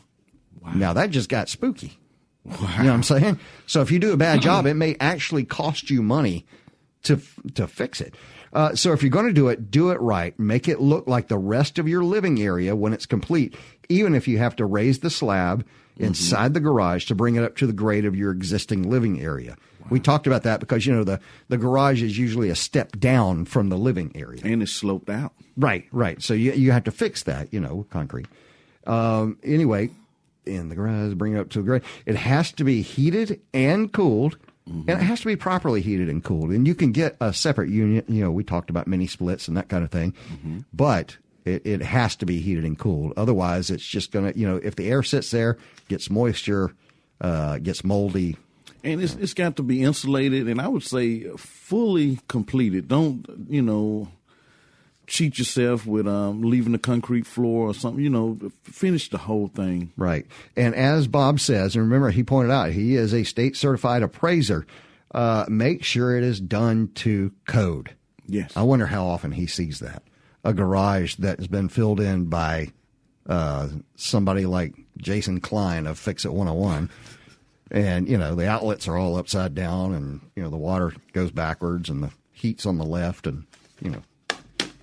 Wow. 0.69 0.75
Now 0.75 0.93
that 0.95 1.11
just 1.11 1.29
got 1.29 1.49
spooky. 1.49 1.99
Wow. 2.45 2.55
You 2.61 2.85
know 2.85 2.85
what 2.91 2.95
I'm 2.95 3.03
saying? 3.03 3.41
So 3.67 3.83
if 3.83 3.91
you 3.91 3.99
do 3.99 4.13
a 4.13 4.17
bad 4.17 4.41
job, 4.41 4.67
it 4.67 4.75
may 4.75 4.97
actually 5.01 5.45
cost 5.45 5.91
you 5.91 6.03
money 6.03 6.47
to 7.05 7.21
to 7.55 7.67
fix 7.67 8.01
it. 8.01 8.15
Uh, 8.53 8.75
so 8.75 8.93
if 8.93 9.03
you're 9.03 9.11
going 9.11 9.27
to 9.27 9.33
do 9.33 9.49
it, 9.49 9.71
do 9.71 9.91
it 9.91 10.01
right. 10.01 10.39
Make 10.39 10.69
it 10.69 10.81
look 10.81 11.07
like 11.07 11.29
the 11.29 11.39
rest 11.39 11.79
of 11.79 11.87
your 11.87 12.03
living 12.03 12.41
area 12.41 12.75
when 12.75 12.95
it's 12.95 13.05
complete, 13.05 13.55
even 13.91 14.15
if 14.15 14.27
you 14.27 14.39
have 14.39 14.57
to 14.57 14.65
raise 14.65 15.01
the 15.01 15.11
slab 15.11 15.67
inside 15.99 16.47
mm-hmm. 16.47 16.53
the 16.55 16.61
garage 16.61 17.05
to 17.07 17.15
bring 17.15 17.35
it 17.35 17.45
up 17.45 17.57
to 17.57 17.67
the 17.67 17.73
grade 17.73 18.05
of 18.05 18.17
your 18.17 18.31
existing 18.31 18.89
living 18.89 19.21
area. 19.21 19.57
Wow. 19.81 19.87
We 19.91 20.01
talked 20.01 20.27
about 20.27 20.45
that 20.45 20.61
because 20.61 20.87
you 20.87 20.95
know 20.95 21.05
the 21.05 21.21
the 21.49 21.59
garage 21.59 22.03
is 22.03 22.17
usually 22.17 22.49
a 22.49 22.57
step 22.57 22.99
down 22.99 23.45
from 23.45 23.69
the 23.69 23.77
living 23.77 24.13
area, 24.15 24.41
and 24.45 24.63
it's 24.63 24.73
sloped 24.73 25.11
out. 25.11 25.35
Right, 25.57 25.87
right. 25.93 26.23
So 26.23 26.35
you 26.35 26.53
you 26.53 26.73
have 26.73 26.85
to 26.85 26.91
fix 26.91 27.25
that, 27.25 27.53
you 27.53 27.61
know, 27.61 27.75
with 27.77 27.91
concrete. 27.91 28.27
Um, 28.87 29.39
anyway, 29.43 29.91
in 30.49 30.69
the 30.69 30.75
garage, 30.75 31.15
bring 31.15 31.35
it 31.35 31.39
up 31.39 31.51
to 31.51 31.59
the 31.59 31.65
grade. 31.65 31.83
It 32.07 32.17
has 32.17 32.53
to 32.53 32.65
be 32.65 32.83
heated 32.83 33.41
and 33.53 33.93
cooled. 33.93 34.39
Mm-hmm. 34.69 34.91
And 34.91 35.01
it 35.01 35.05
has 35.05 35.21
to 35.21 35.27
be 35.27 35.37
properly 35.37 35.81
heated 35.81 36.09
and 36.11 36.23
cooled. 36.23 36.51
And 36.51 36.67
you 36.67 36.75
can 36.75 36.93
get 36.93 37.17
a 37.21 37.33
separate 37.33 37.71
unit. 37.71 38.09
You 38.09 38.25
know, 38.25 38.31
we 38.31 38.45
talked 38.45 38.69
about 38.69 38.87
mini 38.87 39.07
splits 39.07 39.49
and 39.49 39.57
that 39.57 39.69
kind 39.69 39.83
of 39.83 39.91
thing. 39.91 40.13
Mm-hmm. 40.31 40.59
But 40.75 41.17
it, 41.47 41.67
it 41.67 41.83
has 41.83 42.17
to 42.17 42.27
be 42.27 42.41
heated 42.41 42.65
and 42.65 42.79
cooled. 42.79 43.15
Otherwise, 43.17 43.71
it's 43.71 43.87
just 43.87 44.13
going 44.13 44.31
to, 44.31 44.39
you 44.39 44.47
know, 44.47 44.57
if 44.57 44.77
the 44.77 44.91
air 44.91 45.03
sits 45.03 45.31
there, 45.31 45.57
gets 45.89 46.11
moisture, 46.11 46.75
uh, 47.21 47.59
gets 47.59 47.83
moldy. 47.83 48.37
And 48.85 49.03
it's, 49.03 49.15
it's 49.15 49.35
got 49.35 49.57
to 49.57 49.63
be 49.63 49.83
insulated 49.83 50.49
and 50.49 50.61
I 50.61 50.69
would 50.69 50.85
say 50.85 51.25
fully 51.37 52.21
completed. 52.29 52.89
Don't, 52.89 53.27
you 53.49 53.63
know, 53.63 54.09
cheat 55.09 55.39
yourself 55.39 55.87
with 55.87 56.07
um, 56.07 56.43
leaving 56.43 56.73
the 56.73 56.79
concrete 56.79 57.27
floor 57.27 57.69
or 57.69 57.75
something. 57.75 58.03
You 58.03 58.11
know, 58.11 58.39
finish 58.63 59.11
the 59.11 59.19
whole 59.19 59.49
thing. 59.49 59.93
Right. 59.97 60.27
And 60.57 60.75
as 60.75 61.09
Bob 61.09 61.41
says, 61.41 61.75
and 61.75 61.85
remember, 61.85 62.11
he 62.11 62.23
pointed 62.23 62.53
out 62.53 62.71
he 62.71 62.95
is 62.95 63.13
a 63.13 63.25
state 63.25 63.57
certified 63.57 64.03
appraiser. 64.03 64.67
Uh, 65.13 65.47
make 65.49 65.83
sure 65.83 66.17
it 66.17 66.23
is 66.23 66.39
done 66.39 66.91
to 66.95 67.33
code. 67.47 67.95
Yes. 68.27 68.53
I 68.55 68.63
wonder 68.63 68.87
how 68.87 69.07
often 69.07 69.33
he 69.33 69.47
sees 69.47 69.81
that 69.81 70.03
a 70.45 70.53
garage 70.53 71.17
that 71.17 71.39
has 71.39 71.49
been 71.49 71.69
filled 71.69 72.01
in 72.01 72.27
by 72.27 72.73
uh, 73.29 73.69
somebody 73.97 74.47
like 74.47 74.75
Jason 74.97 75.41
Klein 75.41 75.87
of 75.87 75.99
Fix 75.99 76.25
It 76.25 76.33
101. 76.33 76.91
And, 77.71 78.09
you 78.09 78.17
know, 78.17 78.35
the 78.35 78.49
outlets 78.49 78.89
are 78.89 78.97
all 78.97 79.17
upside 79.17 79.55
down 79.55 79.93
and, 79.93 80.21
you 80.35 80.43
know, 80.43 80.49
the 80.49 80.57
water 80.57 80.95
goes 81.13 81.31
backwards 81.31 81.91
and 81.91 82.03
the 82.03 82.11
heat's 82.33 82.65
on 82.65 82.79
the 82.79 82.85
left. 82.85 83.27
And, 83.27 83.45
you 83.83 83.91
know, 83.91 84.03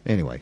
anyway. 0.05 0.41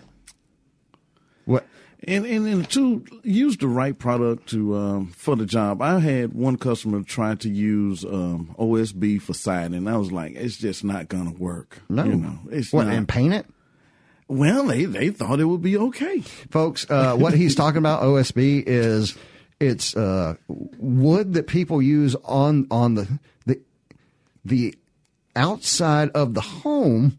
What? 1.45 1.65
And, 2.06 2.26
and, 2.26 2.45
and 2.47 2.69
to 2.71 3.06
use 3.23 3.58
the 3.58 3.67
right 3.67 3.97
product 3.97 4.49
to 4.49 4.76
um, 4.76 5.08
for 5.15 5.36
the 5.36 5.45
job, 5.45 5.82
I 5.82 5.99
had 5.99 6.34
one 6.34 6.58
customer 6.58 7.02
try 7.04 7.36
to 7.36 7.49
use 7.49 8.04
um, 8.04 8.54
OSB 8.60 9.21
for 9.21 9.34
siding, 9.34 9.78
and 9.78 9.89
I 9.89 9.95
was 9.95 10.12
like, 10.12 10.34
it's 10.36 10.58
just 10.58 10.84
not 10.84 11.08
gonna 11.08 11.32
work. 11.32 11.80
No, 11.89 12.04
you 12.04 12.15
know, 12.15 12.39
it's 12.52 12.73
what 12.73 12.88
not. 12.88 12.95
and 12.95 13.08
paint 13.08 13.34
it. 13.34 13.45
Well, 14.28 14.65
they, 14.65 14.86
they 14.86 15.10
thought 15.10 15.39
it 15.39 15.45
would 15.45 15.62
be 15.62 15.78
okay. 15.78 16.21
Folks, 16.21 16.89
uh, 16.89 17.15
what 17.15 17.34
he's 17.34 17.56
talking 17.56 17.78
about, 17.78 18.02
OSB, 18.04 18.63
is 18.65 19.15
it's 19.60 19.95
uh, 19.95 20.36
wood 20.47 21.34
that 21.34 21.47
people 21.47 21.82
use 21.82 22.15
on 22.26 22.67
on 22.69 22.95
the, 22.95 23.19
the 23.45 23.62
the 24.43 24.76
outside 25.36 26.10
of 26.10 26.34
the 26.34 26.41
home, 26.41 27.17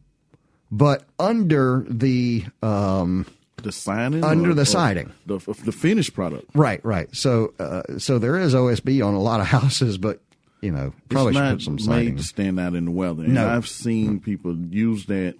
but 0.75 1.05
under 1.21 1.87
the 1.89 2.45
um, 2.61 3.27
the 3.63 3.71
siding 3.71 4.25
under 4.25 4.51
or, 4.51 4.55
the 4.55 4.67
siding, 4.67 5.13
the 5.25 5.39
the 5.65 5.71
finished 5.71 6.15
product. 6.15 6.51
Right, 6.53 6.85
right. 6.85 7.15
So 7.15 7.55
uh, 7.61 7.99
so 7.99 8.19
there 8.19 8.37
is 8.37 8.55
OSB 8.55 9.07
on 9.07 9.15
a 9.15 9.21
lot 9.21 9.41
of 9.41 9.47
houses, 9.59 9.99
but 9.99 10.21
you 10.61 10.73
know 10.73 10.93
probably 11.09 11.31
it's 11.31 11.39
should 11.39 11.59
put 11.59 11.63
some 11.63 11.79
siding. 11.79 12.05
made 12.07 12.19
to 12.19 12.25
stand 12.25 12.59
out 12.59 12.75
in 12.75 12.87
the 12.87 12.91
weather. 12.91 13.23
And 13.23 13.35
no. 13.35 13.49
I've 13.49 13.69
seen 13.69 14.19
people 14.19 14.57
use 14.57 15.07
that 15.07 15.37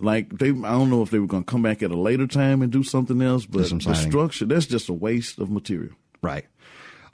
like 0.00 0.36
they, 0.38 0.48
I 0.48 0.72
don't 0.72 0.90
know 0.90 1.02
if 1.02 1.10
they 1.10 1.20
were 1.20 1.28
going 1.28 1.44
to 1.44 1.50
come 1.50 1.62
back 1.62 1.80
at 1.84 1.92
a 1.92 1.98
later 1.98 2.26
time 2.26 2.60
and 2.60 2.72
do 2.72 2.82
something 2.82 3.22
else, 3.22 3.46
but 3.46 3.70
the 3.70 3.94
structure 3.94 4.44
that's 4.44 4.66
just 4.66 4.88
a 4.88 4.92
waste 4.92 5.38
of 5.38 5.50
material. 5.50 5.94
Right. 6.20 6.46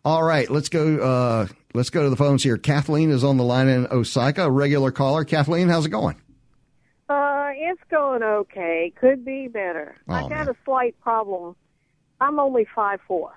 All 0.03 0.23
right, 0.23 0.49
let's 0.49 0.70
go. 0.70 0.96
Uh, 0.96 1.46
let's 1.75 1.90
go 1.90 2.05
to 2.05 2.09
the 2.09 2.16
phones 2.16 2.42
here. 2.42 2.57
Kathleen 2.57 3.11
is 3.11 3.23
on 3.23 3.37
the 3.37 3.44
line 3.44 3.68
in 3.68 3.85
Osyka, 3.88 4.46
a 4.46 4.51
regular 4.51 4.92
caller. 4.92 5.27
Kathleen, 5.27 5.68
how's 5.68 5.85
it 5.85 5.90
going? 5.90 6.16
Uh, 7.11 7.51
it's 7.55 7.81
going 7.90 8.23
okay. 8.23 8.92
Could 9.01 9.25
be 9.25 9.49
better. 9.49 9.96
Oh, 10.09 10.14
I 10.14 10.20
got 10.23 10.31
man. 10.31 10.49
a 10.49 10.55
slight 10.64 10.99
problem. 11.01 11.57
I'm 12.20 12.38
only 12.38 12.66
five 12.75 13.01
four. 13.07 13.33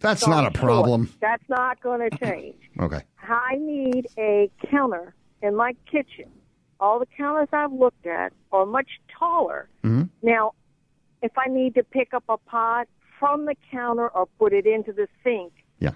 That's 0.00 0.22
so 0.22 0.30
not 0.30 0.46
a 0.46 0.50
problem. 0.50 1.12
That's 1.20 1.48
not 1.48 1.80
going 1.80 2.08
to 2.10 2.18
change. 2.18 2.56
okay. 2.80 3.02
I 3.22 3.56
need 3.56 4.08
a 4.18 4.50
counter 4.70 5.14
in 5.42 5.54
my 5.54 5.74
kitchen 5.90 6.30
all 6.80 6.98
the 6.98 7.06
counters 7.06 7.48
I've 7.52 7.72
looked 7.72 8.06
at 8.06 8.32
are 8.52 8.66
much 8.66 8.88
taller. 9.18 9.68
Mm-hmm. 9.84 10.04
Now, 10.22 10.52
if 11.22 11.32
I 11.36 11.48
need 11.48 11.74
to 11.74 11.82
pick 11.82 12.14
up 12.14 12.24
a 12.28 12.36
pot 12.36 12.88
from 13.18 13.46
the 13.46 13.56
counter 13.70 14.08
or 14.08 14.26
put 14.38 14.52
it 14.52 14.66
into 14.66 14.92
the 14.92 15.08
sink, 15.24 15.52
yeah. 15.80 15.92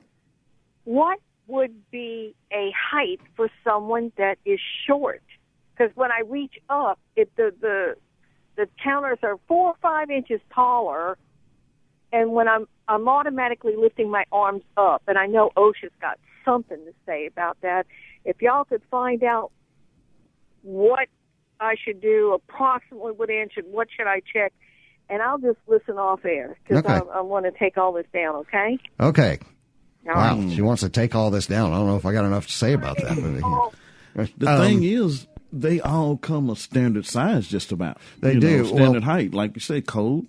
what 0.85 1.21
would 1.47 1.91
be 1.91 2.35
a 2.53 2.73
height 2.77 3.21
for 3.37 3.49
someone 3.65 4.13
that 4.17 4.39
is 4.45 4.61
short? 4.87 5.23
Because 5.83 5.97
when 5.97 6.13
I 6.13 6.21
reach 6.29 6.55
up, 6.69 6.99
it, 7.17 7.35
the 7.37 7.53
the 7.61 7.95
the 8.57 8.69
counters 8.83 9.19
are 9.23 9.37
four 9.49 9.69
or 9.69 9.75
five 9.83 10.11
inches 10.11 10.41
taller, 10.55 11.19
and 12.13 12.33
when 12.33 12.47
I'm 12.49 12.67
I'm 12.87 13.09
automatically 13.09 13.75
lifting 13.77 14.11
my 14.11 14.25
arms 14.31 14.63
up, 14.77 15.03
and 15.09 15.19
I 15.19 15.27
know 15.27 15.51
OSHA's 15.57 15.93
got 16.01 16.19
something 16.45 16.77
to 16.77 16.93
say 17.07 17.27
about 17.27 17.57
that. 17.63 17.87
If 18.25 18.41
y'all 18.43 18.65
could 18.65 18.83
find 18.91 19.25
out 19.25 19.51
what 20.63 21.09
I 21.59 21.75
should 21.83 22.01
do, 22.01 22.33
approximately 22.35 23.13
what 23.13 23.31
inch, 23.31 23.55
and 23.57 23.73
what 23.73 23.89
should 23.97 24.07
I 24.07 24.21
check. 24.33 24.53
And 25.11 25.21
I'll 25.21 25.39
just 25.39 25.59
listen 25.67 25.99
off 25.99 26.25
air 26.25 26.57
because 26.63 26.85
okay. 26.85 26.93
I, 26.95 27.19
I 27.19 27.21
want 27.23 27.45
to 27.45 27.51
take 27.51 27.77
all 27.77 27.93
this 27.93 28.07
down. 28.15 28.37
Okay. 28.37 28.79
Okay. 29.01 29.39
All 30.09 30.15
wow, 30.15 30.39
right. 30.39 30.53
she 30.53 30.63
wants 30.63 30.83
to 30.83 30.89
take 30.89 31.15
all 31.15 31.31
this 31.31 31.47
down. 31.47 31.73
I 31.73 31.77
don't 31.77 31.87
know 31.87 31.97
if 31.97 32.07
I 32.07 32.13
got 32.13 32.25
enough 32.25 32.47
to 32.47 32.53
say 32.53 32.73
about 32.73 32.97
that. 32.99 33.17
But, 34.15 34.31
The 34.39 34.49
Um, 34.49 34.61
thing 34.61 34.83
is, 34.85 35.27
they 35.53 35.81
all 35.81 36.17
come 36.17 36.49
a 36.51 36.57
standard 36.57 37.07
size, 37.07 37.47
just 37.47 37.73
about. 37.73 37.99
They 38.21 38.35
You 38.35 38.41
do. 38.41 38.57
know, 38.59 38.65
standard 38.65 38.91
Well- 38.93 39.01
height, 39.03 39.35
like 39.35 39.55
you 39.55 39.61
say, 39.61 39.81
code. 39.81 40.27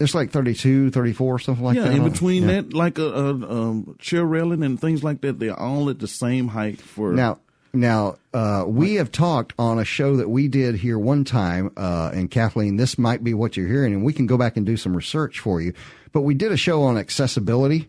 It's 0.00 0.14
like 0.14 0.30
32, 0.32 0.90
34, 0.90 1.38
something 1.38 1.64
like 1.64 1.76
that. 1.76 1.82
yeah, 1.82 1.88
that. 1.90 1.94
in 1.96 2.02
huh? 2.02 2.08
between 2.08 2.42
Yeah. 2.42 2.48
that, 2.62 2.74
like 2.74 2.98
a, 2.98 3.06
a 3.06 3.30
um, 3.30 3.94
chair 4.00 4.24
railing 4.24 4.62
and 4.64 4.80
things 4.80 5.04
like 5.04 5.20
that, 5.20 5.38
they're 5.38 5.58
all 5.58 5.88
at 5.88 6.00
the 6.00 6.08
same 6.08 6.48
height 6.48 6.80
for. 6.80 7.12
Now, 7.12 7.38
now 7.72 8.16
uh, 8.34 8.64
we 8.66 8.94
have 8.94 9.12
talked 9.12 9.52
on 9.60 9.78
a 9.78 9.84
show 9.84 10.16
that 10.16 10.28
we 10.28 10.48
did 10.48 10.74
here 10.74 10.98
one 10.98 11.22
time, 11.24 11.70
uh, 11.76 12.10
and 12.12 12.28
Kathleen, 12.30 12.76
this 12.76 12.98
might 12.98 13.22
be 13.22 13.34
what 13.34 13.56
you're 13.56 13.68
hearing, 13.68 13.94
and 13.94 14.04
we 14.04 14.12
can 14.12 14.26
go 14.26 14.36
back 14.36 14.56
and 14.56 14.66
do 14.66 14.76
some 14.76 14.96
research 14.96 15.38
for 15.38 15.60
you. 15.60 15.72
But 16.12 16.22
we 16.22 16.34
did 16.34 16.50
a 16.52 16.56
show 16.56 16.82
on 16.82 16.98
accessibility 16.98 17.88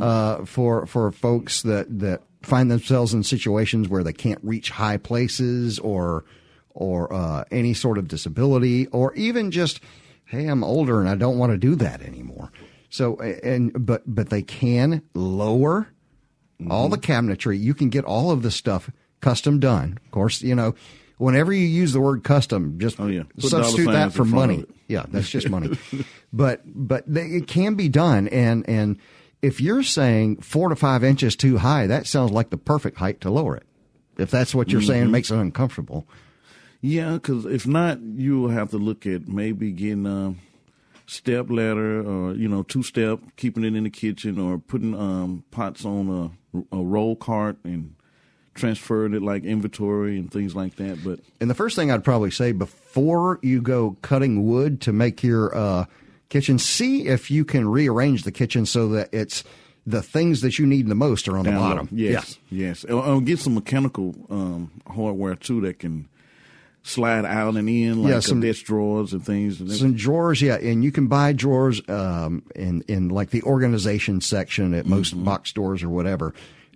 uh, 0.00 0.44
for 0.46 0.86
for 0.86 1.12
folks 1.12 1.62
that 1.62 2.00
that 2.00 2.22
find 2.42 2.70
themselves 2.70 3.14
in 3.14 3.22
situations 3.22 3.88
where 3.88 4.02
they 4.02 4.12
can't 4.12 4.40
reach 4.42 4.70
high 4.70 4.96
places 4.96 5.78
or 5.78 6.24
or 6.72 7.12
uh, 7.12 7.44
any 7.50 7.74
sort 7.74 7.98
of 7.98 8.06
disability, 8.08 8.86
or 8.88 9.12
even 9.14 9.50
just, 9.50 9.80
hey, 10.24 10.46
I'm 10.46 10.62
older 10.62 11.00
and 11.00 11.08
I 11.08 11.16
don't 11.16 11.36
want 11.36 11.52
to 11.52 11.58
do 11.58 11.74
that 11.74 12.00
anymore. 12.00 12.52
So, 12.90 13.16
and 13.20 13.72
but 13.86 14.02
but 14.06 14.30
they 14.30 14.42
can 14.42 15.02
lower 15.14 15.88
all 16.68 16.88
the 16.88 16.98
cabinetry. 16.98 17.60
You 17.60 17.74
can 17.74 17.88
get 17.88 18.04
all 18.04 18.30
of 18.30 18.42
the 18.42 18.50
stuff 18.50 18.90
custom 19.20 19.60
done. 19.60 19.98
Of 20.04 20.10
course, 20.10 20.42
you 20.42 20.54
know, 20.54 20.74
whenever 21.18 21.52
you 21.52 21.66
use 21.66 21.92
the 21.92 22.00
word 22.00 22.24
custom, 22.24 22.78
just 22.78 22.98
Oh, 22.98 23.06
yeah. 23.06 23.24
Substitute 23.38 23.90
that 23.92 24.12
for 24.12 24.24
money. 24.24 24.64
Yeah, 24.88 25.06
that's 25.08 25.28
just 25.28 25.48
money. 25.48 25.78
but 26.32 26.62
but 26.66 27.04
they, 27.06 27.26
it 27.26 27.46
can 27.46 27.74
be 27.74 27.88
done, 27.88 28.28
and 28.28 28.68
and 28.68 28.98
if 29.42 29.60
you're 29.60 29.82
saying 29.82 30.38
four 30.42 30.68
to 30.68 30.76
five 30.76 31.02
inches 31.04 31.36
too 31.36 31.58
high, 31.58 31.86
that 31.86 32.06
sounds 32.06 32.30
like 32.30 32.50
the 32.50 32.56
perfect 32.58 32.98
height 32.98 33.20
to 33.22 33.30
lower 33.30 33.56
it. 33.56 33.64
If 34.18 34.30
that's 34.30 34.54
what 34.54 34.70
you're 34.70 34.80
Mm-hmm. 34.80 34.88
saying, 34.88 35.02
it 35.04 35.10
makes 35.10 35.30
it 35.30 35.36
uncomfortable. 35.38 36.06
Yeah, 36.82 37.12
because 37.14 37.44
if 37.46 37.66
not, 37.66 38.00
you 38.00 38.40
will 38.40 38.48
have 38.50 38.70
to 38.70 38.78
look 38.78 39.06
at 39.06 39.28
maybe 39.28 39.70
getting 39.72 40.06
a 40.06 40.34
step 41.06 41.50
ladder 41.50 42.00
or 42.06 42.34
you 42.34 42.48
know 42.48 42.62
two 42.62 42.82
step, 42.82 43.20
keeping 43.36 43.64
it 43.64 43.74
in 43.74 43.84
the 43.84 43.90
kitchen, 43.90 44.38
or 44.38 44.58
putting 44.58 44.94
um, 44.94 45.44
pots 45.50 45.84
on 45.84 46.32
a, 46.52 46.76
a 46.76 46.82
roll 46.82 47.16
cart 47.16 47.56
and 47.64 47.94
transferring 48.54 49.14
it 49.14 49.22
like 49.22 49.44
inventory 49.44 50.18
and 50.18 50.30
things 50.32 50.54
like 50.56 50.76
that. 50.76 51.02
But 51.04 51.20
And 51.40 51.48
the 51.48 51.54
first 51.54 51.76
thing 51.76 51.90
I'd 51.90 52.04
probably 52.04 52.30
say 52.30 52.52
before 52.52 53.38
you 53.42 53.62
go 53.62 53.96
cutting 54.02 54.46
wood 54.46 54.80
to 54.82 54.92
make 54.92 55.22
your 55.22 55.54
uh, 55.56 55.84
kitchen, 56.30 56.58
see 56.58 57.06
if 57.06 57.30
you 57.30 57.44
can 57.44 57.68
rearrange 57.68 58.22
the 58.22 58.32
kitchen 58.32 58.64
so 58.64 58.88
that 58.88 59.10
it's 59.12 59.44
the 59.86 60.00
things 60.02 60.40
that 60.40 60.58
you 60.58 60.66
need 60.66 60.86
the 60.88 60.94
most 60.94 61.28
are 61.28 61.36
on 61.36 61.44
the 61.44 61.50
down 61.50 61.60
low. 61.60 61.68
bottom. 61.68 61.88
yes, 61.92 62.38
yes, 62.50 62.84
or, 62.86 63.04
or 63.04 63.20
get 63.20 63.38
some 63.38 63.54
mechanical 63.54 64.14
um, 64.30 64.70
hardware 64.86 65.34
too 65.34 65.60
that 65.62 65.78
can 65.78 66.08
slide 66.82 67.24
out 67.26 67.56
and 67.56 67.68
in, 67.68 68.02
like 68.02 68.08
Yeah, 68.08 68.14
yeah, 68.16 68.20
some- 68.20 68.40
desk 68.40 68.64
drawers 68.64 69.12
and 69.12 69.24
things. 69.24 69.60
And 69.60 69.70
Some 69.72 69.94
drawers, 69.94 70.40
yeah, 70.40 70.56
and 70.56 70.82
you 70.82 70.92
can 70.92 71.08
buy 71.08 71.32
drawers 71.32 71.82
um, 71.88 72.42
in 72.54 72.82
in 72.88 73.08
like 73.10 73.30
the 73.30 73.42
organization 73.42 74.20
section 74.20 74.72
at 74.74 74.86
most 74.86 75.14
Mm-hmm. 75.14 75.24
box 75.24 75.50
stores 75.50 75.82
or 75.82 75.88
whatever, 75.88 76.32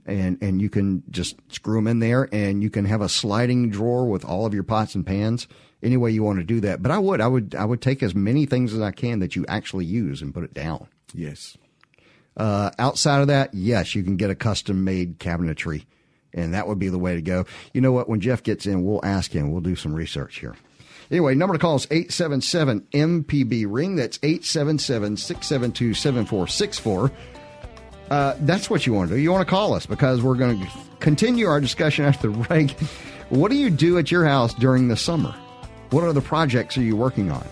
and 0.06 0.36
and 0.42 0.60
you 0.60 0.68
can 0.68 1.02
just 1.10 1.36
screw 1.48 1.76
them 1.78 1.86
in 1.86 1.98
there, 2.00 2.28
and 2.32 2.62
you 2.62 2.70
can 2.70 2.84
have 2.86 3.00
a 3.02 3.08
sliding 3.08 3.70
drawer 3.70 4.06
with 4.08 4.24
all 4.24 4.44
of 4.46 4.52
your 4.54 4.62
pots 4.64 4.94
and 4.94 5.06
pans. 5.06 5.46
Any 5.84 5.96
way 5.98 6.10
you 6.10 6.22
want 6.24 6.38
to 6.38 6.44
do 6.44 6.60
that, 6.60 6.82
but 6.82 6.90
I 6.90 6.98
would, 6.98 7.20
I 7.20 7.26
would, 7.28 7.54
I 7.54 7.64
would 7.64 7.80
take 7.82 8.02
as 8.02 8.14
many 8.14 8.46
things 8.46 8.72
as 8.72 8.80
I 8.80 8.90
can 8.90 9.18
that 9.20 9.36
you 9.36 9.44
actually 9.48 9.84
use 9.84 10.22
and 10.22 10.32
put 10.34 10.42
it 10.42 10.54
down. 10.54 10.88
yes, 11.14 11.56
Uh, 12.36 12.70
outside 12.78 13.20
of 13.20 13.26
that, 13.28 13.52
yes, 13.54 13.94
you 13.94 14.02
can 14.02 14.16
get 14.16 14.30
a 14.30 14.34
custom 14.34 14.82
made 14.82 15.18
cabinetry, 15.20 15.84
and 16.32 16.54
that 16.54 16.66
would 16.66 16.78
be 16.78 16.88
the 16.88 16.98
way 16.98 17.14
to 17.14 17.22
go. 17.22 17.44
You 17.74 17.80
know 17.82 17.92
what? 17.92 18.08
When 18.08 18.20
Jeff 18.20 18.42
gets 18.42 18.64
in, 18.66 18.82
we'll 18.82 19.04
ask 19.04 19.30
him. 19.30 19.52
We'll 19.52 19.60
do 19.60 19.76
some 19.76 19.92
research 19.94 20.38
here. 20.40 20.56
Anyway, 21.10 21.34
number 21.34 21.52
to 21.54 21.58
call 21.60 21.76
is 21.76 21.86
877 21.90 22.80
MPB 22.92 23.66
Ring. 23.68 23.94
That's 23.96 24.18
877 24.22 25.18
672 25.18 25.92
7464. 25.94 27.12
Uh, 28.10 28.34
That's 28.40 28.70
what 28.70 28.86
you 28.86 28.94
want 28.94 29.10
to 29.10 29.16
do. 29.16 29.20
You 29.20 29.30
want 29.30 29.46
to 29.46 29.50
call 29.50 29.74
us 29.74 29.84
because 29.86 30.22
we're 30.22 30.34
going 30.34 30.60
to 30.60 30.68
continue 31.00 31.46
our 31.46 31.60
discussion 31.60 32.04
after 32.06 32.30
the 32.30 32.38
break. 32.38 32.74
What 33.30 33.50
do 33.50 33.56
you 33.56 33.70
do 33.70 33.96
at 33.98 34.10
your 34.10 34.26
house 34.26 34.52
during 34.54 34.88
the 34.88 34.96
summer? 34.96 35.34
What 35.90 36.04
other 36.04 36.20
projects 36.20 36.76
are 36.76 36.82
you 36.82 36.96
working 36.96 37.30
on? 37.30 37.46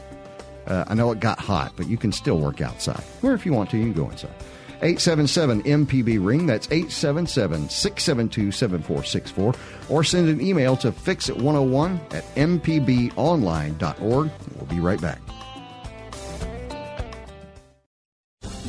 Uh, 0.66 0.84
I 0.88 0.94
know 0.94 1.10
it 1.12 1.20
got 1.20 1.38
hot, 1.38 1.72
but 1.76 1.88
you 1.88 1.96
can 1.96 2.12
still 2.12 2.38
work 2.38 2.60
outside. 2.60 3.02
Or 3.22 3.34
if 3.34 3.44
you 3.44 3.52
want 3.52 3.70
to, 3.70 3.76
you 3.76 3.84
can 3.84 3.92
go 3.92 4.10
inside. 4.10 4.34
877 4.82 5.62
MPB 5.62 6.24
Ring. 6.24 6.46
That's 6.46 6.66
877 6.66 7.68
672 7.68 8.50
7464. 8.52 9.54
Or 9.88 10.04
send 10.04 10.28
an 10.28 10.40
email 10.40 10.76
to 10.78 10.90
fixit101 10.90 12.14
at 12.14 12.24
mpbonline.org. 12.34 14.30
We'll 14.56 14.66
be 14.66 14.80
right 14.80 15.00
back. 15.00 15.20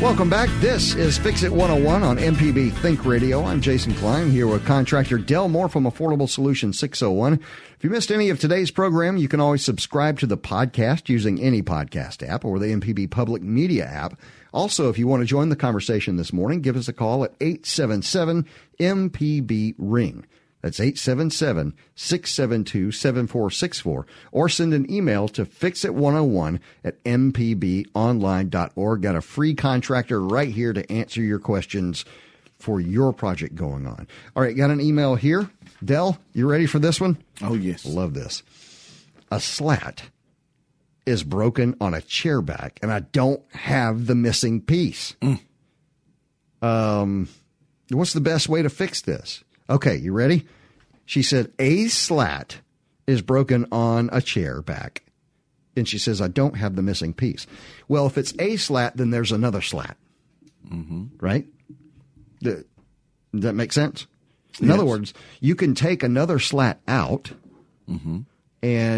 Welcome 0.00 0.30
back. 0.30 0.48
This 0.60 0.94
is 0.94 1.18
Fix 1.18 1.42
It 1.42 1.52
101 1.52 2.02
on 2.02 2.16
MPB 2.16 2.72
Think 2.78 3.04
Radio. 3.04 3.44
I'm 3.44 3.60
Jason 3.60 3.92
Klein 3.92 4.30
here 4.30 4.46
with 4.46 4.64
contractor 4.64 5.18
Del 5.18 5.50
Moore 5.50 5.68
from 5.68 5.84
Affordable 5.84 6.26
Solutions 6.26 6.78
601. 6.78 7.34
If 7.34 7.84
you 7.84 7.90
missed 7.90 8.10
any 8.10 8.30
of 8.30 8.40
today's 8.40 8.70
program, 8.70 9.18
you 9.18 9.28
can 9.28 9.40
always 9.40 9.62
subscribe 9.62 10.18
to 10.20 10.26
the 10.26 10.38
podcast 10.38 11.10
using 11.10 11.38
any 11.38 11.62
podcast 11.62 12.26
app 12.26 12.46
or 12.46 12.58
the 12.58 12.68
MPB 12.68 13.10
Public 13.10 13.42
Media 13.42 13.84
app. 13.84 14.18
Also, 14.54 14.88
if 14.88 14.98
you 14.98 15.06
want 15.06 15.20
to 15.20 15.26
join 15.26 15.50
the 15.50 15.54
conversation 15.54 16.16
this 16.16 16.32
morning, 16.32 16.62
give 16.62 16.76
us 16.76 16.88
a 16.88 16.94
call 16.94 17.22
at 17.22 17.34
877 17.38 18.46
MPB 18.80 19.74
Ring. 19.76 20.24
That's 20.62 20.78
877 20.80 21.74
672 21.94 22.92
7464. 22.92 24.06
Or 24.32 24.48
send 24.48 24.74
an 24.74 24.90
email 24.90 25.28
to 25.28 25.44
fixit101 25.44 26.60
at 26.84 27.02
mpbonline.org. 27.04 29.02
Got 29.02 29.16
a 29.16 29.20
free 29.20 29.54
contractor 29.54 30.20
right 30.20 30.50
here 30.50 30.72
to 30.72 30.92
answer 30.92 31.22
your 31.22 31.38
questions 31.38 32.04
for 32.58 32.80
your 32.80 33.12
project 33.12 33.54
going 33.54 33.86
on. 33.86 34.06
All 34.36 34.42
right, 34.42 34.56
got 34.56 34.70
an 34.70 34.80
email 34.80 35.14
here. 35.14 35.50
Del, 35.82 36.18
you 36.34 36.46
ready 36.48 36.66
for 36.66 36.78
this 36.78 37.00
one? 37.00 37.16
oh 37.42 37.54
yes, 37.54 37.86
Love 37.86 38.14
this. 38.14 38.42
A 39.30 39.40
slat 39.40 40.02
is 41.06 41.24
broken 41.24 41.74
on 41.80 41.94
a 41.94 42.02
chair 42.02 42.42
back, 42.42 42.78
and 42.82 42.92
I 42.92 43.00
don't 43.00 43.42
have 43.54 44.06
the 44.06 44.14
missing 44.14 44.60
piece. 44.60 45.16
Um, 46.62 47.28
what's 47.90 48.12
the 48.12 48.20
best 48.20 48.48
way 48.48 48.60
to 48.60 48.68
fix 48.68 49.00
this? 49.00 49.42
Okay, 49.70 49.96
you 49.96 50.12
ready? 50.12 50.46
She 51.06 51.22
said 51.22 51.52
a 51.58 51.86
slat 51.88 52.58
is 53.06 53.22
broken 53.22 53.66
on 53.72 54.10
a 54.12 54.20
chair 54.20 54.62
back, 54.62 55.02
and 55.76 55.88
she 55.88 55.98
says 55.98 56.20
I 56.20 56.28
don't 56.28 56.56
have 56.56 56.76
the 56.76 56.82
missing 56.82 57.14
piece. 57.14 57.46
Well, 57.88 58.06
if 58.06 58.18
it's 58.18 58.34
a 58.38 58.56
slat, 58.56 58.96
then 58.96 59.10
there's 59.10 59.32
another 59.32 59.60
slat, 59.60 59.96
mm-hmm. 60.68 61.04
right? 61.20 61.46
Does 62.42 62.64
that 63.32 63.54
make 63.54 63.72
sense? 63.72 64.06
In 64.60 64.66
Yes. 64.68 64.74
other 64.74 64.84
words, 64.84 65.14
you 65.40 65.54
can 65.54 65.74
take 65.74 66.02
another 66.02 66.38
slat 66.40 66.80
out 66.88 67.32
and 67.86 68.26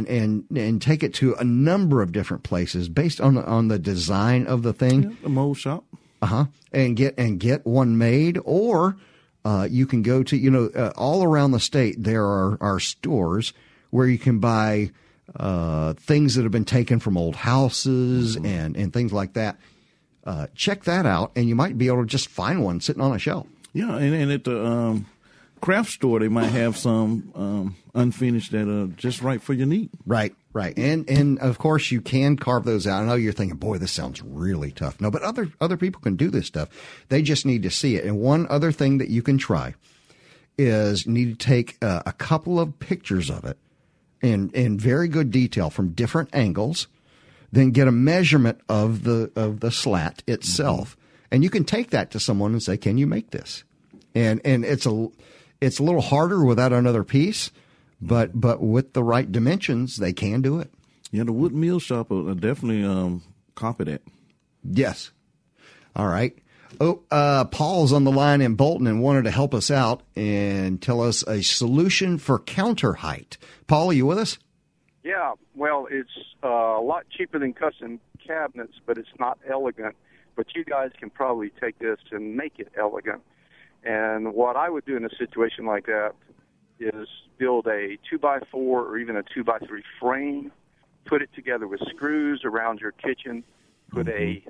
and 0.09 0.45
and 0.55 0.83
take 0.83 1.03
it 1.03 1.15
to 1.15 1.35
a 1.35 1.45
number 1.45 2.03
of 2.03 2.13
different 2.13 2.43
places 2.43 2.89
based 2.89 3.21
on 3.21 3.37
on 3.39 3.69
the 3.69 3.79
design 3.79 4.47
of 4.47 4.63
the 4.63 4.73
thing 4.73 5.17
the 5.23 5.29
mold 5.29 5.57
shop. 5.59 5.85
uh 6.21 6.27
huh, 6.27 6.45
and 6.73 6.97
get 6.97 7.15
and 7.19 7.39
get 7.41 7.65
one 7.67 7.97
made, 7.97 8.39
or 8.45 8.97
uh, 9.45 9.67
you 9.71 9.87
can 9.87 10.03
go 10.03 10.23
to 10.23 10.37
you 10.37 10.51
know 10.51 10.71
uh, 10.75 10.93
all 10.97 11.23
around 11.25 11.53
the 11.53 11.61
state 11.61 12.03
there 12.03 12.25
are 12.25 12.59
are 12.61 12.81
stores 12.81 13.53
where 13.91 14.07
you 14.07 14.19
can 14.19 14.39
buy 14.39 14.91
uh, 15.37 15.93
things 15.95 16.35
that 16.35 16.43
have 16.43 16.53
been 16.53 16.65
taken 16.65 16.99
from 16.99 17.17
old 17.17 17.37
houses 17.37 18.37
and 18.37 18.77
and 18.77 18.93
things 18.93 19.13
like 19.13 19.35
that. 19.35 19.57
Uh, 20.25 20.47
check 20.55 20.85
that 20.85 21.05
out, 21.05 21.33
and 21.35 21.49
you 21.49 21.55
might 21.55 21.77
be 21.77 21.89
able 21.89 22.01
to 22.01 22.07
just 22.07 22.29
find 22.29 22.63
one 22.63 22.81
sitting 22.81 23.03
on 23.03 23.13
a 23.13 23.19
shelf. 23.19 23.47
Yeah, 23.73 23.97
and, 23.97 24.15
and 24.15 24.31
at 24.31 24.45
the 24.45 24.65
um, 24.65 25.07
craft 25.63 25.91
store, 25.91 26.19
they 26.19 26.29
might 26.29 26.49
have 26.49 26.77
some 26.77 27.33
um, 27.35 27.77
unfinished 27.95 28.53
that 28.53 28.69
are 28.69 28.89
just 28.89 29.23
right 29.23 29.41
for 29.41 29.55
your 29.55 29.67
need. 29.67 29.89
Right, 30.05 30.35
right, 30.53 30.77
and 30.77 31.09
and 31.09 31.39
of 31.39 31.57
course 31.57 31.91
you 31.91 32.03
can 32.03 32.37
carve 32.37 32.65
those 32.65 32.87
out. 32.87 33.03
I 33.03 33.07
know 33.07 33.15
you're 33.15 33.33
thinking, 33.33 33.57
boy, 33.57 33.79
this 33.79 33.93
sounds 33.93 34.21
really 34.23 34.73
tough. 34.73 35.01
No, 35.01 35.11
but 35.11 35.23
other 35.23 35.51
other 35.61 35.79
people 35.79 36.03
can 36.03 36.17
do 36.17 36.29
this 36.29 36.47
stuff. 36.47 36.69
They 37.09 37.23
just 37.23 37.47
need 37.47 37.63
to 37.63 37.71
see 37.71 37.97
it. 37.97 38.05
And 38.05 38.19
one 38.19 38.47
other 38.51 38.73
thing 38.73 38.99
that 38.99 39.09
you 39.09 39.23
can 39.23 39.39
try 39.39 39.75
is 40.59 41.07
you 41.07 41.13
need 41.13 41.39
to 41.39 41.47
take 41.47 41.83
uh, 41.83 42.03
a 42.05 42.13
couple 42.13 42.61
of 42.61 42.79
pictures 42.79 43.31
of 43.31 43.47
it 43.47 43.57
in 44.21 44.51
in 44.51 44.79
very 44.79 45.09
good 45.09 45.31
detail 45.31 45.71
from 45.71 45.93
different 45.93 46.29
angles. 46.35 46.89
Then 47.53 47.71
get 47.71 47.87
a 47.87 47.93
measurement 47.93 48.61
of 48.69 49.05
the 49.05 49.31
of 49.37 49.61
the 49.61 49.71
slat 49.71 50.23
itself, 50.27 50.97
and 51.31 51.45
you 51.45 51.51
can 51.51 51.65
take 51.65 51.91
that 51.91 52.11
to 52.11 52.21
someone 52.21 52.53
and 52.53 52.63
say, 52.63 52.77
"Can 52.77 52.99
you 52.99 53.07
make 53.07 53.31
this?" 53.31 53.63
and 54.15 54.41
and 54.45 54.65
it's 54.65 54.87
a 54.87 55.09
it's 55.63 55.79
a 55.79 55.83
little 55.83 56.01
harder 56.01 56.45
without 56.45 56.73
another 56.73 57.05
piece, 57.05 57.51
but 58.01 58.39
but 58.39 58.61
with 58.61 58.93
the 58.93 59.05
right 59.05 59.31
dimensions, 59.31 59.97
they 59.97 60.13
can 60.13 60.43
do 60.43 60.59
it. 60.59 60.73
Yeah, 61.13 61.25
the 61.25 61.33
wood 61.33 61.55
mill 61.55 61.79
shop 61.79 62.11
will 62.11 62.35
definitely 62.35 62.85
um, 62.85 63.23
copy 63.55 63.85
that. 63.85 64.03
Yes. 64.65 65.13
All 65.95 66.09
right. 66.09 66.37
Oh, 66.81 67.03
uh, 67.11 67.45
Paul's 67.45 67.93
on 67.93 68.05
the 68.05 68.11
line 68.11 68.41
in 68.41 68.55
Bolton 68.55 68.87
and 68.87 69.03
wanted 69.03 69.25
to 69.25 69.31
help 69.31 69.55
us 69.55 69.71
out 69.71 70.03
and 70.17 70.81
tell 70.81 71.03
us 71.03 71.23
a 71.29 71.43
solution 71.43 72.19
for 72.19 72.39
counter 72.39 72.95
height. 72.95 73.37
Paul, 73.67 73.91
are 73.91 73.93
you 73.93 74.07
with 74.07 74.19
us? 74.19 74.39
Yeah, 75.05 75.35
well, 75.55 75.87
it's 75.91 76.11
uh, 76.43 76.49
a 76.49 76.81
lot 76.81 77.05
cheaper 77.11 77.39
than 77.39 77.53
custom 77.53 78.01
cabinets, 78.27 78.75
but 78.87 78.97
it's 78.97 79.09
not 79.21 79.39
elegant. 79.49 79.97
But 80.35 80.47
you 80.55 80.65
guys 80.65 80.91
can 80.99 81.11
probably 81.11 81.51
take 81.61 81.79
this 81.79 81.99
and 82.11 82.37
make 82.37 82.55
it 82.59 82.73
elegant. 82.79 83.21
And 83.85 84.35
what 84.35 84.57
I 84.57 84.69
would 84.71 84.85
do 84.85 84.97
in 84.97 85.05
a 85.05 85.15
situation 85.17 85.67
like 85.67 85.87
that 85.87 86.13
is 86.79 87.09
build 87.39 87.67
a 87.67 87.99
two 88.09 88.19
by 88.19 88.41
four 88.51 88.83
or 88.83 88.99
even 88.99 89.17
a 89.17 89.23
two 89.23 89.45
by 89.45 89.59
three 89.59 89.83
frame, 90.01 90.53
put 91.05 91.23
it 91.23 91.31
together 91.35 91.67
with 91.67 91.81
screws 91.89 92.43
around 92.45 92.81
your 92.81 92.93
kitchen, 92.93 93.45
put 93.91 94.09
a 94.09 94.45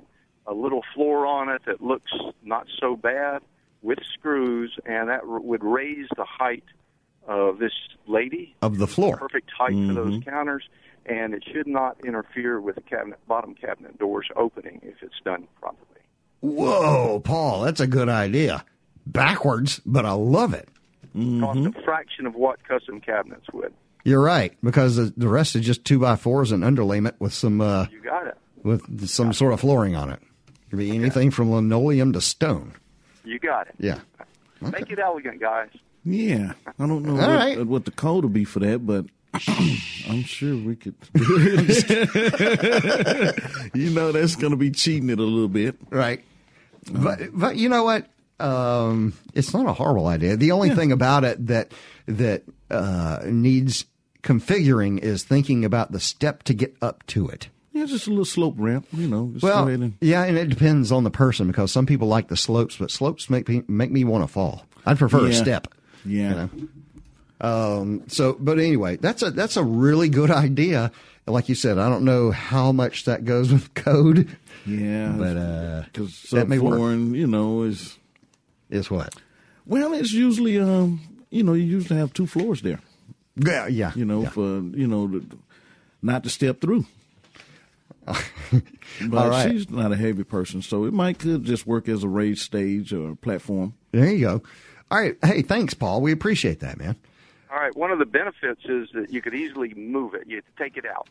a 0.45 0.53
little 0.53 0.81
floor 0.93 1.25
on 1.25 1.49
it 1.49 1.61
that 1.65 1.81
looks 1.81 2.11
not 2.43 2.67
so 2.79 2.95
bad 2.95 3.41
with 3.81 3.99
screws, 4.13 4.77
and 4.85 5.09
that 5.09 5.21
r- 5.21 5.39
would 5.39 5.63
raise 5.63 6.07
the 6.17 6.25
height 6.25 6.65
of 7.27 7.59
this 7.59 7.71
lady 8.07 8.55
Of 8.61 8.77
the 8.77 8.87
floor. 8.87 9.17
perfect 9.17 9.49
height 9.57 9.71
for 9.71 9.93
those 9.93 10.13
mm-hmm. 10.15 10.29
counters, 10.29 10.63
and 11.05 11.33
it 11.33 11.43
should 11.49 11.67
not 11.67 11.97
interfere 12.05 12.59
with 12.59 12.75
the 12.75 12.81
cabinet 12.81 13.19
bottom 13.27 13.55
cabinet 13.55 13.97
doors 13.97 14.27
opening 14.35 14.79
if 14.83 15.01
it's 15.01 15.19
done 15.23 15.47
properly. 15.59 16.01
Whoa, 16.41 17.21
Paul, 17.21 17.61
that's 17.61 17.79
a 17.79 17.87
good 17.87 18.09
idea. 18.09 18.65
Backwards, 19.05 19.81
but 19.85 20.05
I 20.05 20.11
love 20.11 20.53
it. 20.53 20.67
Cost 21.13 21.59
a 21.59 21.81
fraction 21.83 22.25
of 22.25 22.35
what 22.35 22.63
custom 22.67 22.99
cabinets 22.99 23.45
would. 23.53 23.73
You're 24.03 24.23
right 24.23 24.53
because 24.63 24.95
the, 24.95 25.13
the 25.15 25.27
rest 25.27 25.55
is 25.55 25.65
just 25.65 25.85
two 25.85 25.99
by 25.99 26.15
fours 26.15 26.51
and 26.51 26.63
underlayment 26.63 27.13
with 27.19 27.33
some 27.33 27.61
uh, 27.61 27.85
You 27.91 28.01
got 28.01 28.27
it. 28.27 28.37
with 28.63 29.07
some 29.07 29.33
sort 29.33 29.53
of 29.53 29.59
flooring 29.59 29.95
on 29.95 30.09
it. 30.09 30.19
Could 30.69 30.79
be 30.79 30.95
anything 30.95 31.29
from 31.31 31.51
linoleum 31.51 32.13
to 32.13 32.21
stone. 32.21 32.73
You 33.23 33.39
got 33.39 33.67
it. 33.67 33.75
Yeah. 33.77 33.99
Make 34.59 34.89
it 34.89 34.99
elegant, 34.99 35.39
guys. 35.39 35.69
Yeah, 36.05 36.53
I 36.79 36.87
don't 36.87 37.03
know 37.03 37.13
what, 37.13 37.29
right. 37.29 37.65
what 37.65 37.85
the 37.85 37.91
code 37.91 38.25
will 38.25 38.29
be 38.31 38.43
for 38.43 38.59
that, 38.59 38.85
but 38.85 39.05
I'm 40.09 40.23
sure 40.23 40.53
we 40.55 40.75
could. 40.75 40.95
you 43.73 43.89
know, 43.91 44.11
that's 44.11 44.35
going 44.35 44.51
to 44.51 44.57
be 44.57 44.71
cheating 44.71 45.09
it 45.09 45.19
a 45.19 45.23
little 45.23 45.47
bit. 45.47 45.75
Right. 45.89 46.23
But 46.91 47.29
but 47.31 47.55
you 47.55 47.69
know 47.69 47.85
what? 47.85 48.07
Um, 48.39 49.13
it's 49.33 49.53
not 49.53 49.65
a 49.67 49.73
horrible 49.73 50.07
idea. 50.07 50.35
The 50.35 50.51
only 50.51 50.69
thing 50.71 50.91
about 50.91 51.23
it 51.23 51.45
that 51.47 51.71
that 52.07 52.43
uh, 52.69 53.19
needs 53.25 53.85
configuring 54.21 54.99
is 54.99 55.23
thinking 55.23 55.63
about 55.65 55.91
the 55.91 55.99
step 55.99 56.43
to 56.43 56.53
get 56.53 56.75
up 56.81 57.05
to 57.07 57.27
it. 57.27 57.49
Yeah, 57.71 57.85
just 57.85 58.05
a 58.07 58.09
little 58.11 58.25
slope 58.25 58.55
ramp. 58.57 58.85
You 58.93 59.07
know, 59.07 59.33
Well, 59.41 59.67
and 59.67 59.93
yeah, 59.99 60.23
and 60.23 60.37
it 60.37 60.49
depends 60.49 60.91
on 60.91 61.03
the 61.03 61.09
person 61.11 61.47
because 61.47 61.71
some 61.71 61.85
people 61.85 62.07
like 62.07 62.27
the 62.27 62.37
slopes, 62.37 62.77
but 62.77 62.91
slopes 62.91 63.29
make 63.29 63.47
me 63.49 63.63
make 63.67 63.91
me 63.91 64.03
want 64.03 64.23
to 64.23 64.27
fall. 64.27 64.65
I'd 64.85 64.97
prefer 64.99 65.25
a 65.27 65.33
step. 65.33 65.67
yeah. 66.05 66.29
You 66.29 66.35
know? 66.35 66.49
Um, 67.41 68.03
so, 68.07 68.37
but 68.39 68.59
anyway, 68.59 68.97
that's 68.97 69.21
a 69.21 69.31
that's 69.31 69.57
a 69.57 69.63
really 69.63 70.09
good 70.09 70.31
idea. 70.31 70.91
Like 71.25 71.47
you 71.49 71.55
said, 71.55 71.77
I 71.77 71.89
don't 71.89 72.03
know 72.03 72.31
how 72.31 72.71
much 72.71 73.05
that 73.05 73.23
goes 73.25 73.51
with 73.51 73.73
code, 73.73 74.27
Yeah, 74.65 75.13
but 75.17 75.37
uh, 75.37 75.83
because 75.85 76.21
that 76.31 76.47
may 76.49 76.59
work. 76.59 76.79
you 76.79 77.27
know, 77.27 77.62
is 78.69 78.85
is 78.85 78.91
what? 78.91 79.15
well, 79.65 79.93
it's 79.93 80.11
usually 80.11 80.59
um, 80.59 81.01
you 81.29 81.43
know, 81.43 81.53
you 81.53 81.63
usually 81.63 81.99
have 81.99 82.13
two 82.13 82.27
floors 82.27 82.61
there. 82.61 82.79
Yeah, 83.35 83.67
yeah. 83.67 83.91
You 83.95 84.05
know, 84.05 84.23
yeah. 84.23 84.29
for 84.29 84.61
you 84.61 84.87
know, 84.87 85.07
the, 85.07 85.25
not 86.01 86.23
to 86.23 86.29
step 86.29 86.61
through. 86.61 86.85
but 88.05 88.17
All 89.13 89.29
right. 89.29 89.49
she's 89.49 89.69
not 89.69 89.91
a 89.91 89.95
heavy 89.95 90.23
person, 90.23 90.61
so 90.61 90.83
it 90.85 90.93
might 90.93 91.19
could 91.19 91.45
just 91.45 91.65
work 91.65 91.87
as 91.87 92.03
a 92.03 92.07
raised 92.07 92.41
stage 92.41 92.93
or 92.93 93.15
platform. 93.15 93.73
There 93.91 94.11
you 94.11 94.19
go. 94.25 94.43
All 94.91 94.99
right. 94.99 95.15
Hey, 95.23 95.41
thanks, 95.41 95.73
Paul. 95.73 96.01
We 96.01 96.11
appreciate 96.11 96.59
that, 96.59 96.77
man. 96.77 96.97
All 97.49 97.57
right. 97.57 97.75
One 97.75 97.91
of 97.91 97.99
the 97.99 98.05
benefits 98.05 98.61
is 98.65 98.89
that 98.93 99.11
you 99.11 99.21
could 99.21 99.33
easily 99.33 99.73
move 99.73 100.13
it. 100.13 100.23
You 100.27 100.35
have 100.35 100.45
to 100.45 100.63
take 100.63 100.77
it 100.77 100.85
out. 100.85 101.07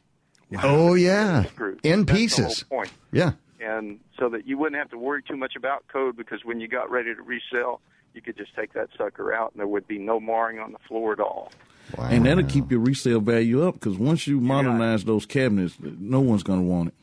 Oh 0.62 0.92
yeah, 0.94 1.44
in 1.82 2.04
That's 2.04 2.18
pieces. 2.18 2.58
The 2.58 2.66
whole 2.68 2.78
point. 2.80 2.92
Yeah. 3.10 3.32
And 3.62 4.00
so 4.18 4.28
that 4.30 4.46
you 4.46 4.58
wouldn't 4.58 4.78
have 4.78 4.90
to 4.90 4.98
worry 4.98 5.22
too 5.22 5.36
much 5.36 5.54
about 5.56 5.86
code 5.88 6.16
because 6.16 6.44
when 6.44 6.60
you 6.60 6.68
got 6.68 6.90
ready 6.90 7.14
to 7.14 7.22
resell, 7.22 7.80
you 8.14 8.20
could 8.20 8.36
just 8.36 8.54
take 8.56 8.72
that 8.74 8.88
sucker 8.98 9.32
out 9.32 9.52
and 9.52 9.60
there 9.60 9.66
would 9.66 9.86
be 9.86 9.98
no 9.98 10.18
marring 10.20 10.58
on 10.58 10.72
the 10.72 10.78
floor 10.88 11.12
at 11.12 11.20
all. 11.20 11.52
Wow. 11.96 12.08
And 12.10 12.26
that'll 12.26 12.44
keep 12.44 12.70
your 12.70 12.80
resale 12.80 13.20
value 13.20 13.66
up 13.66 13.74
because 13.74 13.96
once 13.98 14.26
you 14.26 14.40
modernize 14.40 15.04
those 15.04 15.26
cabinets, 15.26 15.76
no 15.80 16.20
one's 16.20 16.42
going 16.42 16.60
to 16.60 16.64
want 16.66 16.88
it. 16.88 16.94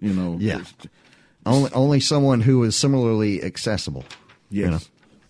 You 0.00 0.12
know. 0.14 0.36
Yeah. 0.40 0.56
It's- 0.60 0.74
only 1.46 1.70
only 1.72 2.00
someone 2.00 2.40
who 2.42 2.62
is 2.64 2.76
similarly 2.76 3.42
accessible. 3.42 4.04
you 4.50 4.62
Yes. 4.62 4.70
know? 4.70 4.78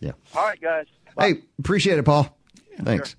Yeah. 0.09 0.12
All 0.37 0.47
right, 0.47 0.61
guys. 0.61 0.87
Hey, 1.18 1.43
appreciate 1.61 1.99
it, 1.99 2.05
Paul. 2.05 2.37
Thanks. 2.83 3.14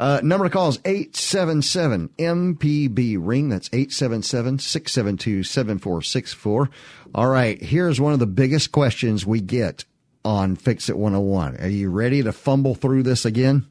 Uh, 0.00 0.18
number 0.22 0.46
to 0.46 0.50
call 0.50 0.70
is 0.70 0.80
877 0.82 2.08
MPB 2.18 3.18
ring. 3.20 3.50
That's 3.50 3.68
877 3.70 4.58
672 4.58 5.42
7464. 5.42 6.70
All 7.14 7.26
right, 7.26 7.60
here's 7.60 8.00
one 8.00 8.14
of 8.14 8.18
the 8.18 8.26
biggest 8.26 8.72
questions 8.72 9.26
we 9.26 9.42
get 9.42 9.84
on 10.24 10.56
Fix 10.56 10.88
It 10.88 10.96
101. 10.96 11.58
Are 11.58 11.68
you 11.68 11.90
ready 11.90 12.22
to 12.22 12.32
fumble 12.32 12.74
through 12.74 13.02
this 13.02 13.26
again, 13.26 13.66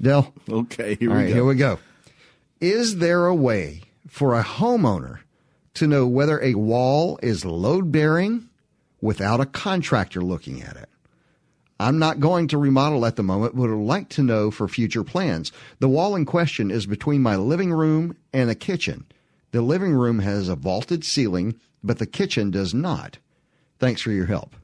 Del? 0.00 0.32
Okay. 0.48 0.94
Here 0.94 1.10
All 1.10 1.16
we 1.16 1.22
right, 1.24 1.28
go. 1.30 1.34
here 1.34 1.44
we 1.44 1.56
go. 1.56 1.80
Is 2.60 2.98
there 2.98 3.26
a 3.26 3.34
way 3.34 3.82
for 4.06 4.38
a 4.38 4.44
homeowner 4.44 5.22
to 5.74 5.88
know 5.88 6.06
whether 6.06 6.40
a 6.40 6.54
wall 6.54 7.18
is 7.20 7.44
load 7.44 7.90
bearing 7.90 8.48
without 9.00 9.40
a 9.40 9.46
contractor 9.46 10.22
looking 10.22 10.62
at 10.62 10.76
it? 10.76 10.88
I'm 11.80 11.98
not 11.98 12.20
going 12.20 12.48
to 12.48 12.58
remodel 12.58 13.04
at 13.04 13.16
the 13.16 13.22
moment, 13.22 13.56
but 13.56 13.68
would 13.68 13.76
like 13.76 14.08
to 14.10 14.22
know 14.22 14.50
for 14.50 14.68
future 14.68 15.02
plans. 15.02 15.50
The 15.80 15.88
wall 15.88 16.14
in 16.14 16.24
question 16.24 16.70
is 16.70 16.86
between 16.86 17.22
my 17.22 17.36
living 17.36 17.72
room 17.72 18.16
and 18.32 18.48
the 18.48 18.54
kitchen. 18.54 19.06
The 19.50 19.62
living 19.62 19.92
room 19.92 20.20
has 20.20 20.48
a 20.48 20.56
vaulted 20.56 21.04
ceiling, 21.04 21.58
but 21.82 21.98
the 21.98 22.06
kitchen 22.06 22.50
does 22.50 22.74
not. 22.74 23.18
Thanks 23.78 24.00
for 24.00 24.12
your 24.12 24.26
help. 24.26 24.54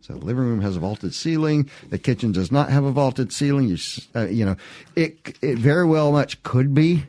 So 0.00 0.14
the 0.14 0.24
living 0.24 0.44
room 0.44 0.60
has 0.60 0.76
a 0.76 0.80
vaulted 0.80 1.14
ceiling. 1.14 1.70
The 1.88 1.98
kitchen 1.98 2.32
does 2.32 2.52
not 2.52 2.70
have 2.70 2.84
a 2.84 2.92
vaulted 2.92 3.32
ceiling. 3.32 3.68
You, 3.68 3.78
uh, 4.14 4.26
you 4.26 4.44
know, 4.44 4.56
it 4.94 5.38
it 5.42 5.58
very 5.58 5.86
well 5.86 6.12
much 6.12 6.42
could 6.42 6.74
be. 6.74 7.04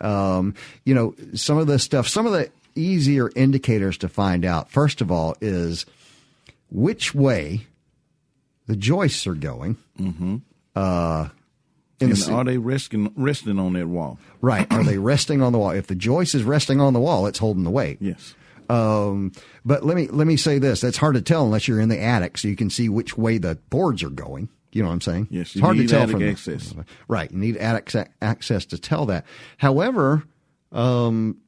Um, 0.00 0.54
you 0.84 0.94
know, 0.94 1.14
some 1.34 1.58
of 1.58 1.66
the 1.66 1.78
stuff, 1.78 2.08
some 2.08 2.26
of 2.26 2.32
the 2.32 2.50
easier 2.74 3.30
indicators 3.36 3.98
to 3.98 4.08
find 4.08 4.44
out. 4.44 4.70
First 4.70 5.00
of 5.00 5.10
all, 5.10 5.36
is 5.40 5.86
which 6.70 7.14
way 7.14 7.66
the 8.70 8.76
joists 8.76 9.26
are 9.26 9.34
going. 9.34 9.76
Mm-hmm. 9.98 10.36
Uh, 10.76 11.28
And 12.00 12.12
the 12.12 12.32
are 12.32 12.44
they 12.44 12.56
resting 12.56 13.12
resting 13.16 13.58
on 13.58 13.72
that 13.74 13.88
wall? 13.88 14.18
right? 14.40 14.66
Are 14.72 14.84
they 14.84 14.98
resting 15.12 15.42
on 15.42 15.52
the 15.52 15.58
wall? 15.58 15.70
If 15.70 15.88
the 15.88 15.94
joist 15.96 16.34
is 16.34 16.44
resting 16.44 16.80
on 16.80 16.92
the 16.92 17.00
wall, 17.00 17.26
it's 17.26 17.38
holding 17.40 17.64
the 17.64 17.70
weight. 17.70 17.98
Yes. 18.00 18.34
Um, 18.68 19.32
but 19.64 19.84
let 19.84 19.96
me 19.96 20.06
let 20.06 20.26
me 20.28 20.36
say 20.36 20.58
this: 20.60 20.80
that's 20.80 20.96
hard 20.96 21.16
to 21.16 21.22
tell 21.22 21.44
unless 21.44 21.66
you're 21.66 21.80
in 21.80 21.88
the 21.88 22.00
attic, 22.00 22.38
so 22.38 22.46
you 22.46 22.54
can 22.54 22.70
see 22.70 22.88
which 22.88 23.18
way 23.18 23.36
the 23.38 23.56
boards 23.68 24.02
are 24.04 24.10
going. 24.10 24.48
You 24.72 24.82
know 24.82 24.88
what 24.88 24.94
I'm 24.94 25.00
saying? 25.00 25.26
Yes, 25.30 25.50
it's 25.56 25.60
hard 25.60 25.76
need 25.76 25.88
to 25.88 25.92
tell 25.92 26.02
attic 26.04 26.12
from 26.12 26.22
access. 26.28 26.72
Right, 27.08 27.28
you 27.32 27.38
need 27.38 27.56
attic 27.56 27.92
access 28.22 28.64
to 28.66 28.78
tell 28.78 29.06
that. 29.06 29.26
However, 29.56 30.22
um, 30.70 31.38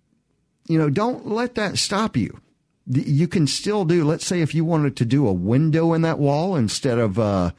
you 0.66 0.76
know, 0.76 0.90
don't 0.90 1.28
let 1.28 1.54
that 1.54 1.78
stop 1.78 2.16
you. 2.16 2.40
You 2.86 3.28
can 3.28 3.46
still 3.46 3.84
do. 3.84 4.04
Let's 4.04 4.26
say 4.26 4.40
if 4.40 4.54
you 4.54 4.64
wanted 4.64 4.96
to 4.96 5.04
do 5.04 5.26
a 5.28 5.32
window 5.32 5.92
in 5.92 6.02
that 6.02 6.18
wall 6.18 6.56
instead 6.56 6.98
of 6.98 7.18
uh, 7.18 7.52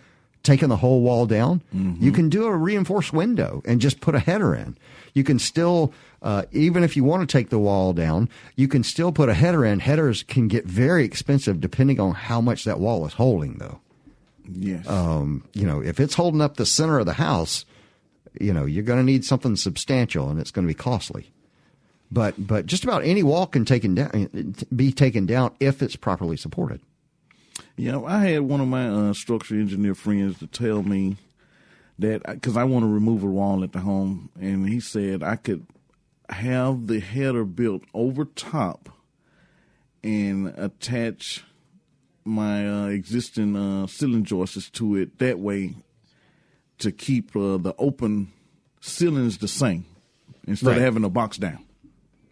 taking 0.44 0.68
the 0.70 0.78
whole 0.78 1.02
wall 1.02 1.26
down, 1.26 1.62
you 1.72 2.12
can 2.12 2.28
do 2.30 2.46
a 2.46 2.56
reinforced 2.56 3.14
window 3.14 3.62
and 3.66 3.80
just 3.80 4.02
put 4.02 4.16
a 4.16 4.20
header 4.20 4.54
in. 4.54 4.78
You 5.14 5.24
can 5.24 5.40
still, 5.40 5.94
uh, 6.22 6.44
even 6.52 6.84
if 6.84 6.98
you 6.98 7.04
want 7.04 7.22
to 7.28 7.32
take 7.38 7.50
the 7.50 7.60
wall 7.60 7.94
down, 7.94 8.28
you 8.56 8.68
can 8.68 8.84
still 8.84 9.12
put 9.12 9.30
a 9.30 9.34
header 9.34 9.64
in. 9.64 9.80
Headers 9.80 10.24
can 10.24 10.48
get 10.48 10.66
very 10.66 11.06
expensive 11.06 11.62
depending 11.62 12.00
on 12.00 12.14
how 12.16 12.42
much 12.42 12.66
that 12.66 12.80
wall 12.80 13.06
is 13.06 13.14
holding, 13.14 13.60
though 13.60 13.80
Yes. 14.52 14.86
um, 14.90 15.46
you 15.54 15.66
know, 15.66 15.82
if 15.82 16.00
it's 16.02 16.16
holding 16.16 16.42
up 16.42 16.58
the 16.58 16.66
center 16.66 17.00
of 17.00 17.06
the 17.06 17.14
house, 17.14 17.64
you 18.42 18.52
know, 18.52 18.66
you're 18.66 18.84
going 18.84 19.00
to 19.00 19.06
need 19.06 19.24
something 19.24 19.56
substantial, 19.56 20.30
and 20.30 20.40
it's 20.40 20.52
going 20.52 20.68
to 20.68 20.74
be 20.74 20.78
costly. 20.78 21.32
But 22.14 22.36
but 22.46 22.68
just 22.68 22.84
about 22.84 23.04
any 23.04 23.24
wall 23.24 23.48
can 23.48 23.66
taken 23.66 23.96
down, 23.96 24.56
be 24.76 24.92
taken 24.92 25.26
down 25.26 25.56
if 25.60 25.82
it's 25.82 25.96
properly 25.96 26.38
supported. 26.38 26.80
Yeah, 27.76 28.02
I 28.02 28.26
had 28.28 28.42
one 28.42 28.62
of 28.62 28.68
my 28.68 28.88
uh, 28.88 29.14
structural 29.14 29.60
engineer 29.60 29.96
friends 29.96 30.38
to 30.40 30.48
tell 30.48 30.84
me 30.84 31.18
that 31.98 32.22
because 32.24 32.56
I 32.56 32.66
want 32.66 32.84
to 32.84 32.88
remove 32.88 33.24
a 33.24 33.28
wall 33.28 33.64
at 33.64 33.72
the 33.72 33.80
home, 33.80 34.30
and 34.40 34.70
he 34.70 34.80
said 34.80 35.24
I 35.24 35.38
could 35.38 35.66
have 36.30 36.86
the 36.86 37.00
header 37.00 37.46
built 37.46 37.82
over 37.96 38.26
top 38.26 38.90
and 40.04 40.48
attach 40.58 41.44
my 42.26 42.68
uh, 42.68 42.88
existing 42.88 43.56
uh, 43.56 43.88
ceiling 43.88 44.24
joists 44.24 44.70
to 44.72 44.96
it 44.98 45.18
that 45.18 45.40
way 45.40 45.76
to 46.78 46.92
keep 46.92 47.36
uh, 47.36 47.58
the 47.58 47.74
open 47.80 48.32
ceilings 48.82 49.40
the 49.40 49.48
same 49.48 49.86
instead 50.48 50.68
Right. 50.70 50.78
of 50.78 50.84
having 50.84 51.04
a 51.04 51.10
box 51.10 51.38
down. 51.38 51.66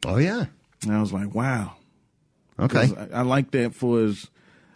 Oh 0.06 0.18
yeah. 0.18 0.45
And 0.84 0.91
I 0.95 0.99
was 1.02 1.14
like, 1.14 1.34
wow. 1.36 1.74
Okay. 2.60 2.89
I, 3.14 3.20
I 3.20 3.22
like 3.22 3.52
that 3.52 3.74
for 3.76 3.99
his. 3.99 4.30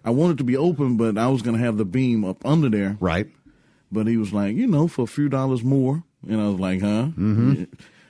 I 0.04 0.12
wanted 0.12 0.38
to 0.38 0.44
be 0.44 0.56
open, 0.56 0.98
but 0.98 1.18
I 1.18 1.28
was 1.28 1.42
going 1.42 1.58
to 1.58 1.64
have 1.64 1.78
the 1.78 1.86
beam 1.86 2.24
up 2.24 2.46
under 2.46 2.70
there. 2.70 2.96
Right. 3.00 3.28
But 3.92 4.08
he 4.08 4.18
was 4.18 4.32
like, 4.34 4.56
you 4.56 4.68
know, 4.68 4.88
for 4.88 5.04
a 5.04 5.08
few 5.08 5.30
dollars 5.30 5.64
more. 5.64 6.04
And 6.28 6.40
I 6.42 6.48
was 6.48 6.60
like, 6.60 6.82
huh? 6.82 7.08
Mm-hmm. 7.18 7.64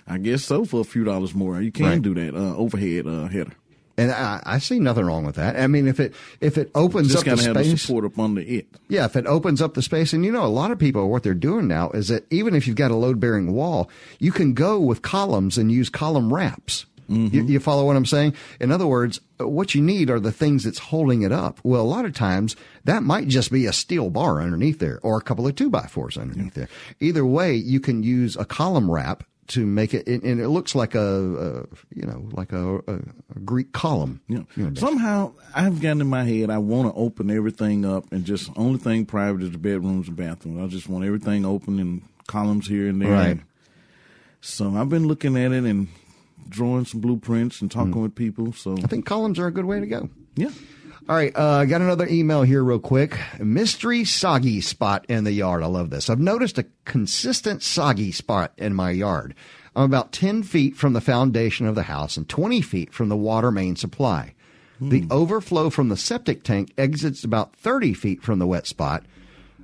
I 0.08 0.18
guess 0.18 0.44
so 0.44 0.66
for 0.66 0.82
a 0.82 0.84
few 0.84 1.04
dollars 1.04 1.34
more. 1.34 1.62
You 1.62 1.72
can 1.72 1.86
Right. 1.86 2.02
do 2.02 2.14
that 2.16 2.36
uh, 2.36 2.56
overhead 2.56 3.08
uh, 3.08 3.28
header. 3.28 3.54
And 3.98 4.12
I, 4.12 4.42
I 4.46 4.60
see 4.60 4.80
nothing 4.80 5.06
wrong 5.06 5.24
with 5.26 5.36
that. 5.36 5.56
I 5.58 5.68
mean, 5.68 5.88
if 5.88 6.02
it 6.02 6.14
if 6.42 6.58
it 6.58 6.70
opens 6.76 7.14
Just 7.14 7.26
up 7.28 7.38
the 7.38 7.44
have 7.46 7.54
the 7.56 7.64
space, 7.64 7.82
support 7.82 8.04
up 8.04 8.20
under 8.20 8.42
it. 8.42 8.68
yeah, 8.90 9.06
if 9.06 9.16
it 9.16 9.26
opens 9.26 9.62
up 9.62 9.74
the 9.74 9.82
space, 9.82 10.12
and 10.12 10.26
you 10.26 10.34
know, 10.34 10.44
a 10.44 10.48
lot 10.48 10.72
of 10.72 10.78
people, 10.80 11.10
what 11.10 11.24
they're 11.24 11.34
doing 11.34 11.70
now 11.70 11.92
is 11.92 12.10
that 12.10 12.26
even 12.30 12.56
if 12.56 12.68
you've 12.68 12.76
got 12.76 12.92
a 12.92 12.96
load 12.96 13.22
bearing 13.22 13.54
wall, 13.54 13.90
you 14.20 14.34
can 14.34 14.54
go 14.54 14.82
with 14.82 15.02
columns 15.02 15.58
and 15.58 15.72
use 15.72 15.88
column 15.90 16.34
wraps. 16.34 16.86
You, 17.08 17.44
you 17.44 17.60
follow 17.60 17.86
what 17.86 17.96
I'm 17.96 18.06
saying? 18.06 18.36
In 18.60 18.72
other 18.72 18.88
words, 18.88 19.22
what 19.38 19.76
you 19.76 19.82
need 19.82 20.10
are 20.10 20.20
the 20.20 20.32
things 20.32 20.64
that's 20.64 20.80
holding 20.80 21.22
it 21.22 21.32
up. 21.32 21.60
Well, 21.64 21.82
a 21.82 21.84
lot 21.84 22.06
of 22.06 22.14
times 22.14 22.56
that 22.86 23.04
might 23.04 23.28
just 23.28 23.52
be 23.52 23.66
a 23.66 23.74
steel 23.74 24.10
bar 24.10 24.42
underneath 24.42 24.80
there 24.80 25.00
or 25.04 25.18
a 25.18 25.22
couple 25.22 25.48
of 25.48 25.56
two 25.56 25.70
by 25.70 25.88
fours 25.88 26.18
underneath 26.18 26.54
there. 26.54 26.70
Either 27.00 27.26
way, 27.26 27.54
you 27.54 27.80
can 27.80 28.04
use 28.04 28.36
a 28.36 28.46
column 28.46 28.90
wrap 28.90 29.24
to 29.48 29.66
make 29.66 29.94
it, 29.94 30.08
and 30.08 30.24
and 30.24 30.42
it 30.42 30.50
looks 30.50 30.74
like 30.74 30.96
a, 30.96 31.00
a 31.00 31.54
you 31.94 32.06
know, 32.08 32.28
like 32.32 32.52
a, 32.52 32.78
a, 32.78 33.00
Greek 33.44 33.74
column. 33.74 34.22
Know, 34.28 34.48
You 34.56 34.70
know, 34.70 34.74
somehow 34.74 35.34
I've 35.54 35.82
gotten 35.82 36.02
in 36.02 36.08
my 36.08 36.24
head 36.24 36.50
I 36.50 36.58
want 36.58 36.92
to 36.92 37.00
open 37.00 37.30
everything 37.30 37.86
up 37.86 38.12
and 38.12 38.26
just 38.26 38.50
only 38.56 38.80
thing 38.80 39.06
private 39.06 39.44
is 39.44 39.52
the 39.52 39.60
bedrooms 39.60 40.08
and 40.08 40.18
bathrooms. 40.18 40.64
I 40.64 40.68
just 40.68 40.90
want 40.90 41.06
everything 41.06 41.46
open 41.46 41.80
and 41.80 42.02
columns 42.28 42.68
here 42.68 42.88
and 42.88 43.00
there. 43.02 43.12
Right. 43.12 43.40
So 44.42 44.76
I've 44.76 44.90
been 44.90 45.08
looking 45.08 45.38
at 45.38 45.52
it 45.52 45.64
and 45.64 45.90
drawing 46.50 46.86
some 46.86 47.02
blueprints 47.02 47.62
and 47.62 47.72
talking 47.72 48.02
with 48.02 48.16
people. 48.16 48.54
So 48.54 48.74
I 48.84 48.88
think 48.88 49.06
columns 49.06 49.40
are 49.40 49.48
a 49.48 49.52
good 49.52 49.66
way 49.66 49.80
to 49.80 49.88
go. 49.88 50.10
yeah, 50.36 50.52
All 51.08 51.16
right, 51.16 51.36
uh, 51.36 51.58
I 51.58 51.66
got 51.66 51.82
another 51.82 52.08
email 52.08 52.44
here 52.44 52.64
real 52.64 52.80
quick. 52.80 53.18
Mystery 53.40 54.06
soggy 54.06 54.62
spot 54.62 55.06
in 55.08 55.24
the 55.24 55.32
yard. 55.32 55.64
I 55.64 55.68
love 55.68 55.90
this. 55.90 56.10
I've 56.10 56.20
noticed 56.20 56.58
a 56.58 56.66
consistent 56.86 57.64
soggy 57.64 58.12
spot 58.12 58.54
in 58.58 58.74
my 58.74 58.92
yard. 58.92 59.36
I'm 59.76 59.84
about 59.84 60.12
10 60.14 60.44
feet 60.44 60.76
from 60.78 60.94
the 60.94 61.02
foundation 61.02 61.68
of 61.68 61.76
the 61.76 61.84
house 61.84 62.16
and 62.18 62.28
20 62.30 62.62
feet 62.62 62.94
from 62.94 63.10
the 63.10 63.18
water 63.18 63.52
main 63.52 63.76
supply. 63.76 64.34
The 64.82 65.06
overflow 65.10 65.70
from 65.70 65.88
the 65.88 65.96
septic 65.96 66.44
tank 66.44 66.74
exits 66.78 67.24
about 67.24 67.56
30 67.56 67.94
feet 67.94 68.22
from 68.22 68.40
the 68.40 68.48
wet 68.48 68.68
spot, 68.68 69.04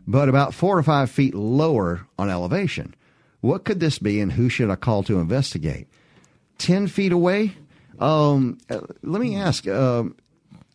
but 0.08 0.30
about 0.30 0.54
four 0.54 0.78
or 0.78 0.84
five 0.84 1.12
feet 1.12 1.36
lower 1.36 2.08
on 2.18 2.30
elevation. 2.30 2.96
What 3.42 3.66
could 3.66 3.82
this 3.82 4.00
be 4.00 4.22
and 4.22 4.32
who 4.32 4.48
should 4.48 4.70
I 4.70 4.76
call 4.78 5.04
to 5.04 5.20
investigate? 5.20 5.88
10 6.62 6.88
feet 6.88 7.12
away? 7.12 7.54
Um, 8.00 8.58
uh, 8.70 8.80
let 9.04 9.22
me 9.22 9.36
ask. 9.36 9.68
Um, 9.68 10.16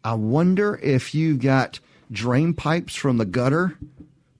I 0.04 0.14
wonder 0.14 0.78
if 0.82 1.14
you've 1.14 1.40
got 1.40 1.80
drain 2.12 2.54
pipes 2.54 2.94
from 2.94 3.16
the 3.18 3.24
gutter 3.24 3.76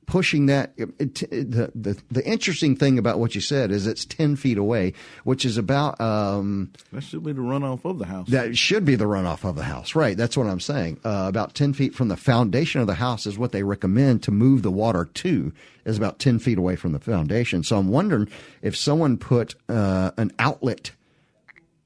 pushing 0.07 0.47
that. 0.47 0.72
It, 0.76 0.90
it- 1.01 1.51
the, 1.51 1.72
the 1.74 2.01
the 2.12 2.24
interesting 2.24 2.76
thing 2.76 2.97
about 2.99 3.18
what 3.18 3.34
you 3.34 3.40
said 3.40 3.72
is 3.72 3.88
it's 3.88 4.05
ten 4.05 4.36
feet 4.36 4.57
away, 4.59 4.92
which 5.24 5.44
is 5.44 5.59
about 5.59 6.01
um, 6.01 6.70
that 6.92 7.03
should 7.03 7.24
be 7.24 7.32
the 7.32 7.40
runoff 7.40 7.84
of 7.84 7.99
the 7.99 8.07
house. 8.07 8.28
that 8.28 8.57
should 8.57 8.84
be 8.84 8.94
the 8.94 9.07
runoff 9.07 9.42
of 9.42 9.57
the 9.57 9.64
house, 9.64 9.97
right? 9.97 10.16
That's 10.16 10.36
what 10.36 10.47
I'm 10.47 10.61
saying. 10.61 11.01
Uh, 11.05 11.24
about 11.28 11.55
ten 11.55 11.72
feet 11.72 11.92
from 11.92 12.07
the 12.07 12.16
foundation 12.16 12.80
of 12.80 12.86
the 12.86 12.94
house 12.94 13.26
is 13.26 13.36
what 13.36 13.51
they 13.51 13.64
recommend 13.64 14.22
to 14.24 14.30
move 14.30 14.62
the 14.62 14.70
water 14.70 15.07
to. 15.07 15.53
Is 15.84 15.97
about 15.99 16.20
ten 16.20 16.38
feet 16.38 16.59
away 16.59 16.76
from 16.76 16.92
the 16.92 17.01
foundation. 17.01 17.64
So 17.64 17.76
I'm 17.76 17.88
wondering 17.88 18.28
if 18.62 18.76
someone 18.76 19.16
put 19.18 19.57
uh, 19.68 20.12
an 20.16 20.30
outlet 20.38 20.92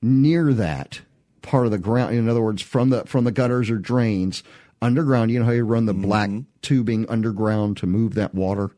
near 0.02 0.52
that 0.52 1.00
part 1.42 1.66
of 1.66 1.72
the 1.72 1.78
ground. 1.78 2.14
In 2.14 2.28
other 2.28 2.42
words, 2.42 2.62
from 2.62 2.90
the 2.90 3.04
from 3.04 3.24
the 3.24 3.32
gutters 3.32 3.70
or 3.70 3.78
drains 3.78 4.42
underground. 4.82 5.30
You 5.30 5.40
know 5.40 5.46
how 5.46 5.52
you 5.52 5.64
run 5.64 5.86
the 5.86 5.94
black 5.94 6.30
tubing 6.62 7.08
underground 7.08 7.76
to 7.78 7.86
move 7.86 8.14
that 8.14 8.34
water. 8.34 8.70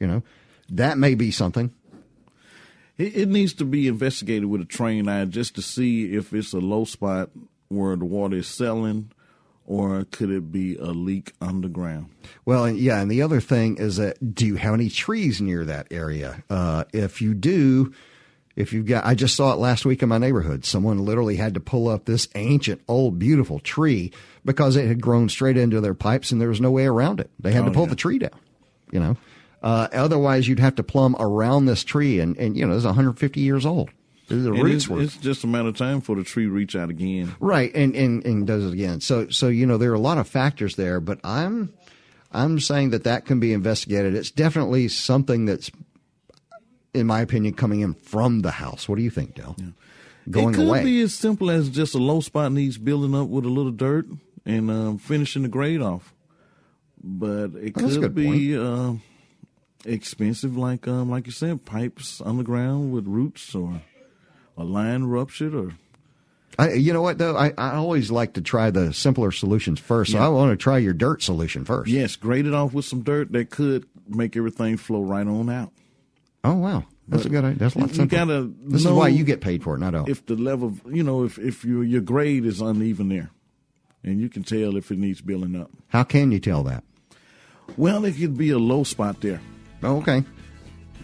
You 0.00 0.06
know, 0.06 0.22
that 0.68 0.98
may 0.98 1.14
be 1.14 1.30
something. 1.30 1.72
It, 2.98 3.16
it 3.16 3.28
needs 3.28 3.52
to 3.54 3.64
be 3.64 3.88
investigated 3.88 4.46
with 4.46 4.60
a 4.60 4.66
trained 4.66 5.10
eye 5.10 5.24
just 5.26 5.54
to 5.56 5.62
see 5.62 6.14
if 6.14 6.32
it's 6.32 6.52
a 6.52 6.58
low 6.58 6.84
spot 6.84 7.30
where 7.68 7.96
the 7.96 8.04
water 8.04 8.36
is 8.36 8.46
selling, 8.46 9.10
or 9.64 10.04
could 10.04 10.30
it 10.30 10.52
be 10.52 10.76
a 10.76 10.86
leak 10.86 11.32
underground? 11.40 12.10
Well, 12.44 12.70
yeah, 12.70 13.00
and 13.00 13.10
the 13.10 13.22
other 13.22 13.40
thing 13.40 13.78
is 13.78 13.96
that 13.96 14.34
do 14.34 14.46
you 14.46 14.56
have 14.56 14.74
any 14.74 14.88
trees 14.88 15.40
near 15.40 15.64
that 15.64 15.88
area? 15.90 16.42
Uh, 16.48 16.84
if 16.92 17.20
you 17.20 17.34
do, 17.34 17.92
if 18.56 18.72
you've 18.72 18.86
got, 18.86 19.04
I 19.04 19.14
just 19.14 19.36
saw 19.36 19.52
it 19.52 19.58
last 19.58 19.84
week 19.84 20.02
in 20.02 20.08
my 20.08 20.18
neighborhood. 20.18 20.64
Someone 20.64 21.04
literally 21.04 21.36
had 21.36 21.54
to 21.54 21.60
pull 21.60 21.88
up 21.88 22.06
this 22.06 22.26
ancient, 22.34 22.80
old, 22.88 23.18
beautiful 23.18 23.58
tree 23.60 24.12
because 24.44 24.76
it 24.76 24.88
had 24.88 25.00
grown 25.00 25.28
straight 25.28 25.56
into 25.58 25.80
their 25.80 25.94
pipes 25.94 26.32
and 26.32 26.40
there 26.40 26.48
was 26.48 26.60
no 26.60 26.70
way 26.70 26.86
around 26.86 27.20
it. 27.20 27.30
They 27.38 27.52
had 27.52 27.64
to 27.66 27.70
Oh, 27.70 27.74
pull 27.74 27.82
yeah. 27.84 27.90
the 27.90 27.96
tree 27.96 28.18
down, 28.18 28.40
you 28.90 28.98
know. 29.00 29.16
Uh, 29.62 29.88
otherwise, 29.92 30.48
you'd 30.48 30.58
have 30.60 30.74
to 30.76 30.82
plumb 30.82 31.16
around 31.18 31.66
this 31.66 31.82
tree, 31.84 32.20
and, 32.20 32.36
and 32.38 32.56
you 32.56 32.66
know, 32.66 32.74
it's 32.76 32.84
150 32.84 33.40
years 33.40 33.66
old. 33.66 33.90
The 34.28 34.34
And 34.36 34.62
roots 34.62 34.74
it's, 34.84 34.88
were 34.88 35.00
it's 35.02 35.16
just 35.16 35.44
a 35.44 35.46
matter 35.46 35.68
of 35.68 35.76
time 35.76 36.00
for 36.00 36.16
the 36.16 36.24
tree 36.24 36.44
to 36.44 36.50
reach 36.50 36.74
out 36.74 36.90
again. 36.90 37.34
Right, 37.40 37.70
and, 37.74 37.94
and 37.94 38.24
and 38.26 38.44
does 38.46 38.64
it 38.64 38.72
again. 38.72 39.00
So 39.00 39.28
so 39.28 39.46
you 39.48 39.66
know 39.66 39.78
there 39.78 39.92
are 39.92 39.94
a 39.94 40.00
lot 40.00 40.18
of 40.18 40.26
factors 40.26 40.74
there, 40.74 40.98
but 41.00 41.20
I'm 41.22 41.72
I'm 42.32 42.58
saying 42.58 42.90
that 42.90 43.04
that 43.04 43.24
can 43.24 43.38
be 43.38 43.52
investigated. 43.52 44.14
It's 44.16 44.32
definitely 44.32 44.88
something 44.88 45.44
that's, 45.46 45.70
in 46.96 47.06
my 47.06 47.20
opinion, 47.20 47.54
coming 47.54 47.80
in 47.80 47.94
from 47.94 48.40
the 48.40 48.50
house. 48.52 48.88
What 48.88 48.96
do 48.96 49.02
you 49.02 49.10
think, 49.10 49.34
Del? 49.34 49.56
Going 50.28 50.54
it 50.54 50.56
could 50.56 50.68
away. 50.68 50.82
be 50.84 51.00
as 51.02 51.14
simple 51.14 51.50
as 51.50 51.68
just 51.68 51.94
a 51.94 51.98
low 51.98 52.20
spot 52.20 52.50
needs 52.52 52.78
building 52.78 53.14
up 53.14 53.28
with 53.28 53.44
a 53.44 53.48
little 53.48 53.70
dirt 53.70 54.06
and 54.44 54.70
um, 54.70 54.98
finishing 54.98 55.42
the 55.42 55.48
grade 55.48 55.80
off. 55.80 56.12
But 57.02 57.50
it 57.54 57.76
a 57.76 57.80
could 57.80 58.14
be 58.14 58.56
uh, 58.58 58.94
expensive, 59.84 60.56
like 60.56 60.88
um, 60.88 61.10
like 61.10 61.26
you 61.26 61.32
said, 61.32 61.64
pipes 61.64 62.20
underground 62.24 62.92
with 62.92 63.06
roots 63.06 63.54
or 63.54 63.82
a 64.56 64.64
line 64.64 65.04
ruptured 65.04 65.54
or 65.54 65.72
I, 66.58 66.72
you 66.72 66.92
know 66.92 67.02
what 67.02 67.18
though? 67.18 67.36
I, 67.36 67.52
I 67.58 67.74
always 67.74 68.10
like 68.10 68.32
to 68.34 68.40
try 68.40 68.70
the 68.70 68.92
simpler 68.94 69.30
solutions 69.30 69.78
first. 69.78 70.12
So 70.12 70.18
Yeah. 70.18 70.24
I 70.26 70.28
want 70.28 70.50
to 70.52 70.56
try 70.56 70.78
your 70.78 70.94
dirt 70.94 71.22
solution 71.22 71.64
first. 71.64 71.90
yes, 71.90 72.16
grade 72.16 72.46
it 72.46 72.54
off 72.54 72.72
with 72.72 72.86
some 72.86 73.02
dirt 73.02 73.30
that 73.32 73.50
could 73.50 73.86
make 74.08 74.36
everything 74.36 74.76
flow 74.78 75.02
right 75.02 75.26
on 75.26 75.50
out. 75.50 75.70
Oh 76.46 76.54
wow, 76.54 76.84
that's 77.08 77.24
a 77.24 77.28
good 77.28 77.44
idea. 77.44 77.58
That's 77.58 77.74
a 77.74 77.78
lot 77.80 77.96
You 77.96 78.06
gotta 78.06 78.52
this 78.66 78.84
is 78.84 78.90
why 78.92 79.08
you 79.08 79.24
get 79.24 79.40
paid 79.40 79.64
for 79.64 79.74
it, 79.74 79.78
not 79.80 79.96
all. 79.96 80.08
If 80.08 80.24
the 80.26 80.36
level, 80.36 80.74
you 80.88 81.02
know, 81.02 81.24
if 81.24 81.38
if 81.38 81.64
your 81.64 81.82
your 81.82 82.00
grade 82.00 82.46
is 82.46 82.60
uneven 82.60 83.08
there, 83.08 83.30
and 84.04 84.20
you 84.20 84.28
can 84.28 84.44
tell 84.44 84.76
if 84.76 84.92
it 84.92 84.98
needs 84.98 85.20
building 85.20 85.56
up. 85.60 85.72
How 85.88 86.04
can 86.04 86.30
you 86.30 86.38
tell 86.38 86.62
that? 86.62 86.84
Well, 87.76 88.04
it 88.04 88.16
could 88.16 88.38
be 88.38 88.50
a 88.50 88.58
low 88.58 88.84
spot 88.84 89.20
there. 89.20 89.40
Oh, 89.82 89.96
okay. 89.96 90.22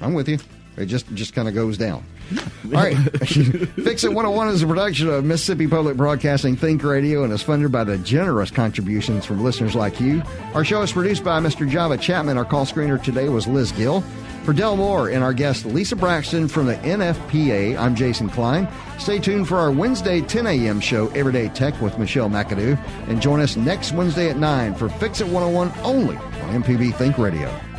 I'm 0.01 0.15
with 0.15 0.29
you. 0.29 0.39
It 0.77 0.87
just 0.87 1.13
just 1.15 1.35
kind 1.35 1.49
of 1.49 1.55
goes 1.55 1.77
down. 1.77 2.05
All 2.67 2.71
right. 2.71 2.97
Fix 3.27 4.05
It 4.05 4.13
101 4.13 4.49
is 4.49 4.63
a 4.63 4.67
production 4.69 5.09
of 5.09 5.25
Mississippi 5.25 5.67
Public 5.67 5.97
Broadcasting 5.97 6.55
Think 6.55 6.85
Radio 6.85 7.25
and 7.25 7.33
is 7.33 7.43
funded 7.43 7.73
by 7.73 7.83
the 7.83 7.99
generous 7.99 8.53
contributions 8.53 9.27
from 9.27 9.43
listeners 9.43 9.75
like 9.75 10.01
you. 10.01 10.23
Our 10.55 10.65
show 10.65 10.83
is 10.83 10.93
produced 10.93 11.25
by 11.25 11.41
Mr. 11.41 11.69
Java 11.69 11.99
Chapman. 11.99 12.39
Our 12.39 12.45
call 12.45 12.65
screener 12.65 13.03
today 13.03 13.29
was 13.29 13.49
Liz 13.49 13.73
Gill. 13.73 14.05
For 14.45 14.53
Del 14.53 14.77
Moore 14.77 15.09
and 15.11 15.23
our 15.23 15.33
guest 15.33 15.65
Lisa 15.65 15.95
Braxton 15.95 16.49
from 16.49 16.67
the 16.67 16.75
NFPA, 16.75 17.79
I'm 17.79 17.95
Jason 17.95 18.29
Klein. 18.29 18.67
Stay 18.99 19.21
tuned 19.21 19.47
for 19.47 19.57
our 19.57 19.71
Wednesday 19.71 20.21
10 20.21 20.49
a.m. 20.49 20.81
show, 20.81 21.07
Everyday 21.11 21.49
Tech 21.51 21.81
with 21.81 21.97
Michelle 21.97 22.29
McAdoo. 22.29 22.77
And 23.09 23.23
join 23.23 23.39
us 23.39 23.57
next 23.57 23.93
Wednesday 23.93 24.31
at 24.31 24.37
9 24.37 24.75
for 24.75 24.89
Fix 24.89 25.21
It 25.21 25.29
101 25.29 25.73
only 25.85 26.17
on 26.17 26.63
MPB 26.63 26.93
Think 26.97 27.19
Radio. 27.19 27.72